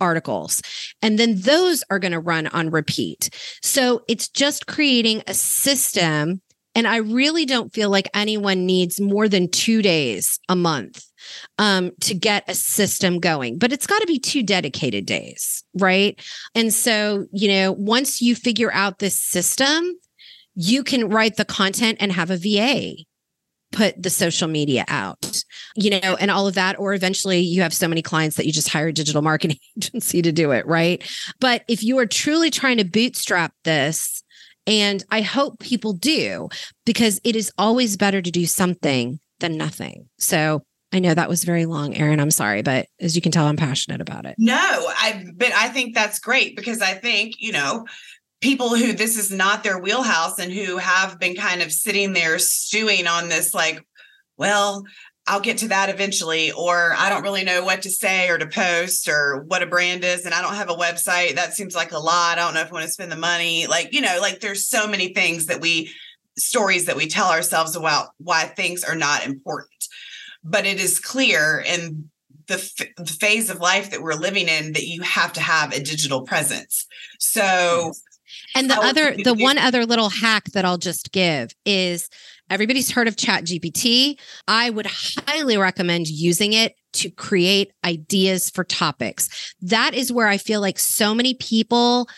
articles. 0.00 0.62
And 1.02 1.18
then 1.18 1.40
those 1.40 1.82
are 1.90 1.98
going 1.98 2.12
to 2.12 2.20
run 2.20 2.46
on 2.48 2.70
repeat. 2.70 3.30
So 3.62 4.02
it's 4.08 4.28
just 4.28 4.66
creating 4.66 5.22
a 5.26 5.34
system. 5.34 6.40
And 6.78 6.86
I 6.86 6.98
really 6.98 7.44
don't 7.44 7.74
feel 7.74 7.90
like 7.90 8.08
anyone 8.14 8.64
needs 8.64 9.00
more 9.00 9.28
than 9.28 9.50
two 9.50 9.82
days 9.82 10.38
a 10.48 10.54
month 10.54 11.04
um, 11.58 11.90
to 12.02 12.14
get 12.14 12.48
a 12.48 12.54
system 12.54 13.18
going, 13.18 13.58
but 13.58 13.72
it's 13.72 13.84
got 13.84 13.98
to 13.98 14.06
be 14.06 14.20
two 14.20 14.44
dedicated 14.44 15.04
days, 15.04 15.64
right? 15.74 16.16
And 16.54 16.72
so, 16.72 17.26
you 17.32 17.48
know, 17.48 17.72
once 17.72 18.22
you 18.22 18.36
figure 18.36 18.72
out 18.72 19.00
this 19.00 19.18
system, 19.18 19.92
you 20.54 20.84
can 20.84 21.08
write 21.08 21.36
the 21.36 21.44
content 21.44 21.98
and 21.98 22.12
have 22.12 22.30
a 22.30 22.36
VA 22.36 22.94
put 23.72 24.00
the 24.00 24.08
social 24.08 24.46
media 24.46 24.84
out, 24.86 25.42
you 25.74 25.90
know, 25.90 26.16
and 26.20 26.30
all 26.30 26.46
of 26.46 26.54
that. 26.54 26.78
Or 26.78 26.94
eventually 26.94 27.40
you 27.40 27.60
have 27.62 27.74
so 27.74 27.88
many 27.88 28.02
clients 28.02 28.36
that 28.36 28.46
you 28.46 28.52
just 28.52 28.68
hire 28.68 28.86
a 28.86 28.92
digital 28.92 29.20
marketing 29.20 29.58
agency 29.76 30.22
to 30.22 30.30
do 30.30 30.52
it. 30.52 30.64
Right. 30.64 31.02
But 31.40 31.64
if 31.66 31.82
you 31.82 31.98
are 31.98 32.06
truly 32.06 32.50
trying 32.50 32.78
to 32.78 32.84
bootstrap 32.84 33.52
this, 33.64 34.22
and 34.68 35.02
I 35.10 35.22
hope 35.22 35.58
people 35.60 35.94
do, 35.94 36.50
because 36.84 37.20
it 37.24 37.34
is 37.34 37.50
always 37.56 37.96
better 37.96 38.20
to 38.20 38.30
do 38.30 38.44
something 38.44 39.18
than 39.40 39.56
nothing. 39.56 40.10
So 40.18 40.62
I 40.92 40.98
know 40.98 41.14
that 41.14 41.28
was 41.28 41.42
very 41.44 41.64
long, 41.64 41.94
Erin. 41.96 42.20
I'm 42.20 42.30
sorry, 42.30 42.60
but 42.60 42.86
as 43.00 43.16
you 43.16 43.22
can 43.22 43.32
tell, 43.32 43.46
I'm 43.46 43.56
passionate 43.56 44.02
about 44.02 44.26
it. 44.26 44.34
No, 44.38 44.54
I 44.56 45.24
but 45.34 45.52
I 45.52 45.68
think 45.68 45.94
that's 45.94 46.18
great 46.18 46.54
because 46.54 46.82
I 46.82 46.92
think, 46.92 47.36
you 47.38 47.52
know, 47.52 47.86
people 48.42 48.76
who 48.76 48.92
this 48.92 49.16
is 49.16 49.32
not 49.32 49.64
their 49.64 49.78
wheelhouse 49.78 50.38
and 50.38 50.52
who 50.52 50.76
have 50.76 51.18
been 51.18 51.34
kind 51.34 51.62
of 51.62 51.72
sitting 51.72 52.12
there 52.12 52.38
stewing 52.38 53.06
on 53.06 53.30
this 53.30 53.54
like 53.54 53.82
well 54.36 54.84
I'll 55.28 55.40
get 55.40 55.58
to 55.58 55.68
that 55.68 55.90
eventually, 55.90 56.52
or 56.52 56.94
I 56.96 57.10
don't 57.10 57.22
really 57.22 57.44
know 57.44 57.62
what 57.62 57.82
to 57.82 57.90
say 57.90 58.30
or 58.30 58.38
to 58.38 58.46
post 58.46 59.08
or 59.08 59.44
what 59.46 59.62
a 59.62 59.66
brand 59.66 60.02
is, 60.02 60.24
and 60.24 60.34
I 60.34 60.40
don't 60.40 60.54
have 60.54 60.70
a 60.70 60.74
website. 60.74 61.34
That 61.34 61.52
seems 61.52 61.74
like 61.74 61.92
a 61.92 61.98
lot. 61.98 62.38
I 62.38 62.42
don't 62.42 62.54
know 62.54 62.62
if 62.62 62.70
I 62.70 62.72
want 62.72 62.86
to 62.86 62.90
spend 62.90 63.12
the 63.12 63.16
money. 63.16 63.66
Like, 63.66 63.92
you 63.92 64.00
know, 64.00 64.18
like 64.20 64.40
there's 64.40 64.66
so 64.66 64.88
many 64.88 65.12
things 65.12 65.46
that 65.46 65.60
we, 65.60 65.92
stories 66.38 66.86
that 66.86 66.96
we 66.96 67.08
tell 67.08 67.28
ourselves 67.28 67.76
about 67.76 68.08
why 68.16 68.44
things 68.44 68.84
are 68.84 68.94
not 68.94 69.26
important. 69.26 69.84
But 70.42 70.64
it 70.64 70.80
is 70.80 70.98
clear 70.98 71.62
in 71.66 72.10
the, 72.46 72.54
f- 72.54 72.88
the 72.96 73.04
phase 73.04 73.50
of 73.50 73.60
life 73.60 73.90
that 73.90 74.00
we're 74.00 74.14
living 74.14 74.48
in 74.48 74.72
that 74.72 74.86
you 74.86 75.02
have 75.02 75.34
to 75.34 75.40
have 75.40 75.72
a 75.72 75.80
digital 75.80 76.22
presence. 76.22 76.86
So, 77.18 77.92
and 78.54 78.70
the 78.70 78.78
other, 78.78 79.14
the 79.14 79.34
one 79.34 79.58
other 79.58 79.84
little 79.84 80.08
hack 80.08 80.44
that 80.52 80.64
I'll 80.64 80.78
just 80.78 81.12
give 81.12 81.54
is 81.66 82.08
Everybody's 82.50 82.90
heard 82.90 83.08
of 83.08 83.16
Chat 83.16 83.44
GPT. 83.44 84.18
I 84.46 84.70
would 84.70 84.86
highly 84.88 85.56
recommend 85.56 86.08
using 86.08 86.52
it 86.52 86.74
to 86.94 87.10
create 87.10 87.72
ideas 87.84 88.50
for 88.50 88.64
topics. 88.64 89.54
That 89.60 89.94
is 89.94 90.12
where 90.12 90.26
I 90.26 90.38
feel 90.38 90.60
like 90.60 90.78
so 90.78 91.14
many 91.14 91.34
people 91.34 92.08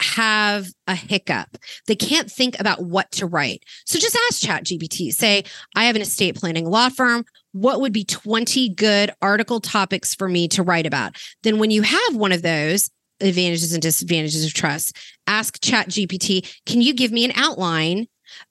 have 0.00 0.68
a 0.86 0.94
hiccup. 0.94 1.58
They 1.86 1.96
can't 1.96 2.30
think 2.30 2.58
about 2.58 2.82
what 2.84 3.10
to 3.12 3.26
write. 3.26 3.64
So 3.84 3.98
just 3.98 4.16
ask 4.28 4.40
Chat 4.40 4.64
GPT. 4.64 5.12
Say, 5.12 5.44
I 5.76 5.84
have 5.84 5.96
an 5.96 6.02
estate 6.02 6.36
planning 6.36 6.66
law 6.66 6.88
firm. 6.88 7.24
What 7.52 7.80
would 7.80 7.92
be 7.92 8.04
20 8.04 8.70
good 8.70 9.10
article 9.20 9.60
topics 9.60 10.14
for 10.14 10.28
me 10.28 10.48
to 10.48 10.62
write 10.62 10.86
about? 10.86 11.16
Then 11.42 11.58
when 11.58 11.70
you 11.70 11.82
have 11.82 12.16
one 12.16 12.32
of 12.32 12.42
those, 12.42 12.90
advantages 13.20 13.72
and 13.72 13.82
disadvantages 13.82 14.44
of 14.44 14.54
trust, 14.54 14.96
ask 15.26 15.60
Chat 15.60 15.88
GPT, 15.88 16.58
can 16.64 16.80
you 16.80 16.94
give 16.94 17.12
me 17.12 17.24
an 17.24 17.32
outline 17.34 18.06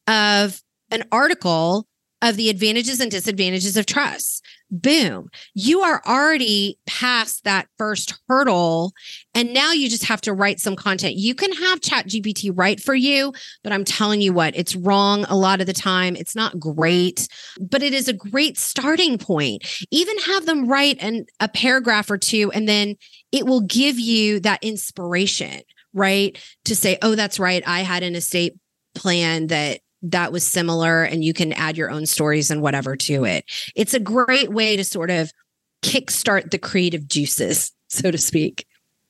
of 0.07 0.61
an 0.91 1.03
article 1.11 1.87
of 2.21 2.35
the 2.35 2.49
advantages 2.49 2.99
and 2.99 3.09
disadvantages 3.09 3.77
of 3.77 3.85
trust. 3.85 4.45
Boom. 4.69 5.29
You 5.55 5.81
are 5.81 6.01
already 6.05 6.77
past 6.85 7.43
that 7.45 7.67
first 7.77 8.19
hurdle. 8.27 8.91
And 9.33 9.53
now 9.53 9.71
you 9.71 9.89
just 9.89 10.05
have 10.05 10.21
to 10.21 10.33
write 10.33 10.59
some 10.59 10.75
content. 10.75 11.15
You 11.15 11.33
can 11.33 11.51
have 11.53 11.81
Chat 11.81 12.07
GPT 12.07 12.51
write 12.53 12.81
for 12.81 12.93
you, 12.93 13.33
but 13.63 13.71
I'm 13.71 13.85
telling 13.85 14.21
you 14.21 14.33
what, 14.33 14.55
it's 14.55 14.75
wrong 14.75 15.25
a 15.25 15.35
lot 15.35 15.61
of 15.61 15.67
the 15.67 15.73
time. 15.73 16.15
It's 16.15 16.35
not 16.35 16.59
great, 16.59 17.27
but 17.59 17.81
it 17.81 17.93
is 17.93 18.07
a 18.07 18.13
great 18.13 18.57
starting 18.57 19.17
point. 19.17 19.65
Even 19.89 20.17
have 20.19 20.45
them 20.45 20.67
write 20.67 21.01
an, 21.01 21.25
a 21.39 21.47
paragraph 21.47 22.11
or 22.11 22.17
two, 22.17 22.51
and 22.51 22.67
then 22.67 22.95
it 23.31 23.45
will 23.45 23.61
give 23.61 23.97
you 23.97 24.39
that 24.41 24.63
inspiration, 24.63 25.61
right? 25.93 26.37
To 26.65 26.75
say, 26.75 26.97
oh, 27.01 27.15
that's 27.15 27.39
right. 27.39 27.63
I 27.65 27.79
had 27.79 28.03
an 28.03 28.15
estate 28.15 28.55
plan 28.93 29.47
that 29.47 29.79
that 30.01 30.31
was 30.31 30.47
similar 30.47 31.03
and 31.03 31.23
you 31.23 31.33
can 31.33 31.53
add 31.53 31.77
your 31.77 31.91
own 31.91 32.05
stories 32.05 32.51
and 32.51 32.61
whatever 32.61 32.95
to 32.95 33.25
it. 33.25 33.45
It's 33.75 33.93
a 33.93 33.99
great 33.99 34.49
way 34.49 34.75
to 34.75 34.83
sort 34.83 35.11
of 35.11 35.31
kickstart 35.81 36.51
the 36.51 36.57
creative 36.57 37.07
juices, 37.07 37.71
so 37.89 38.11
to 38.11 38.17
speak. 38.17 38.65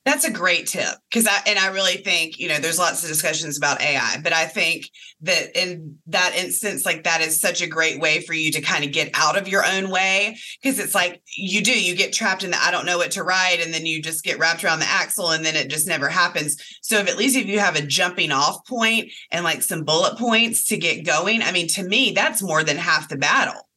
That's 0.06 0.24
a 0.24 0.30
great 0.30 0.66
tip 0.66 0.94
because 1.10 1.26
I 1.26 1.40
and 1.46 1.58
I 1.58 1.68
really 1.68 1.98
think 1.98 2.38
you 2.38 2.48
know 2.48 2.58
there's 2.58 2.78
lots 2.78 3.02
of 3.02 3.08
discussions 3.10 3.58
about 3.58 3.82
AI, 3.82 4.16
but 4.22 4.32
I 4.32 4.46
think 4.46 4.88
that 5.20 5.54
in 5.54 5.98
that 6.06 6.34
instance, 6.34 6.86
like 6.86 7.04
that 7.04 7.20
is 7.20 7.38
such 7.38 7.60
a 7.60 7.66
great 7.66 8.00
way 8.00 8.22
for 8.22 8.32
you 8.32 8.50
to 8.52 8.62
kind 8.62 8.82
of 8.82 8.92
get 8.92 9.10
out 9.12 9.36
of 9.36 9.46
your 9.46 9.62
own 9.64 9.90
way 9.90 10.38
because 10.62 10.78
it's 10.78 10.94
like 10.94 11.20
you 11.36 11.62
do 11.62 11.78
you 11.78 11.94
get 11.94 12.14
trapped 12.14 12.44
in 12.44 12.50
the 12.50 12.56
I 12.56 12.70
don't 12.70 12.86
know 12.86 12.96
what 12.96 13.10
to 13.12 13.22
write, 13.22 13.60
and 13.62 13.74
then 13.74 13.84
you 13.84 14.00
just 14.00 14.24
get 14.24 14.38
wrapped 14.38 14.64
around 14.64 14.78
the 14.78 14.86
axle, 14.86 15.32
and 15.32 15.44
then 15.44 15.54
it 15.54 15.68
just 15.68 15.86
never 15.86 16.08
happens. 16.08 16.56
So 16.80 16.98
if 16.98 17.08
at 17.08 17.18
least 17.18 17.36
if 17.36 17.46
you 17.46 17.58
have 17.58 17.76
a 17.76 17.82
jumping 17.82 18.32
off 18.32 18.66
point 18.66 19.12
and 19.30 19.44
like 19.44 19.62
some 19.62 19.84
bullet 19.84 20.16
points 20.16 20.64
to 20.68 20.78
get 20.78 21.04
going, 21.04 21.42
I 21.42 21.52
mean, 21.52 21.68
to 21.68 21.82
me 21.82 22.12
that's 22.12 22.42
more 22.42 22.64
than 22.64 22.78
half 22.78 23.10
the 23.10 23.18
battle. 23.18 23.68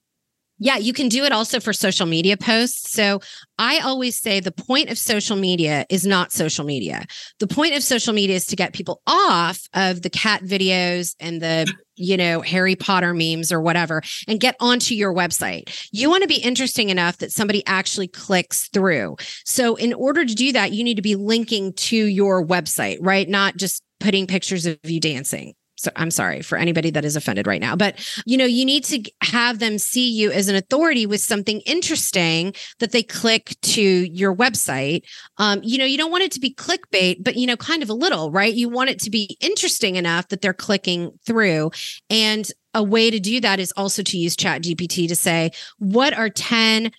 Yeah, 0.64 0.78
you 0.78 0.94
can 0.94 1.10
do 1.10 1.26
it 1.26 1.34
also 1.34 1.60
for 1.60 1.74
social 1.74 2.06
media 2.06 2.38
posts. 2.38 2.94
So 2.94 3.20
I 3.60 3.80
always 3.80 4.18
say 4.18 4.40
the 4.40 4.54
point 4.54 4.90
of 4.90 4.98
social 4.98 5.36
media 5.36 5.86
is 5.90 6.08
not 6.08 6.32
social 6.32 6.64
media. 6.64 7.06
The 7.40 7.48
point 7.48 7.76
of 7.76 7.84
social 7.84 8.14
media 8.14 8.38
is 8.38 8.46
to 8.46 8.56
get 8.56 8.72
people 8.72 9.02
off 9.06 9.68
of 9.74 10.04
the 10.04 10.10
cat 10.10 10.42
videos 10.42 11.16
and 11.20 11.42
the, 11.42 11.70
you 11.98 12.16
know, 12.16 12.40
Harry 12.40 12.78
Potter 12.78 13.14
memes 13.14 13.52
or 13.52 13.60
whatever 13.60 14.02
and 14.26 14.40
get 14.40 14.56
onto 14.62 14.96
your 14.96 15.14
website. 15.14 15.90
You 15.92 16.10
want 16.10 16.22
to 16.22 16.30
be 16.30 16.42
interesting 16.42 16.90
enough 16.90 17.18
that 17.18 17.34
somebody 17.34 17.62
actually 17.66 18.08
clicks 18.08 18.70
through. 18.70 19.18
So 19.44 19.76
in 19.76 19.94
order 19.94 20.24
to 20.24 20.34
do 20.34 20.54
that, 20.54 20.72
you 20.72 20.86
need 20.86 20.96
to 20.96 21.02
be 21.02 21.16
linking 21.16 21.74
to 21.74 21.98
your 21.98 22.42
website, 22.46 23.00
right? 23.02 23.28
Not 23.28 23.58
just 23.58 23.84
putting 24.00 24.28
pictures 24.28 24.66
of 24.66 24.80
you 24.86 25.02
dancing 25.02 25.56
I'm 25.96 26.12
sorry 26.12 26.42
for 26.42 26.58
anybody 26.58 26.92
that 26.92 27.06
is 27.06 27.16
offended 27.16 27.48
right 27.48 27.62
now, 27.62 27.76
but 27.76 27.98
you 28.26 28.38
know, 28.38 28.46
you 28.46 28.66
need 28.66 28.84
to 28.86 29.04
have 29.22 29.60
them 29.60 29.78
see 29.78 30.10
you 30.10 30.32
as 30.32 30.48
an 30.48 30.56
authority 30.56 31.06
with 31.06 31.22
something 31.22 31.62
interesting 31.62 32.54
that 32.80 32.92
they 32.92 33.04
click 33.04 33.56
to 33.62 33.82
your 33.82 34.36
website. 34.36 35.04
Um, 35.38 35.62
you 35.64 35.78
know, 35.78 35.86
you 35.86 35.98
don't 35.98 36.12
want 36.12 36.24
it 36.24 36.32
to 36.34 36.40
be 36.40 36.54
clickbait, 36.54 37.24
but 37.24 37.36
you 37.36 37.48
know, 37.48 37.58
kind 37.58 37.84
of 37.84 37.90
a 37.90 37.94
little, 37.94 38.32
right? 38.32 38.54
You 38.54 38.70
want 38.70 38.90
it 38.90 39.00
to 39.00 39.10
be 39.10 39.38
interesting 39.42 39.96
enough 39.96 40.28
that 40.30 40.42
they're 40.42 40.54
clicking 40.54 41.12
through. 41.26 41.72
And 42.10 42.50
a 42.74 42.84
way 42.84 43.12
to 43.12 43.20
do 43.20 43.40
that 43.42 43.60
is 43.60 43.72
also 43.78 44.02
to 44.04 44.18
use 44.18 44.36
Chat 44.36 44.64
GPT 44.64 45.08
to 45.08 45.16
say, 45.16 45.52
what 45.78 46.14
are 46.14 46.30
10 46.30 46.92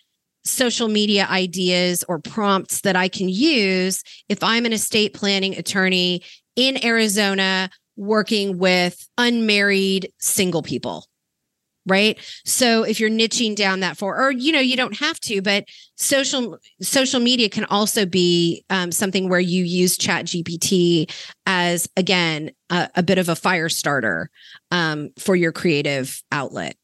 social 0.44 0.88
media 0.88 1.26
ideas 1.28 2.04
or 2.08 2.18
prompts 2.18 2.82
that 2.82 2.96
I 2.96 3.08
can 3.08 3.28
use 3.28 4.02
if 4.28 4.42
I'm 4.42 4.66
an 4.66 4.72
estate 4.72 5.14
planning 5.14 5.56
attorney 5.56 6.22
in 6.54 6.84
Arizona 6.84 7.70
working 7.96 8.58
with 8.58 9.08
unmarried 9.18 10.12
single 10.18 10.62
people 10.62 11.06
right? 11.86 12.18
So 12.44 12.82
if 12.82 12.98
you're 12.98 13.10
niching 13.10 13.54
down 13.54 13.80
that 13.80 13.96
for 13.96 14.18
or 14.18 14.30
you 14.30 14.52
know 14.52 14.60
you 14.60 14.76
don't 14.76 14.96
have 14.98 15.20
to 15.20 15.42
but 15.42 15.64
social 15.96 16.58
social 16.80 17.20
media 17.20 17.48
can 17.48 17.64
also 17.66 18.06
be 18.06 18.64
um, 18.70 18.90
something 18.92 19.28
where 19.28 19.40
you 19.40 19.64
use 19.64 19.96
chat 19.96 20.26
gpt 20.26 21.10
as 21.46 21.88
again 21.96 22.50
a, 22.70 22.88
a 22.96 23.02
bit 23.02 23.18
of 23.18 23.28
a 23.28 23.36
fire 23.36 23.68
starter 23.68 24.30
um, 24.70 25.10
for 25.18 25.36
your 25.36 25.52
creative 25.52 26.22
outlet. 26.32 26.76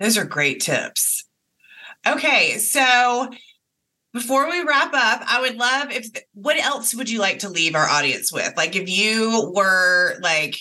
Those 0.00 0.16
are 0.16 0.24
great 0.24 0.60
tips. 0.60 1.24
Okay 2.06 2.58
so 2.58 3.30
before 4.12 4.48
we 4.48 4.62
wrap 4.62 4.92
up, 4.94 5.22
I 5.26 5.40
would 5.40 5.56
love 5.56 5.90
if 5.90 6.06
what 6.32 6.56
else 6.58 6.94
would 6.94 7.10
you 7.10 7.20
like 7.20 7.40
to 7.40 7.48
leave 7.48 7.74
our 7.74 7.88
audience 7.88 8.32
with? 8.32 8.52
Like 8.56 8.74
if 8.74 8.88
you 8.88 9.52
were 9.54 10.18
like 10.20 10.58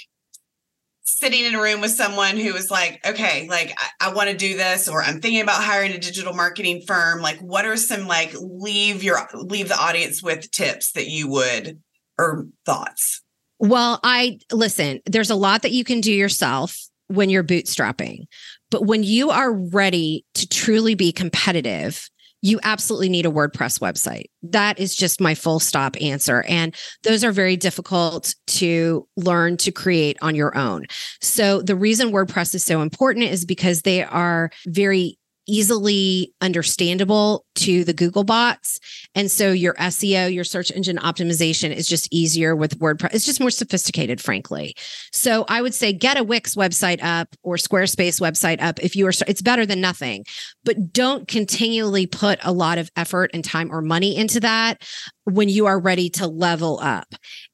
sitting 1.03 1.45
in 1.45 1.55
a 1.55 1.61
room 1.61 1.79
with 1.79 1.91
someone 1.91 2.37
who 2.37 2.53
was 2.53 2.69
like, 2.69 2.99
okay, 3.07 3.47
like 3.49 3.73
I, 3.77 4.09
I 4.09 4.13
want 4.13 4.29
to 4.29 4.37
do 4.37 4.57
this, 4.57 4.87
or 4.87 5.01
I'm 5.01 5.21
thinking 5.21 5.41
about 5.41 5.63
hiring 5.63 5.93
a 5.93 5.97
digital 5.97 6.33
marketing 6.33 6.83
firm. 6.85 7.21
Like, 7.21 7.39
what 7.39 7.65
are 7.65 7.77
some 7.77 8.07
like 8.07 8.33
leave 8.39 9.03
your 9.03 9.17
leave 9.33 9.69
the 9.69 9.79
audience 9.79 10.21
with 10.21 10.51
tips 10.51 10.91
that 10.91 11.07
you 11.07 11.29
would 11.29 11.81
or 12.19 12.47
thoughts? 12.65 13.21
Well, 13.59 13.99
I 14.03 14.39
listen, 14.51 14.99
there's 15.05 15.31
a 15.31 15.35
lot 15.35 15.61
that 15.61 15.71
you 15.71 15.83
can 15.83 16.01
do 16.01 16.13
yourself 16.13 16.77
when 17.07 17.29
you're 17.29 17.43
bootstrapping. 17.43 18.25
But 18.69 18.85
when 18.85 19.03
you 19.03 19.29
are 19.29 19.53
ready 19.53 20.25
to 20.33 20.47
truly 20.47 20.93
be 20.93 21.13
competitive, 21.13 22.09
you 22.41 22.59
absolutely 22.63 23.09
need 23.09 23.25
a 23.25 23.31
WordPress 23.31 23.79
website. 23.79 24.25
That 24.43 24.79
is 24.79 24.95
just 24.95 25.19
my 25.19 25.33
full 25.35 25.59
stop 25.59 25.95
answer. 26.01 26.43
And 26.47 26.75
those 27.03 27.23
are 27.23 27.31
very 27.31 27.57
difficult 27.57 28.35
to 28.47 29.07
learn 29.17 29.57
to 29.57 29.71
create 29.71 30.17
on 30.21 30.35
your 30.35 30.55
own. 30.57 30.85
So, 31.21 31.61
the 31.61 31.75
reason 31.75 32.11
WordPress 32.11 32.53
is 32.55 32.63
so 32.63 32.81
important 32.81 33.25
is 33.25 33.45
because 33.45 33.81
they 33.81 34.03
are 34.03 34.51
very 34.67 35.17
easily 35.47 36.33
understandable 36.41 37.45
to 37.55 37.83
the 37.83 37.93
Google 37.93 38.23
bots. 38.23 38.79
And 39.15 39.31
so 39.31 39.51
your 39.51 39.73
SEO, 39.75 40.33
your 40.33 40.43
search 40.43 40.71
engine 40.71 40.97
optimization 40.97 41.73
is 41.73 41.87
just 41.87 42.07
easier 42.11 42.55
with 42.55 42.79
WordPress. 42.79 43.13
It's 43.13 43.25
just 43.25 43.39
more 43.39 43.49
sophisticated, 43.49 44.21
frankly. 44.21 44.75
So 45.11 45.45
I 45.47 45.61
would 45.61 45.73
say 45.73 45.93
get 45.93 46.17
a 46.17 46.23
Wix 46.23 46.55
website 46.55 46.99
up 47.01 47.29
or 47.43 47.55
Squarespace 47.55 48.21
website 48.21 48.61
up 48.61 48.79
if 48.83 48.95
you 48.95 49.07
are, 49.07 49.13
it's 49.27 49.41
better 49.41 49.65
than 49.65 49.81
nothing, 49.81 50.25
but 50.63 50.93
don't 50.93 51.27
continually 51.27 52.05
put 52.05 52.39
a 52.43 52.51
lot 52.51 52.77
of 52.77 52.91
effort 52.95 53.31
and 53.33 53.43
time 53.43 53.71
or 53.71 53.81
money 53.81 54.15
into 54.15 54.39
that 54.41 54.83
when 55.23 55.49
you 55.49 55.65
are 55.65 55.79
ready 55.79 56.09
to 56.09 56.27
level 56.27 56.79
up. 56.81 57.07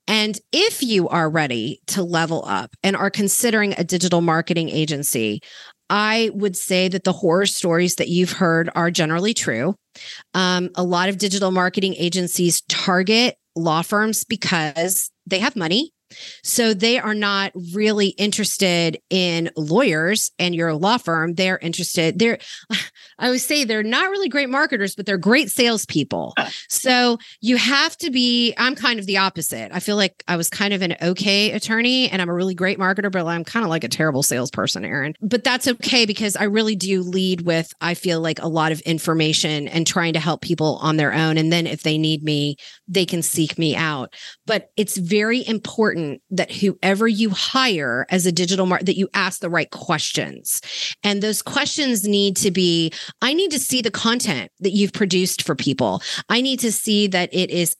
And 0.08 0.38
if 0.52 0.84
you 0.84 1.08
are 1.08 1.30
ready 1.30 1.82
to 1.88 2.04
level 2.04 2.44
up 2.46 2.76
and 2.84 2.96
are 2.96 3.10
considering 3.10 3.74
a 3.78 3.84
digital 3.84 4.22
marketing 4.22 4.70
agency, 4.70 5.42
I 5.94 6.32
would 6.34 6.58
say 6.58 6.88
that 6.88 7.04
the 7.04 7.14
horror 7.14 7.46
stories 7.46 7.98
that 7.98 8.08
you've 8.08 8.32
heard 8.32 8.68
are 8.74 8.90
generally 8.90 9.36
true. 9.36 9.76
Um, 10.34 10.72
a 10.74 10.84
lot 10.84 11.08
of 11.08 11.20
digital 11.20 11.52
marketing 11.52 11.94
agencies 12.00 12.62
target 12.62 13.38
law 13.56 13.84
firms 13.84 14.24
because 14.24 15.12
they 15.28 15.38
have 15.38 15.56
money. 15.56 15.92
So 16.44 16.74
they 16.74 17.00
are 17.00 17.14
not 17.14 17.52
really 17.74 18.10
interested 18.10 19.00
in 19.10 19.50
lawyers 19.56 20.32
and 20.40 20.56
your 20.56 20.74
law 20.74 20.98
firm. 20.98 21.36
They're 21.36 21.58
interested. 21.58 22.20
They're 22.20 22.40
I 23.20 23.30
would 23.30 23.42
say 23.42 23.64
they're 23.64 23.84
not 23.84 24.10
really 24.10 24.30
great 24.30 24.50
marketers, 24.50 24.96
but 24.96 25.06
they're 25.06 25.18
great 25.18 25.50
salespeople. 25.50 26.34
So 26.70 27.18
you 27.42 27.58
have 27.58 27.96
to 27.98 28.12
be, 28.12 28.54
I'm 28.58 28.76
kind 28.76 29.00
of 29.00 29.06
the 29.06 29.18
opposite. 29.18 29.72
I 29.74 29.80
feel 29.80 29.96
like 29.96 30.24
I 30.28 30.36
was 30.36 30.50
kind 30.50 30.74
of 30.74 30.82
an 30.82 30.96
okay 31.02 31.52
attorney 31.52 32.10
and 32.10 32.22
I'm 32.22 32.30
a 32.30 32.34
really 32.34 32.56
great 32.56 32.80
marketer, 32.80 33.12
but 33.12 33.26
I'm 33.26 33.44
kind 33.44 33.64
of 33.64 33.70
like 33.70 33.84
a 33.84 33.90
terrible 33.90 34.24
salesperson, 34.24 34.84
Erin. 34.84 35.14
But 35.22 35.44
that's 35.44 35.68
okay 35.68 36.06
because 36.06 36.36
I 36.36 36.44
really 36.46 36.76
do 36.76 37.02
lead 37.02 37.42
with, 37.42 37.72
I 37.82 37.94
feel 37.94 38.20
like 38.20 38.42
a 38.42 38.48
lot 38.48 38.72
of 38.72 38.82
information 38.82 39.68
and 39.68 39.86
trying 39.86 40.14
to 40.14 40.20
help 40.20 40.42
people 40.42 40.78
on 40.82 40.98
their 40.98 41.14
own. 41.14 41.38
And 41.38 41.52
then 41.52 41.68
if 41.68 41.84
they 41.84 41.98
need 41.98 42.24
me, 42.24 42.58
they 42.88 43.06
can 43.06 43.22
seek 43.22 43.58
me 43.58 43.76
out. 43.76 44.14
But 44.46 44.72
it's 44.78 44.98
very 44.98 45.48
important 45.48 46.22
that 46.30 46.52
whoever 46.52 47.08
you 47.08 47.30
hire 47.30 48.06
as 48.10 48.26
a 48.26 48.32
digital 48.32 48.66
market, 48.66 48.86
that 48.86 48.98
you 48.98 49.10
ask 49.14 49.40
the 49.40 49.50
right 49.50 49.70
questions. 49.72 50.62
And 51.04 51.22
those 51.22 51.42
questions 51.42 52.08
need 52.08 52.36
to 52.38 52.52
be 52.52 52.92
I 53.22 53.34
need 53.34 53.52
to 53.52 53.60
see 53.60 53.82
the 53.82 53.92
content 53.92 54.52
that 54.60 54.72
you've 54.72 54.94
produced 54.94 55.44
for 55.44 55.56
people. 55.56 56.02
I 56.30 56.42
need 56.42 56.60
to 56.60 56.72
see 56.72 57.08
that 57.08 57.34
it 57.34 57.50
is 57.50 57.76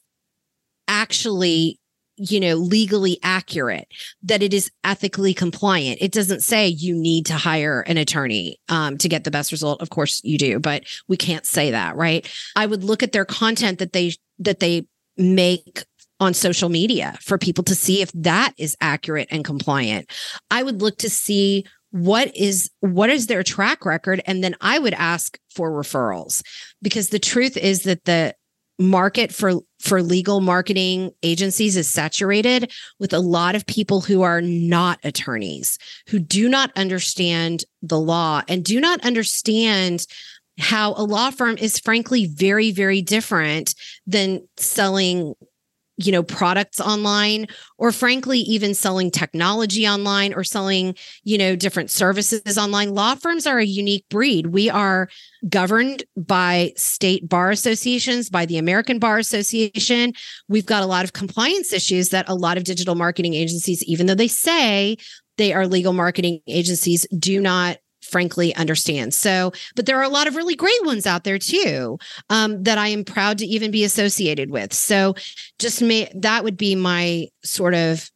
actually 0.88 1.78
you 2.16 2.38
know 2.38 2.54
legally 2.54 3.18
accurate 3.22 3.88
that 4.22 4.42
it 4.42 4.54
is 4.54 4.70
ethically 4.84 5.34
compliant 5.34 5.98
it 6.00 6.12
doesn't 6.12 6.42
say 6.42 6.68
you 6.68 6.94
need 6.94 7.26
to 7.26 7.34
hire 7.34 7.80
an 7.82 7.96
attorney 7.96 8.56
um, 8.68 8.96
to 8.98 9.08
get 9.08 9.24
the 9.24 9.30
best 9.30 9.50
result 9.50 9.82
of 9.82 9.90
course 9.90 10.20
you 10.22 10.38
do 10.38 10.60
but 10.60 10.84
we 11.08 11.16
can't 11.16 11.44
say 11.44 11.72
that 11.72 11.96
right 11.96 12.30
i 12.54 12.66
would 12.66 12.84
look 12.84 13.02
at 13.02 13.10
their 13.10 13.24
content 13.24 13.80
that 13.80 13.92
they 13.92 14.12
that 14.38 14.60
they 14.60 14.86
make 15.16 15.84
on 16.20 16.34
social 16.34 16.68
media 16.68 17.18
for 17.20 17.38
people 17.38 17.64
to 17.64 17.74
see 17.74 18.00
if 18.00 18.10
that 18.12 18.52
is 18.56 18.76
accurate 18.80 19.28
and 19.30 19.44
compliant. 19.44 20.10
I 20.50 20.62
would 20.62 20.80
look 20.80 20.98
to 20.98 21.10
see 21.10 21.64
what 21.90 22.34
is 22.36 22.70
what 22.80 23.08
is 23.08 23.28
their 23.28 23.44
track 23.44 23.86
record 23.86 24.20
and 24.26 24.42
then 24.42 24.56
i 24.60 24.80
would 24.80 24.94
ask 24.94 25.38
for 25.54 25.70
referrals. 25.70 26.42
Because 26.82 27.10
the 27.10 27.20
truth 27.20 27.56
is 27.56 27.84
that 27.84 28.04
the 28.04 28.34
market 28.78 29.32
for 29.32 29.60
for 29.78 30.02
legal 30.02 30.40
marketing 30.40 31.12
agencies 31.22 31.76
is 31.76 31.86
saturated 31.86 32.72
with 32.98 33.12
a 33.12 33.20
lot 33.20 33.54
of 33.54 33.64
people 33.66 34.00
who 34.00 34.22
are 34.22 34.40
not 34.40 34.98
attorneys 35.04 35.78
who 36.08 36.18
do 36.18 36.48
not 36.48 36.72
understand 36.74 37.64
the 37.82 38.00
law 38.00 38.42
and 38.48 38.64
do 38.64 38.80
not 38.80 39.00
understand 39.04 40.06
how 40.58 40.94
a 40.94 41.04
law 41.04 41.30
firm 41.30 41.56
is 41.58 41.78
frankly 41.78 42.26
very 42.26 42.70
very 42.70 43.02
different 43.02 43.74
than 44.06 44.46
selling 44.56 45.34
you 45.96 46.10
know 46.10 46.22
products 46.22 46.80
online 46.80 47.46
or 47.78 47.92
frankly 47.92 48.40
even 48.40 48.74
selling 48.74 49.10
technology 49.10 49.86
online 49.86 50.34
or 50.34 50.42
selling 50.42 50.94
you 51.22 51.38
know 51.38 51.54
different 51.54 51.90
services 51.90 52.58
online. 52.58 52.94
Law 52.94 53.14
firms 53.14 53.46
are 53.46 53.58
a 53.58 53.64
unique 53.64 54.04
breed. 54.08 54.48
We 54.48 54.68
are 54.70 55.08
governed 55.48 56.04
by 56.16 56.72
state 56.76 57.28
bar 57.28 57.50
associations 57.50 58.30
by 58.30 58.46
the 58.46 58.58
american 58.58 58.98
bar 58.98 59.18
association. 59.18 60.12
We've 60.48 60.66
got 60.66 60.82
a 60.82 60.86
lot 60.86 61.04
of 61.04 61.12
compliance 61.12 61.72
issues 61.72 62.08
that 62.10 62.28
a 62.28 62.34
lot 62.34 62.56
of 62.56 62.64
digital 62.64 62.94
marketing 62.94 63.34
agencies 63.34 63.82
even 63.84 64.06
though 64.06 64.14
they 64.14 64.28
say 64.28 64.96
they 65.36 65.52
are 65.52 65.66
legal 65.66 65.92
marketing 65.92 66.40
agencies 66.46 67.06
do 67.18 67.40
not 67.40 67.78
frankly 68.14 68.54
understand. 68.54 69.12
So, 69.12 69.52
but 69.74 69.86
there 69.86 69.98
are 69.98 70.04
a 70.04 70.08
lot 70.08 70.28
of 70.28 70.36
really 70.36 70.54
great 70.54 70.84
ones 70.84 71.04
out 71.04 71.24
there 71.24 71.36
too 71.36 71.98
um, 72.30 72.62
that 72.62 72.78
I 72.78 72.86
am 72.86 73.04
proud 73.04 73.38
to 73.38 73.46
even 73.46 73.72
be 73.72 73.82
associated 73.82 74.50
with. 74.50 74.72
So, 74.72 75.16
just 75.58 75.82
may 75.82 76.08
that 76.14 76.44
would 76.44 76.56
be 76.56 76.76
my 76.76 77.26
sort 77.42 77.74
of 77.74 78.08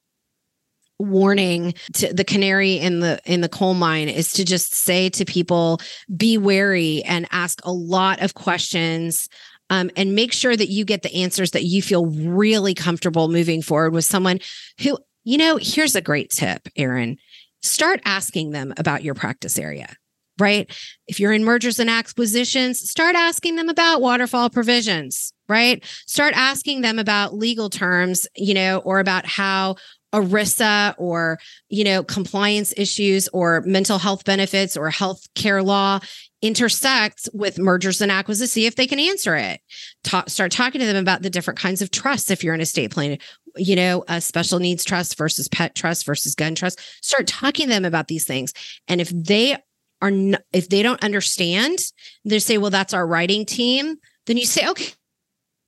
warning 1.00 1.74
to 1.94 2.14
the 2.14 2.22
canary 2.22 2.74
in 2.74 3.00
the 3.00 3.20
in 3.24 3.40
the 3.40 3.48
coal 3.48 3.74
mine 3.74 4.08
is 4.08 4.32
to 4.34 4.44
just 4.44 4.72
say 4.72 5.08
to 5.08 5.24
people 5.24 5.80
be 6.16 6.38
wary 6.38 7.02
and 7.02 7.26
ask 7.32 7.58
a 7.64 7.72
lot 7.72 8.22
of 8.22 8.34
questions 8.34 9.28
um, 9.70 9.90
and 9.96 10.14
make 10.14 10.32
sure 10.32 10.56
that 10.56 10.70
you 10.70 10.84
get 10.84 11.02
the 11.02 11.14
answers 11.14 11.50
that 11.52 11.64
you 11.64 11.82
feel 11.82 12.06
really 12.06 12.74
comfortable 12.74 13.28
moving 13.28 13.62
forward 13.62 13.92
with 13.92 14.04
someone 14.04 14.38
who 14.80 14.96
you 15.24 15.38
know 15.38 15.56
here's 15.56 15.96
a 15.96 16.00
great 16.00 16.30
tip 16.30 16.68
erin 16.76 17.16
start 17.62 18.00
asking 18.04 18.50
them 18.50 18.72
about 18.76 19.02
your 19.02 19.14
practice 19.14 19.58
area 19.58 19.96
right? 20.38 20.70
If 21.06 21.18
you're 21.18 21.32
in 21.32 21.44
mergers 21.44 21.78
and 21.78 21.90
acquisitions, 21.90 22.78
start 22.78 23.16
asking 23.16 23.56
them 23.56 23.68
about 23.68 24.00
waterfall 24.00 24.50
provisions, 24.50 25.32
right? 25.48 25.84
Start 26.06 26.34
asking 26.36 26.82
them 26.82 26.98
about 26.98 27.34
legal 27.34 27.68
terms, 27.68 28.26
you 28.36 28.54
know, 28.54 28.78
or 28.78 29.00
about 29.00 29.26
how 29.26 29.76
ERISA 30.14 30.94
or, 30.96 31.38
you 31.68 31.84
know, 31.84 32.02
compliance 32.02 32.72
issues 32.76 33.28
or 33.28 33.62
mental 33.66 33.98
health 33.98 34.24
benefits 34.24 34.76
or 34.76 34.88
health 34.90 35.26
care 35.34 35.62
law 35.62 35.98
intersects 36.40 37.28
with 37.34 37.58
mergers 37.58 38.00
and 38.00 38.10
acquisitions. 38.10 38.52
See 38.52 38.64
if 38.64 38.76
they 38.76 38.86
can 38.86 39.00
answer 39.00 39.34
it. 39.34 39.60
Talk, 40.04 40.30
start 40.30 40.52
talking 40.52 40.80
to 40.80 40.86
them 40.86 40.96
about 40.96 41.22
the 41.22 41.30
different 41.30 41.58
kinds 41.58 41.82
of 41.82 41.90
trusts 41.90 42.30
if 42.30 42.42
you're 42.42 42.54
an 42.54 42.60
estate 42.60 42.90
plan 42.90 43.18
you 43.58 43.76
know, 43.76 44.04
a 44.08 44.20
special 44.20 44.58
needs 44.58 44.84
trust 44.84 45.16
versus 45.18 45.48
pet 45.48 45.74
trust 45.74 46.06
versus 46.06 46.34
gun 46.34 46.54
trust. 46.54 46.80
Start 47.02 47.26
talking 47.26 47.66
to 47.66 47.72
them 47.72 47.84
about 47.84 48.08
these 48.08 48.24
things. 48.24 48.52
And 48.86 49.00
if 49.00 49.10
they 49.10 49.56
are, 50.00 50.12
if 50.52 50.68
they 50.68 50.82
don't 50.82 51.02
understand, 51.02 51.78
they 52.24 52.38
say, 52.38 52.58
well, 52.58 52.70
that's 52.70 52.94
our 52.94 53.06
writing 53.06 53.44
team. 53.44 53.96
Then 54.26 54.36
you 54.36 54.46
say, 54.46 54.68
okay, 54.68 54.92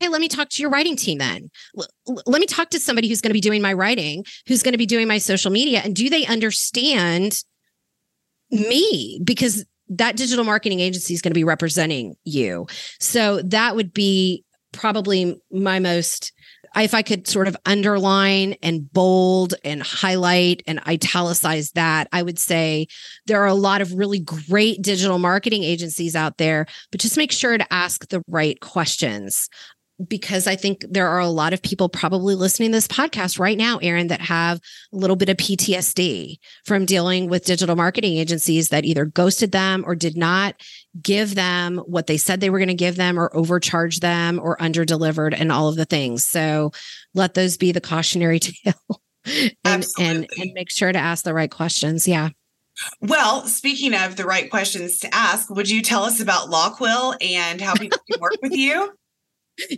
hey, 0.00 0.08
let 0.08 0.20
me 0.20 0.28
talk 0.28 0.48
to 0.50 0.62
your 0.62 0.70
writing 0.70 0.96
team 0.96 1.18
then. 1.18 1.50
L- 1.78 2.22
let 2.26 2.40
me 2.40 2.46
talk 2.46 2.70
to 2.70 2.80
somebody 2.80 3.08
who's 3.08 3.20
going 3.20 3.30
to 3.30 3.34
be 3.34 3.40
doing 3.40 3.62
my 3.62 3.72
writing, 3.72 4.24
who's 4.46 4.62
going 4.62 4.72
to 4.72 4.78
be 4.78 4.86
doing 4.86 5.08
my 5.08 5.18
social 5.18 5.50
media. 5.50 5.80
And 5.84 5.94
do 5.94 6.08
they 6.08 6.26
understand 6.26 7.42
me? 8.50 9.20
Because 9.24 9.64
that 9.90 10.16
digital 10.16 10.44
marketing 10.44 10.80
agency 10.80 11.14
is 11.14 11.22
going 11.22 11.32
to 11.32 11.38
be 11.38 11.44
representing 11.44 12.14
you. 12.24 12.66
So 13.00 13.42
that 13.42 13.76
would 13.76 13.92
be 13.92 14.44
probably 14.72 15.40
my 15.50 15.80
most 15.80 16.32
if 16.76 16.94
I 16.94 17.02
could 17.02 17.26
sort 17.26 17.48
of 17.48 17.56
underline 17.66 18.54
and 18.62 18.90
bold 18.92 19.54
and 19.64 19.82
highlight 19.82 20.62
and 20.66 20.80
italicize 20.86 21.72
that, 21.72 22.08
I 22.12 22.22
would 22.22 22.38
say 22.38 22.86
there 23.26 23.42
are 23.42 23.48
a 23.48 23.54
lot 23.54 23.80
of 23.80 23.92
really 23.92 24.20
great 24.20 24.80
digital 24.82 25.18
marketing 25.18 25.64
agencies 25.64 26.14
out 26.14 26.38
there, 26.38 26.66
but 26.92 27.00
just 27.00 27.16
make 27.16 27.32
sure 27.32 27.58
to 27.58 27.72
ask 27.72 28.08
the 28.08 28.22
right 28.28 28.60
questions. 28.60 29.48
Because 30.08 30.46
I 30.46 30.56
think 30.56 30.86
there 30.88 31.08
are 31.08 31.18
a 31.18 31.28
lot 31.28 31.52
of 31.52 31.60
people 31.60 31.90
probably 31.90 32.34
listening 32.34 32.70
to 32.70 32.76
this 32.76 32.88
podcast 32.88 33.38
right 33.38 33.58
now, 33.58 33.76
Erin, 33.82 34.06
that 34.06 34.22
have 34.22 34.58
a 34.94 34.96
little 34.96 35.16
bit 35.16 35.28
of 35.28 35.36
PTSD 35.36 36.38
from 36.64 36.86
dealing 36.86 37.28
with 37.28 37.44
digital 37.44 37.76
marketing 37.76 38.16
agencies 38.16 38.70
that 38.70 38.86
either 38.86 39.04
ghosted 39.04 39.52
them 39.52 39.84
or 39.86 39.94
did 39.94 40.16
not 40.16 40.54
give 41.00 41.34
them 41.34 41.78
what 41.78 42.06
they 42.06 42.16
said 42.16 42.40
they 42.40 42.50
were 42.50 42.58
going 42.58 42.68
to 42.68 42.74
give 42.74 42.96
them 42.96 43.18
or 43.18 43.34
overcharge 43.36 44.00
them 44.00 44.40
or 44.42 44.56
underdelivered 44.56 45.34
and 45.38 45.52
all 45.52 45.68
of 45.68 45.76
the 45.76 45.84
things. 45.84 46.24
So 46.24 46.72
let 47.14 47.34
those 47.34 47.56
be 47.56 47.72
the 47.72 47.80
cautionary 47.80 48.38
tale 48.40 49.02
and, 49.64 49.86
and, 49.98 50.28
and 50.38 50.52
make 50.54 50.70
sure 50.70 50.92
to 50.92 50.98
ask 50.98 51.24
the 51.24 51.34
right 51.34 51.50
questions. 51.50 52.08
Yeah. 52.08 52.30
Well, 53.00 53.46
speaking 53.46 53.94
of 53.94 54.16
the 54.16 54.24
right 54.24 54.50
questions 54.50 54.98
to 55.00 55.14
ask, 55.14 55.50
would 55.50 55.68
you 55.68 55.82
tell 55.82 56.04
us 56.04 56.20
about 56.20 56.48
LawQuill 56.48 57.16
and 57.20 57.60
how 57.60 57.74
people 57.74 57.98
can 58.10 58.20
work 58.20 58.36
with 58.42 58.52
you? 58.52 58.92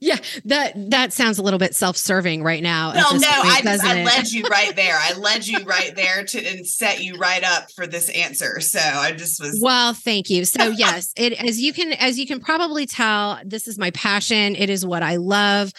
Yeah, 0.00 0.18
that 0.44 0.72
that 0.90 1.12
sounds 1.12 1.38
a 1.38 1.42
little 1.42 1.58
bit 1.58 1.74
self-serving 1.74 2.42
right 2.42 2.62
now. 2.62 2.92
Well, 2.92 3.18
no, 3.18 3.28
point, 3.28 3.54
I 3.54 3.62
just 3.62 3.84
I 3.84 4.04
led 4.04 4.30
you 4.30 4.44
right 4.44 4.74
there. 4.76 4.98
I 4.98 5.14
led 5.14 5.46
you 5.46 5.58
right 5.60 5.94
there 5.94 6.24
to 6.24 6.46
and 6.46 6.66
set 6.66 7.02
you 7.02 7.14
right 7.14 7.42
up 7.44 7.70
for 7.72 7.86
this 7.86 8.08
answer. 8.10 8.60
So 8.60 8.80
I 8.80 9.12
just 9.12 9.40
was 9.40 9.60
Well, 9.62 9.94
thank 9.94 10.30
you. 10.30 10.44
So 10.44 10.68
yes, 10.68 11.12
it 11.16 11.32
as 11.32 11.60
you 11.60 11.72
can 11.72 11.92
as 11.92 12.18
you 12.18 12.26
can 12.26 12.40
probably 12.40 12.86
tell, 12.86 13.40
this 13.44 13.68
is 13.68 13.78
my 13.78 13.90
passion. 13.92 14.56
It 14.56 14.70
is 14.70 14.84
what 14.84 15.02
I 15.02 15.16
love. 15.16 15.72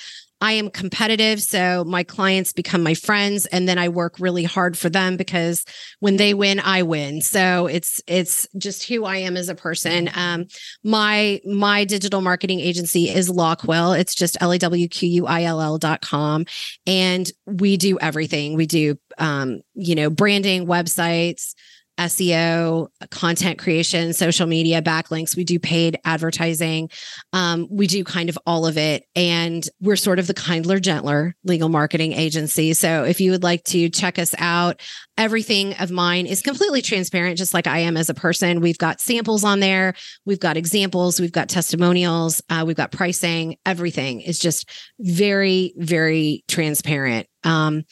I 0.44 0.52
am 0.52 0.70
competitive. 0.70 1.42
So 1.42 1.86
my 1.86 2.04
clients 2.04 2.52
become 2.52 2.84
my 2.84 2.96
friends 2.96 3.46
and 3.46 3.66
then 3.66 3.78
I 3.78 3.88
work 3.88 4.20
really 4.20 4.44
hard 4.44 4.78
for 4.78 4.90
them 4.90 5.16
because 5.16 5.64
when 6.02 6.18
they 6.18 6.34
win, 6.34 6.60
I 6.60 6.84
win. 6.84 7.22
So 7.22 7.68
it's, 7.68 8.02
it's 8.08 8.46
just 8.58 8.90
who 8.90 9.06
I 9.06 9.16
am 9.18 9.38
as 9.38 9.48
a 9.48 9.56
person. 9.56 10.10
Um, 10.14 10.48
my, 10.84 11.40
my 11.46 11.86
digital 11.86 12.20
marketing 12.20 12.60
agency 12.60 13.10
is 13.10 13.32
LawQuill. 13.32 13.98
It's 13.98 14.14
just 14.14 14.36
L-A-W-Q-U-I-L-L 14.42 15.78
dot 15.78 16.02
com. 16.02 16.44
And 16.86 17.32
we 17.46 17.78
do 17.78 17.98
everything. 18.00 18.58
We 18.58 18.66
do, 18.66 18.98
um, 19.18 19.62
you 19.76 19.96
know, 19.96 20.10
branding, 20.10 20.68
websites, 20.68 21.54
SEO, 22.00 22.88
content 23.12 23.60
creation, 23.60 24.14
social 24.14 24.48
media, 24.48 24.82
backlinks. 24.82 25.36
We 25.38 25.44
do 25.44 25.60
paid 25.60 26.00
advertising. 26.06 26.90
Um, 27.34 27.68
we 27.70 27.88
do 27.88 28.04
kind 28.04 28.30
of 28.30 28.38
all 28.46 28.66
of 28.66 28.78
it. 28.78 29.06
And 29.16 29.68
we're 29.80 29.96
sort 29.96 30.20
of 30.20 30.28
the 30.28 30.34
kindler, 30.34 30.80
gentler 30.80 31.36
legal 31.44 31.70
marketing 31.70 32.14
agency. 32.14 32.74
So 32.74 33.04
if 33.04 33.22
you 33.22 33.32
would 33.32 33.44
like 33.44 33.64
to 33.66 33.90
check 33.90 34.18
us 34.18 34.34
out, 34.40 34.82
everything 35.18 35.74
of 35.76 35.92
mine 35.92 36.26
is 36.26 36.42
completely 36.42 36.82
transparent, 36.82 37.38
just 37.38 37.54
like 37.54 37.68
I 37.68 37.80
am 37.80 37.98
as 37.98 38.10
a 38.10 38.14
person. 38.14 38.62
We've 38.62 38.78
got 38.78 39.00
samples 39.00 39.44
on 39.44 39.60
there, 39.60 39.94
we've 40.26 40.40
got 40.40 40.58
examples, 40.58 41.20
we've 41.20 41.32
got 41.32 41.50
testimonials, 41.50 42.42
uh, 42.50 42.64
we've 42.66 42.76
got 42.76 42.92
pricing. 42.92 43.58
Everything 43.66 44.22
is 44.22 44.40
just 44.40 44.70
very, 45.00 45.74
very 45.78 46.44
transparent. 46.48 47.28
Um, 47.44 47.84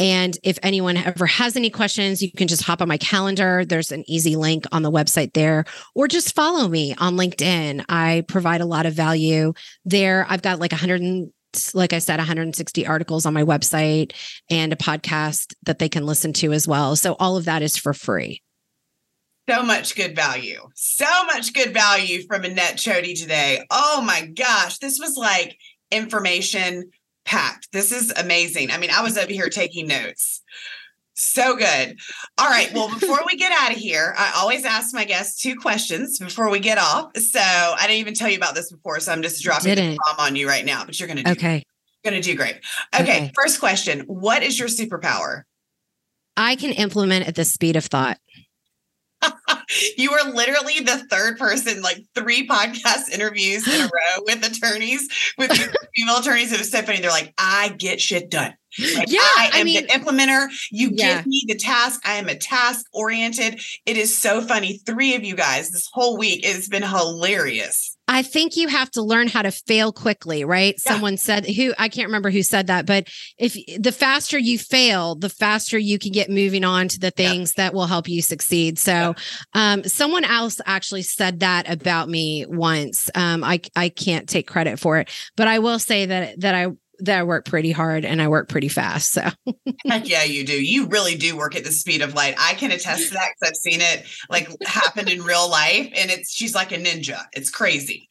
And 0.00 0.36
if 0.42 0.58
anyone 0.62 0.96
ever 0.96 1.26
has 1.26 1.56
any 1.56 1.68
questions, 1.68 2.22
you 2.22 2.32
can 2.32 2.48
just 2.48 2.64
hop 2.64 2.80
on 2.80 2.88
my 2.88 2.96
calendar. 2.96 3.64
There's 3.66 3.92
an 3.92 4.02
easy 4.08 4.34
link 4.34 4.64
on 4.72 4.82
the 4.82 4.90
website 4.90 5.34
there, 5.34 5.66
or 5.94 6.08
just 6.08 6.34
follow 6.34 6.66
me 6.68 6.94
on 6.96 7.16
LinkedIn. 7.16 7.84
I 7.88 8.24
provide 8.26 8.62
a 8.62 8.66
lot 8.66 8.86
of 8.86 8.94
value 8.94 9.52
there. 9.84 10.26
I've 10.28 10.42
got 10.42 10.58
like 10.58 10.72
100 10.72 11.30
like 11.74 11.92
I 11.92 11.98
said, 11.98 12.18
160 12.18 12.86
articles 12.86 13.26
on 13.26 13.34
my 13.34 13.42
website 13.42 14.12
and 14.48 14.72
a 14.72 14.76
podcast 14.76 15.52
that 15.64 15.80
they 15.80 15.88
can 15.88 16.06
listen 16.06 16.32
to 16.34 16.52
as 16.52 16.68
well. 16.68 16.94
So 16.94 17.16
all 17.18 17.36
of 17.36 17.44
that 17.46 17.60
is 17.60 17.76
for 17.76 17.92
free. 17.92 18.40
So 19.48 19.64
much 19.64 19.96
good 19.96 20.14
value. 20.14 20.60
So 20.76 21.24
much 21.24 21.52
good 21.52 21.74
value 21.74 22.22
from 22.28 22.44
Annette 22.44 22.78
Choti 22.78 23.14
today. 23.14 23.64
Oh 23.68 24.00
my 24.00 24.26
gosh. 24.26 24.78
This 24.78 25.00
was 25.00 25.16
like 25.16 25.56
information 25.90 26.90
packed. 27.24 27.68
This 27.72 27.92
is 27.92 28.12
amazing. 28.16 28.70
I 28.70 28.78
mean, 28.78 28.90
I 28.90 29.02
was 29.02 29.16
over 29.16 29.32
here 29.32 29.48
taking 29.48 29.86
notes. 29.86 30.42
So 31.14 31.54
good. 31.54 31.98
All 32.38 32.48
right. 32.48 32.72
Well, 32.72 32.88
before 32.88 33.20
we 33.26 33.36
get 33.36 33.52
out 33.52 33.72
of 33.72 33.76
here, 33.76 34.14
I 34.16 34.32
always 34.36 34.64
ask 34.64 34.94
my 34.94 35.04
guests 35.04 35.40
two 35.40 35.54
questions 35.54 36.18
before 36.18 36.48
we 36.48 36.60
get 36.60 36.78
off. 36.78 37.14
So 37.18 37.40
I 37.40 37.82
didn't 37.82 37.98
even 37.98 38.14
tell 38.14 38.30
you 38.30 38.38
about 38.38 38.54
this 38.54 38.72
before. 38.72 39.00
So 39.00 39.12
I'm 39.12 39.20
just 39.20 39.42
dropping 39.42 39.74
the 39.74 39.98
bomb 40.06 40.16
on 40.18 40.34
you 40.34 40.48
right 40.48 40.64
now, 40.64 40.84
but 40.84 40.98
you're 40.98 41.08
going 41.08 41.18
to 41.18 41.24
do 41.24 41.30
Okay. 41.32 41.62
You're 42.02 42.12
going 42.12 42.22
to 42.22 42.26
do 42.26 42.34
great. 42.34 42.60
Okay, 42.94 43.02
okay. 43.02 43.32
First 43.34 43.60
question 43.60 44.00
What 44.06 44.42
is 44.42 44.58
your 44.58 44.68
superpower? 44.68 45.42
I 46.38 46.56
can 46.56 46.72
implement 46.72 47.28
at 47.28 47.34
the 47.34 47.44
speed 47.44 47.76
of 47.76 47.84
thought. 47.84 48.18
you 49.96 50.10
were 50.10 50.32
literally 50.32 50.80
the 50.80 50.98
third 51.10 51.38
person, 51.38 51.82
like 51.82 52.04
three 52.14 52.46
podcast 52.46 53.10
interviews 53.10 53.66
in 53.66 53.80
a 53.80 53.84
row 53.92 54.24
with 54.24 54.44
attorneys, 54.44 55.08
with 55.38 55.52
female 55.96 56.18
attorneys. 56.18 56.52
It 56.52 56.58
was 56.58 56.70
so 56.70 56.82
funny. 56.82 57.00
They're 57.00 57.10
like, 57.10 57.34
I 57.38 57.70
get 57.70 58.00
shit 58.00 58.30
done. 58.30 58.54
Like, 58.78 59.10
yeah, 59.10 59.20
I 59.20 59.50
am 59.54 59.60
I 59.60 59.64
mean, 59.64 59.86
the 59.86 59.92
implementer. 59.92 60.48
You 60.70 60.90
yeah. 60.92 61.16
give 61.16 61.26
me 61.26 61.44
the 61.48 61.56
task. 61.56 62.00
I 62.06 62.14
am 62.14 62.28
a 62.28 62.36
task 62.36 62.86
oriented. 62.92 63.60
It 63.84 63.96
is 63.96 64.16
so 64.16 64.40
funny. 64.40 64.78
Three 64.86 65.16
of 65.16 65.24
you 65.24 65.34
guys 65.34 65.70
this 65.70 65.88
whole 65.92 66.16
week. 66.16 66.40
It's 66.44 66.68
been 66.68 66.84
hilarious. 66.84 67.89
I 68.10 68.22
think 68.22 68.56
you 68.56 68.66
have 68.66 68.90
to 68.92 69.02
learn 69.02 69.28
how 69.28 69.42
to 69.42 69.52
fail 69.52 69.92
quickly, 69.92 70.44
right? 70.44 70.74
Yeah. 70.84 70.92
Someone 70.92 71.16
said 71.16 71.46
who 71.46 71.72
I 71.78 71.88
can't 71.88 72.08
remember 72.08 72.30
who 72.30 72.42
said 72.42 72.66
that, 72.66 72.84
but 72.84 73.06
if 73.38 73.56
the 73.78 73.92
faster 73.92 74.36
you 74.36 74.58
fail, 74.58 75.14
the 75.14 75.28
faster 75.28 75.78
you 75.78 75.96
can 75.96 76.10
get 76.10 76.28
moving 76.28 76.64
on 76.64 76.88
to 76.88 76.98
the 76.98 77.12
things 77.12 77.54
yeah. 77.56 77.64
that 77.64 77.74
will 77.74 77.86
help 77.86 78.08
you 78.08 78.20
succeed. 78.20 78.80
So, 78.80 78.92
yeah. 78.92 79.14
um, 79.54 79.84
someone 79.84 80.24
else 80.24 80.60
actually 80.66 81.02
said 81.02 81.40
that 81.40 81.70
about 81.70 82.08
me 82.08 82.46
once. 82.48 83.10
Um, 83.14 83.44
I 83.44 83.60
I 83.76 83.90
can't 83.90 84.28
take 84.28 84.48
credit 84.48 84.80
for 84.80 84.98
it, 84.98 85.08
but 85.36 85.46
I 85.46 85.60
will 85.60 85.78
say 85.78 86.06
that 86.06 86.40
that 86.40 86.56
I 86.56 86.66
that 87.00 87.18
I 87.18 87.22
work 87.22 87.44
pretty 87.44 87.72
hard 87.72 88.04
and 88.04 88.20
I 88.20 88.28
work 88.28 88.48
pretty 88.48 88.68
fast. 88.68 89.12
So, 89.12 89.28
Heck 89.86 90.08
yeah, 90.08 90.24
you 90.24 90.44
do. 90.44 90.62
You 90.62 90.86
really 90.86 91.16
do 91.16 91.36
work 91.36 91.56
at 91.56 91.64
the 91.64 91.72
speed 91.72 92.02
of 92.02 92.14
light. 92.14 92.34
I 92.38 92.54
can 92.54 92.70
attest 92.70 93.08
to 93.08 93.14
that 93.14 93.30
because 93.40 93.50
I've 93.50 93.56
seen 93.56 93.80
it 93.80 94.06
like 94.28 94.48
happen 94.62 95.08
in 95.08 95.22
real 95.22 95.50
life, 95.50 95.90
and 95.94 96.10
it's 96.10 96.32
she's 96.32 96.54
like 96.54 96.72
a 96.72 96.78
ninja. 96.78 97.24
It's 97.32 97.50
crazy. 97.50 98.08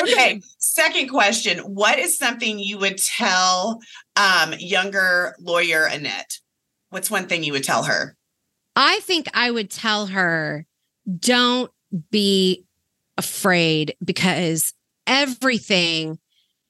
okay. 0.00 0.40
Second 0.58 1.08
question: 1.08 1.58
What 1.58 1.98
is 1.98 2.16
something 2.16 2.58
you 2.58 2.78
would 2.78 2.98
tell 2.98 3.80
um, 4.16 4.54
younger 4.58 5.34
lawyer 5.40 5.84
Annette? 5.84 6.38
What's 6.90 7.10
one 7.10 7.26
thing 7.26 7.42
you 7.42 7.52
would 7.52 7.64
tell 7.64 7.84
her? 7.84 8.16
I 8.76 9.00
think 9.00 9.28
I 9.34 9.50
would 9.50 9.70
tell 9.70 10.06
her, 10.06 10.66
don't 11.18 11.70
be 12.10 12.66
afraid 13.16 13.96
because 14.04 14.74
everything 15.06 16.18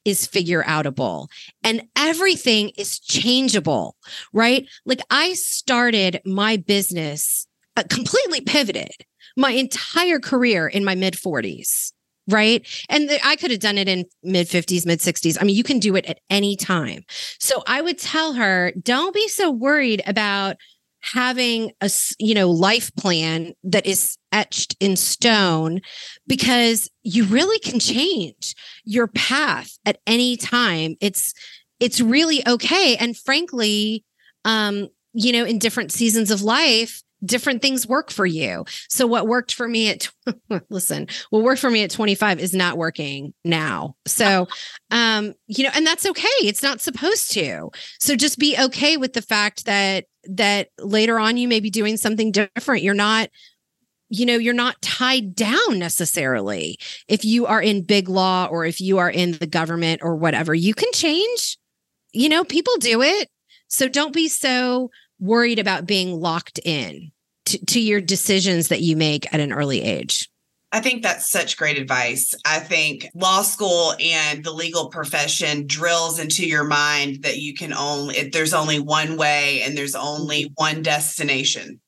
is 0.07 0.26
figure 0.26 0.62
outable 0.62 1.28
and 1.62 1.82
everything 1.96 2.70
is 2.78 2.98
changeable, 2.98 3.96
right? 4.32 4.66
Like 4.86 5.00
I 5.11 5.34
started 5.34 6.22
my 6.24 6.57
business 6.57 7.46
uh, 7.76 7.82
completely 7.90 8.40
pivoted 8.40 9.04
my 9.36 9.50
entire 9.50 10.20
career 10.20 10.66
in 10.66 10.84
my 10.84 10.94
mid 10.94 11.14
40s 11.14 11.92
right? 12.28 12.66
And 12.88 13.09
I 13.22 13.36
could 13.36 13.52
have 13.52 13.61
done 13.61 13.78
it 13.78 13.88
in 13.88 14.04
mid 14.24 14.48
50s, 14.48 14.84
mid 14.84 14.98
60s. 14.98 15.38
I 15.40 15.44
mean, 15.44 15.54
you 15.54 15.62
can 15.62 15.78
do 15.78 15.94
it 15.94 16.07
at 16.07 16.18
any 16.28 16.57
time. 16.57 17.04
So 17.38 17.62
I 17.68 17.80
would 17.80 17.98
tell 17.98 18.32
her, 18.32 18.72
don't 18.82 19.14
be 19.14 19.28
so 19.28 19.48
worried 19.48 20.02
about 20.09 20.57
having 21.12 21.72
a 21.80 21.90
you 22.18 22.34
know 22.34 22.50
life 22.50 22.94
plan 22.96 23.52
that 23.64 23.86
is 23.86 24.18
etched 24.32 24.76
in 24.80 24.96
stone 24.96 25.80
because 26.26 26.90
you 27.02 27.24
really 27.24 27.59
can 27.61 27.78
change 27.78 28.54
your 28.84 29.07
path 29.09 29.78
at 29.86 29.98
any 30.07 30.36
time. 30.36 30.96
It's 31.00 31.32
it's 31.80 32.00
really 32.00 32.46
okay. 32.46 32.96
And 32.96 33.16
frankly 33.16 34.04
um 34.44 34.88
you 35.12 35.32
know 35.32 35.44
in 35.44 35.59
different 35.59 35.92
seasons 35.92 36.30
of 36.30 36.42
life 36.42 37.02
different 37.24 37.62
things 37.62 37.86
work 37.86 38.10
for 38.10 38.26
you. 38.26 38.64
So 38.88 39.06
what 39.06 39.26
worked 39.26 39.54
for 39.54 39.68
me 39.68 39.90
at 39.90 40.10
listen, 40.70 41.08
what 41.30 41.42
worked 41.42 41.60
for 41.60 41.70
me 41.70 41.82
at 41.82 41.90
25 41.90 42.40
is 42.40 42.54
not 42.54 42.76
working 42.76 43.32
now. 43.44 43.96
So 44.06 44.48
um 44.90 45.34
you 45.46 45.64
know 45.64 45.70
and 45.74 45.86
that's 45.86 46.06
okay. 46.06 46.28
It's 46.42 46.62
not 46.62 46.80
supposed 46.80 47.32
to. 47.32 47.70
So 47.98 48.16
just 48.16 48.38
be 48.38 48.56
okay 48.58 48.96
with 48.96 49.14
the 49.14 49.22
fact 49.22 49.64
that 49.66 50.04
that 50.24 50.68
later 50.78 51.18
on 51.18 51.36
you 51.36 51.48
may 51.48 51.60
be 51.60 51.70
doing 51.70 51.96
something 51.96 52.32
different. 52.32 52.82
You're 52.82 52.94
not 52.94 53.30
you 54.08 54.24
know, 54.24 54.36
you're 54.36 54.54
not 54.54 54.80
tied 54.82 55.34
down 55.34 55.78
necessarily. 55.78 56.78
If 57.08 57.24
you 57.24 57.46
are 57.46 57.60
in 57.60 57.82
big 57.82 58.08
law 58.08 58.46
or 58.46 58.64
if 58.64 58.80
you 58.80 58.98
are 58.98 59.10
in 59.10 59.32
the 59.32 59.48
government 59.48 60.00
or 60.02 60.14
whatever, 60.14 60.54
you 60.54 60.74
can 60.74 60.92
change. 60.92 61.58
You 62.12 62.28
know, 62.28 62.44
people 62.44 62.76
do 62.78 63.02
it. 63.02 63.28
So 63.68 63.88
don't 63.88 64.14
be 64.14 64.28
so 64.28 64.90
worried 65.18 65.58
about 65.58 65.86
being 65.86 66.20
locked 66.20 66.58
in 66.64 67.10
to, 67.46 67.64
to 67.66 67.80
your 67.80 68.00
decisions 68.00 68.68
that 68.68 68.82
you 68.82 68.96
make 68.96 69.32
at 69.32 69.40
an 69.40 69.52
early 69.52 69.82
age? 69.82 70.28
I 70.72 70.80
think 70.80 71.02
that's 71.02 71.30
such 71.30 71.56
great 71.56 71.78
advice. 71.78 72.34
I 72.44 72.58
think 72.58 73.08
law 73.14 73.42
school 73.42 73.94
and 74.00 74.44
the 74.44 74.52
legal 74.52 74.90
profession 74.90 75.66
drills 75.66 76.18
into 76.18 76.46
your 76.46 76.64
mind 76.64 77.22
that 77.22 77.38
you 77.38 77.54
can 77.54 77.72
only, 77.72 78.28
there's 78.28 78.52
only 78.52 78.80
one 78.80 79.16
way 79.16 79.62
and 79.62 79.78
there's 79.78 79.94
only 79.94 80.52
one 80.56 80.82
destination. 80.82 81.80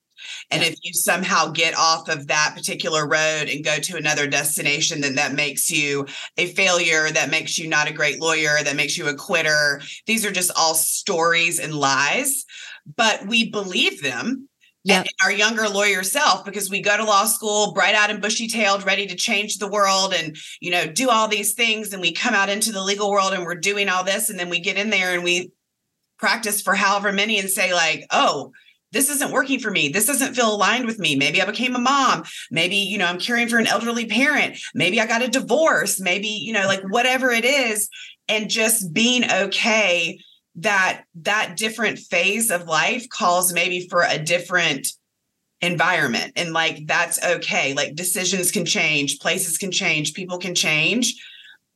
And 0.51 0.63
if 0.63 0.75
you 0.81 0.93
somehow 0.93 1.51
get 1.51 1.77
off 1.77 2.09
of 2.09 2.27
that 2.27 2.53
particular 2.55 3.07
road 3.07 3.49
and 3.49 3.63
go 3.63 3.77
to 3.77 3.97
another 3.97 4.25
destination, 4.25 5.01
then 5.01 5.15
that 5.15 5.33
makes 5.33 5.69
you 5.69 6.07
a 6.37 6.47
failure, 6.47 7.09
that 7.11 7.29
makes 7.29 7.59
you 7.59 7.67
not 7.67 7.87
a 7.87 7.93
great 7.93 8.19
lawyer, 8.19 8.57
that 8.63 8.75
makes 8.75 8.97
you 8.97 9.07
a 9.07 9.15
quitter. 9.15 9.81
These 10.07 10.25
are 10.25 10.31
just 10.31 10.51
all 10.57 10.73
stories 10.73 11.59
and 11.59 11.75
lies, 11.75 12.45
but 12.95 13.27
we 13.27 13.49
believe 13.49 14.01
them. 14.01 14.49
Yep. 14.85 15.07
our 15.21 15.31
younger 15.31 15.67
lawyer 15.67 16.03
self 16.03 16.45
because 16.45 16.69
we 16.69 16.81
go 16.81 16.95
to 16.95 17.03
law 17.03 17.25
school 17.25 17.73
bright 17.73 17.95
eyed 17.95 18.11
and 18.11 18.21
bushy 18.21 18.47
tailed 18.47 18.85
ready 18.85 19.05
to 19.07 19.15
change 19.15 19.57
the 19.57 19.67
world 19.67 20.13
and 20.13 20.37
you 20.61 20.71
know 20.71 20.87
do 20.87 21.09
all 21.09 21.27
these 21.27 21.53
things. 21.53 21.91
And 21.91 22.01
we 22.01 22.13
come 22.13 22.33
out 22.33 22.49
into 22.49 22.71
the 22.71 22.81
legal 22.81 23.11
world 23.11 23.33
and 23.33 23.43
we're 23.43 23.55
doing 23.55 23.89
all 23.89 24.05
this. 24.05 24.29
And 24.29 24.39
then 24.39 24.49
we 24.49 24.61
get 24.61 24.77
in 24.77 24.89
there 24.89 25.13
and 25.13 25.23
we 25.23 25.51
practice 26.17 26.61
for 26.61 26.75
however 26.75 27.11
many 27.11 27.39
and 27.39 27.49
say 27.49 27.73
like 27.73 28.05
oh 28.11 28.51
this 28.91 29.09
isn't 29.09 29.31
working 29.31 29.59
for 29.59 29.69
me. 29.69 29.89
This 29.89 30.07
doesn't 30.07 30.33
feel 30.33 30.53
aligned 30.53 30.87
with 30.87 30.97
me. 30.97 31.15
Maybe 31.15 31.41
i 31.41 31.45
became 31.45 31.75
a 31.75 31.79
mom. 31.79 32.23
Maybe 32.49 32.77
you 32.77 32.97
know 32.97 33.05
i'm 33.05 33.19
caring 33.19 33.47
for 33.47 33.57
an 33.57 33.67
elderly 33.67 34.05
parent. 34.05 34.59
Maybe 34.73 34.99
i 35.01 35.05
got 35.05 35.21
a 35.21 35.27
divorce. 35.27 35.99
Maybe 35.99 36.29
you 36.29 36.53
know 36.53 36.67
like 36.67 36.81
whatever 36.89 37.31
it 37.31 37.45
is. 37.45 37.89
And 38.27 38.49
just 38.49 38.93
being 38.93 39.29
okay 39.29 40.19
that 40.61 41.03
that 41.15 41.55
different 41.57 41.99
phase 41.99 42.51
of 42.51 42.67
life 42.67 43.07
calls 43.09 43.53
maybe 43.53 43.87
for 43.89 44.03
a 44.03 44.17
different 44.17 44.87
environment. 45.61 46.33
And 46.35 46.53
like 46.53 46.85
that's 46.85 47.23
okay. 47.23 47.73
Like 47.73 47.95
decisions 47.95 48.51
can 48.51 48.65
change 48.65 49.19
places 49.19 49.57
can 49.57 49.71
change 49.71 50.13
people 50.13 50.37
can 50.37 50.55
change. 50.55 51.15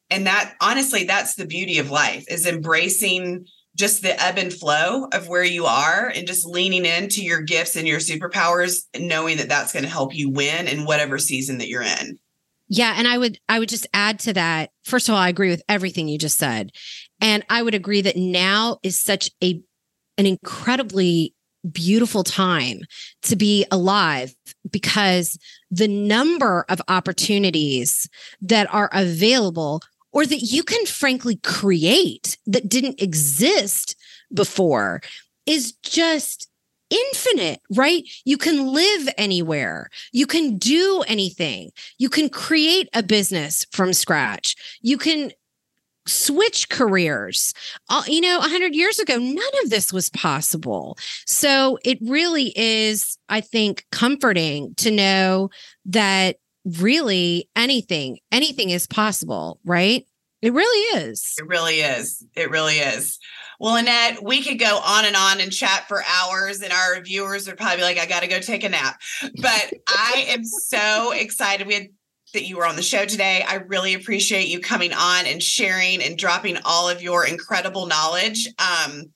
And 0.09 0.27
that 0.27 0.55
honestly 0.61 1.05
that's 1.05 1.35
the 1.35 1.45
beauty 1.45 1.79
of 1.79 1.91
life 1.91 2.25
is 2.29 2.45
embracing 2.45 3.45
just 3.75 4.03
the 4.03 4.21
ebb 4.21 4.37
and 4.37 4.53
flow 4.53 5.07
of 5.13 5.27
where 5.27 5.43
you 5.43 5.65
are 5.65 6.11
and 6.13 6.27
just 6.27 6.45
leaning 6.45 6.85
into 6.85 7.23
your 7.23 7.41
gifts 7.41 7.75
and 7.75 7.87
your 7.87 7.99
superpowers 7.99 8.83
knowing 8.99 9.37
that 9.37 9.49
that's 9.49 9.73
going 9.73 9.83
to 9.83 9.89
help 9.89 10.15
you 10.15 10.29
win 10.29 10.67
in 10.67 10.85
whatever 10.85 11.17
season 11.17 11.57
that 11.57 11.69
you're 11.69 11.81
in. 11.81 12.19
Yeah 12.69 12.93
and 12.97 13.07
i 13.07 13.17
would 13.17 13.39
i 13.49 13.59
would 13.59 13.69
just 13.69 13.87
add 13.93 14.19
to 14.19 14.33
that. 14.33 14.71
First 14.83 15.09
of 15.09 15.15
all 15.15 15.21
i 15.21 15.29
agree 15.29 15.49
with 15.49 15.63
everything 15.67 16.07
you 16.07 16.17
just 16.17 16.37
said 16.37 16.71
and 17.23 17.43
I 17.49 17.63
would 17.63 17.73
agree 17.73 18.01
that 18.01 18.17
now 18.17 18.77
is 18.83 18.99
such 18.99 19.31
a 19.43 19.59
an 20.19 20.27
incredibly 20.27 21.33
beautiful 21.71 22.23
time 22.23 22.81
to 23.23 23.35
be 23.35 23.65
alive 23.71 24.35
because 24.69 25.39
the 25.71 25.87
number 25.87 26.65
of 26.69 26.81
opportunities 26.89 28.07
that 28.41 28.71
are 28.71 28.89
available 28.93 29.81
or 30.11 30.25
that 30.25 30.41
you 30.41 30.61
can 30.61 30.85
frankly 30.85 31.37
create 31.37 32.37
that 32.45 32.69
didn't 32.69 33.01
exist 33.01 33.95
before 34.31 35.01
is 35.45 35.71
just 35.81 36.49
infinite, 36.89 37.61
right? 37.75 38.03
You 38.25 38.37
can 38.37 38.67
live 38.67 39.09
anywhere. 39.17 39.89
You 40.11 40.27
can 40.27 40.57
do 40.57 41.03
anything. 41.07 41.71
You 41.97 42.09
can 42.09 42.29
create 42.29 42.89
a 42.93 43.01
business 43.01 43.65
from 43.71 43.93
scratch. 43.93 44.55
You 44.81 44.97
can 44.97 45.31
switch 46.05 46.69
careers. 46.69 47.53
Uh, 47.89 48.03
you 48.07 48.21
know, 48.21 48.39
100 48.39 48.75
years 48.75 48.99
ago, 48.99 49.17
none 49.17 49.53
of 49.63 49.69
this 49.69 49.93
was 49.93 50.09
possible. 50.09 50.97
So 51.25 51.77
it 51.83 51.97
really 52.01 52.53
is, 52.55 53.17
I 53.29 53.41
think, 53.41 53.85
comforting 53.91 54.75
to 54.75 54.91
know 54.91 55.49
that 55.85 56.37
really 56.65 57.49
anything, 57.55 58.19
anything 58.31 58.69
is 58.69 58.87
possible, 58.87 59.59
right? 59.65 60.05
It 60.41 60.53
really 60.53 60.99
is. 60.99 61.35
It 61.37 61.47
really 61.47 61.79
is. 61.79 62.25
It 62.35 62.49
really 62.49 62.75
is. 62.75 63.17
Well, 63.61 63.77
Annette, 63.77 64.21
we 64.21 64.43
could 64.43 64.59
go 64.59 64.77
on 64.77 65.05
and 65.05 65.15
on 65.15 65.39
and 65.39 65.53
chat 65.53 65.87
for 65.87 66.03
hours, 66.03 66.61
and 66.61 66.73
our 66.73 66.99
viewers 67.01 67.47
would 67.47 67.55
probably 67.55 67.83
like, 67.83 67.97
I 67.97 68.05
got 68.05 68.23
to 68.23 68.27
go 68.27 68.41
take 68.41 68.65
a 68.65 68.69
nap. 68.69 68.99
But 69.21 69.73
I 69.87 70.25
am 70.27 70.43
so 70.43 71.13
excited. 71.13 71.65
We 71.65 71.75
had 71.75 71.87
that 72.33 72.45
you 72.45 72.57
were 72.57 72.65
on 72.65 72.75
the 72.75 72.81
show 72.81 73.05
today. 73.05 73.43
I 73.47 73.55
really 73.55 73.93
appreciate 73.93 74.47
you 74.47 74.59
coming 74.59 74.93
on 74.93 75.25
and 75.25 75.41
sharing 75.41 76.01
and 76.01 76.17
dropping 76.17 76.57
all 76.65 76.89
of 76.89 77.01
your 77.01 77.25
incredible 77.25 77.85
knowledge. 77.85 78.47
Um, 78.59 79.13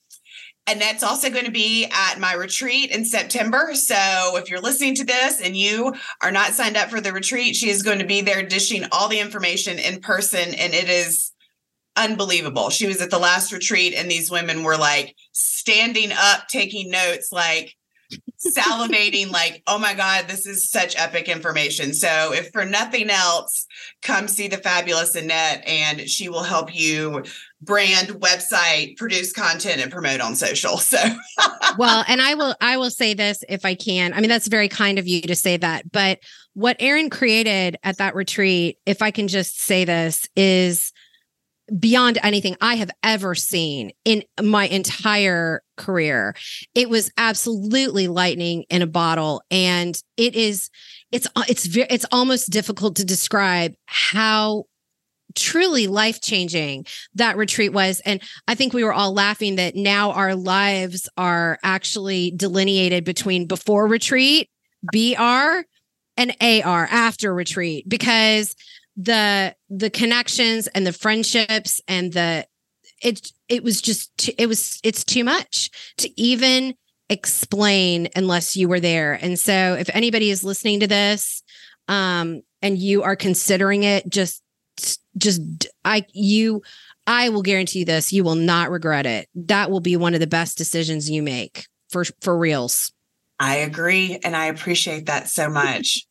Annette's 0.68 1.02
also 1.02 1.30
going 1.30 1.46
to 1.46 1.50
be 1.50 1.86
at 1.86 2.18
my 2.18 2.34
retreat 2.34 2.90
in 2.90 3.04
September. 3.04 3.70
So 3.74 4.36
if 4.36 4.50
you're 4.50 4.60
listening 4.60 4.94
to 4.96 5.04
this 5.04 5.40
and 5.40 5.56
you 5.56 5.94
are 6.22 6.30
not 6.30 6.52
signed 6.52 6.76
up 6.76 6.90
for 6.90 7.00
the 7.00 7.12
retreat, 7.12 7.56
she 7.56 7.70
is 7.70 7.82
going 7.82 8.00
to 8.00 8.04
be 8.04 8.20
there 8.20 8.46
dishing 8.46 8.84
all 8.92 9.08
the 9.08 9.18
information 9.18 9.78
in 9.78 10.00
person. 10.00 10.54
And 10.54 10.74
it 10.74 10.90
is 10.90 11.32
unbelievable. 11.96 12.68
She 12.68 12.86
was 12.86 13.00
at 13.00 13.10
the 13.10 13.18
last 13.18 13.50
retreat 13.50 13.94
and 13.96 14.10
these 14.10 14.30
women 14.30 14.62
were 14.62 14.76
like 14.76 15.16
standing 15.32 16.12
up, 16.12 16.48
taking 16.48 16.90
notes, 16.90 17.32
like 17.32 17.74
salivating, 18.38 19.30
like, 19.30 19.62
oh 19.66 19.78
my 19.78 19.94
God, 19.94 20.26
this 20.28 20.46
is 20.46 20.70
such 20.70 20.98
epic 20.98 21.28
information. 21.28 21.92
So 21.92 22.32
if 22.32 22.50
for 22.52 22.64
nothing 22.64 23.10
else, 23.10 23.66
come 24.02 24.28
see 24.28 24.48
the 24.48 24.58
fabulous 24.58 25.14
Annette 25.14 25.66
and 25.66 26.08
she 26.08 26.28
will 26.28 26.42
help 26.42 26.74
you 26.74 27.24
brand 27.60 28.08
website 28.08 28.96
produce 28.96 29.32
content 29.32 29.80
and 29.80 29.90
promote 29.90 30.20
on 30.20 30.36
social 30.36 30.78
so 30.78 30.98
well 31.76 32.04
and 32.06 32.22
i 32.22 32.32
will 32.34 32.54
i 32.60 32.76
will 32.76 32.90
say 32.90 33.14
this 33.14 33.42
if 33.48 33.64
i 33.64 33.74
can 33.74 34.12
i 34.14 34.20
mean 34.20 34.28
that's 34.28 34.46
very 34.46 34.68
kind 34.68 34.96
of 34.96 35.08
you 35.08 35.20
to 35.20 35.34
say 35.34 35.56
that 35.56 35.90
but 35.90 36.20
what 36.54 36.76
erin 36.78 37.10
created 37.10 37.76
at 37.82 37.98
that 37.98 38.14
retreat 38.14 38.78
if 38.86 39.02
i 39.02 39.10
can 39.10 39.26
just 39.26 39.60
say 39.60 39.84
this 39.84 40.28
is 40.36 40.92
beyond 41.78 42.18
anything 42.22 42.56
I 42.60 42.76
have 42.76 42.90
ever 43.02 43.34
seen 43.34 43.92
in 44.04 44.22
my 44.42 44.66
entire 44.66 45.62
career. 45.76 46.34
It 46.74 46.88
was 46.88 47.10
absolutely 47.16 48.08
lightning 48.08 48.64
in 48.70 48.82
a 48.82 48.86
bottle 48.86 49.42
and 49.50 50.00
it 50.16 50.34
is 50.34 50.70
it's 51.12 51.26
it's 51.48 51.68
it's 51.76 52.06
almost 52.12 52.50
difficult 52.50 52.96
to 52.96 53.04
describe 53.04 53.74
how 53.86 54.64
truly 55.34 55.86
life 55.86 56.20
changing 56.20 56.86
that 57.14 57.36
retreat 57.36 57.72
was 57.72 58.00
and 58.00 58.22
i 58.48 58.54
think 58.54 58.72
we 58.72 58.82
were 58.82 58.94
all 58.94 59.12
laughing 59.12 59.56
that 59.56 59.76
now 59.76 60.10
our 60.12 60.34
lives 60.34 61.08
are 61.18 61.58
actually 61.62 62.32
delineated 62.34 63.04
between 63.04 63.46
before 63.46 63.86
retreat 63.86 64.48
br 64.90 65.60
and 66.16 66.34
ar 66.64 66.88
after 66.90 67.32
retreat 67.32 67.86
because 67.88 68.54
the 68.98 69.54
the 69.70 69.90
connections 69.90 70.66
and 70.66 70.84
the 70.84 70.92
friendships 70.92 71.80
and 71.86 72.12
the 72.12 72.44
it 73.00 73.30
it 73.48 73.62
was 73.62 73.80
just 73.80 74.14
too, 74.18 74.32
it 74.36 74.48
was 74.48 74.80
it's 74.82 75.04
too 75.04 75.22
much 75.22 75.70
to 75.98 76.20
even 76.20 76.74
explain 77.08 78.08
unless 78.16 78.56
you 78.56 78.68
were 78.68 78.80
there. 78.80 79.14
And 79.14 79.38
so 79.38 79.76
if 79.78 79.88
anybody 79.94 80.30
is 80.30 80.42
listening 80.42 80.80
to 80.80 80.88
this 80.88 81.42
um 81.86 82.42
and 82.60 82.76
you 82.76 83.04
are 83.04 83.14
considering 83.14 83.84
it 83.84 84.06
just 84.10 84.42
just 85.16 85.40
i 85.84 86.04
you 86.12 86.60
i 87.06 87.28
will 87.28 87.42
guarantee 87.42 87.80
you 87.80 87.84
this 87.84 88.12
you 88.12 88.24
will 88.24 88.34
not 88.34 88.68
regret 88.68 89.06
it. 89.06 89.28
That 89.36 89.70
will 89.70 89.80
be 89.80 89.96
one 89.96 90.14
of 90.14 90.20
the 90.20 90.26
best 90.26 90.58
decisions 90.58 91.08
you 91.08 91.22
make 91.22 91.66
for 91.88 92.04
for 92.20 92.36
reals. 92.36 92.92
I 93.38 93.58
agree 93.58 94.18
and 94.24 94.34
i 94.34 94.46
appreciate 94.46 95.06
that 95.06 95.28
so 95.28 95.48
much 95.48 96.07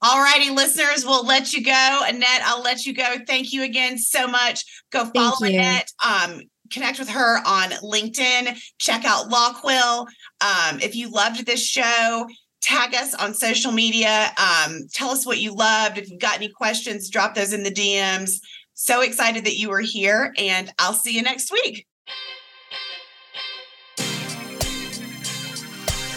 all 0.00 0.22
righty, 0.22 0.50
listeners, 0.50 1.04
we'll 1.04 1.26
let 1.26 1.52
you 1.52 1.64
go. 1.64 2.00
Annette, 2.06 2.42
I'll 2.44 2.62
let 2.62 2.86
you 2.86 2.94
go. 2.94 3.16
Thank 3.26 3.52
you 3.52 3.64
again 3.64 3.98
so 3.98 4.26
much. 4.28 4.64
Go 4.92 5.06
follow 5.06 5.34
Annette. 5.42 5.90
Um, 6.04 6.42
connect 6.70 6.98
with 6.98 7.08
her 7.08 7.38
on 7.38 7.70
LinkedIn. 7.82 8.56
Check 8.78 9.04
out 9.04 9.28
Lawquill. 9.28 10.06
Um, 10.40 10.80
if 10.80 10.94
you 10.94 11.10
loved 11.10 11.44
this 11.46 11.64
show, 11.64 12.26
tag 12.60 12.94
us 12.94 13.14
on 13.14 13.34
social 13.34 13.72
media. 13.72 14.30
Um, 14.38 14.82
tell 14.92 15.10
us 15.10 15.26
what 15.26 15.38
you 15.38 15.54
loved. 15.54 15.98
If 15.98 16.10
you've 16.10 16.20
got 16.20 16.36
any 16.36 16.48
questions, 16.48 17.10
drop 17.10 17.34
those 17.34 17.52
in 17.52 17.64
the 17.64 17.70
DMs. 17.70 18.34
So 18.74 19.00
excited 19.00 19.44
that 19.46 19.56
you 19.56 19.70
were 19.70 19.80
here, 19.80 20.32
and 20.38 20.72
I'll 20.78 20.92
see 20.92 21.12
you 21.12 21.22
next 21.22 21.50
week. 21.50 21.87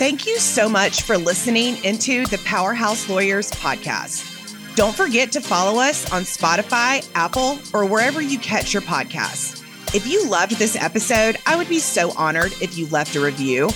Thank 0.02 0.26
you 0.26 0.40
so 0.40 0.68
much 0.68 1.04
for 1.04 1.16
listening 1.16 1.78
into 1.84 2.26
the 2.26 2.40
Powerhouse 2.40 3.08
Lawyers 3.08 3.52
podcast. 3.52 4.76
Don't 4.76 4.96
forget 4.96 5.32
to 5.34 5.42
follow 5.42 5.80
us 5.80 6.12
on 6.12 6.24
Spotify, 6.24 7.08
Apple, 7.14 7.60
or 7.72 7.86
wherever 7.86 8.20
you 8.20 8.40
catch 8.40 8.74
your 8.74 8.82
podcasts. 8.82 9.64
If 9.94 10.08
you 10.08 10.28
loved 10.28 10.54
this 10.54 10.76
episode, 10.76 11.38
I 11.46 11.56
would 11.56 11.70
be 11.70 11.78
so 11.78 12.14
honored 12.18 12.52
if 12.64 12.80
you 12.80 12.88
left 12.88 13.16
a 13.16 13.22
review. 13.22 13.70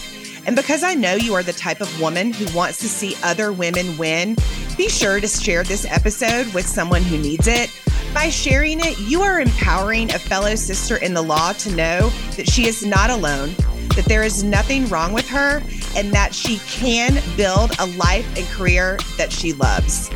And 0.47 0.55
because 0.55 0.81
I 0.81 0.95
know 0.95 1.13
you 1.13 1.35
are 1.35 1.43
the 1.43 1.53
type 1.53 1.79
of 1.79 2.01
woman 2.01 2.33
who 2.33 2.57
wants 2.57 2.79
to 2.79 2.89
see 2.89 3.15
other 3.21 3.53
women 3.53 3.95
win, 3.95 4.35
be 4.75 4.89
sure 4.89 5.19
to 5.19 5.27
share 5.27 5.63
this 5.63 5.85
episode 5.85 6.51
with 6.55 6.65
someone 6.65 7.03
who 7.03 7.19
needs 7.19 7.47
it. 7.47 7.69
By 8.15 8.29
sharing 8.29 8.79
it, 8.79 8.97
you 8.97 9.21
are 9.21 9.41
empowering 9.41 10.09
a 10.11 10.17
fellow 10.17 10.55
sister 10.55 10.95
in 10.95 11.13
the 11.13 11.21
law 11.21 11.51
to 11.51 11.75
know 11.75 12.09
that 12.37 12.49
she 12.49 12.65
is 12.65 12.85
not 12.85 13.09
alone 13.09 13.53
that 13.95 14.05
there 14.05 14.23
is 14.23 14.43
nothing 14.43 14.87
wrong 14.87 15.13
with 15.13 15.27
her 15.29 15.61
and 15.95 16.13
that 16.13 16.33
she 16.33 16.59
can 16.59 17.21
build 17.35 17.71
a 17.79 17.85
life 17.97 18.25
and 18.37 18.45
career 18.47 18.97
that 19.17 19.31
she 19.31 19.53
loves. 19.53 20.09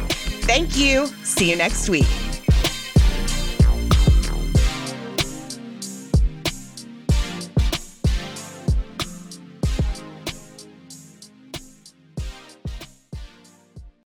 Thank 0.44 0.78
you. 0.78 1.08
See 1.24 1.50
you 1.50 1.56
next 1.56 1.90
week. 1.90 2.08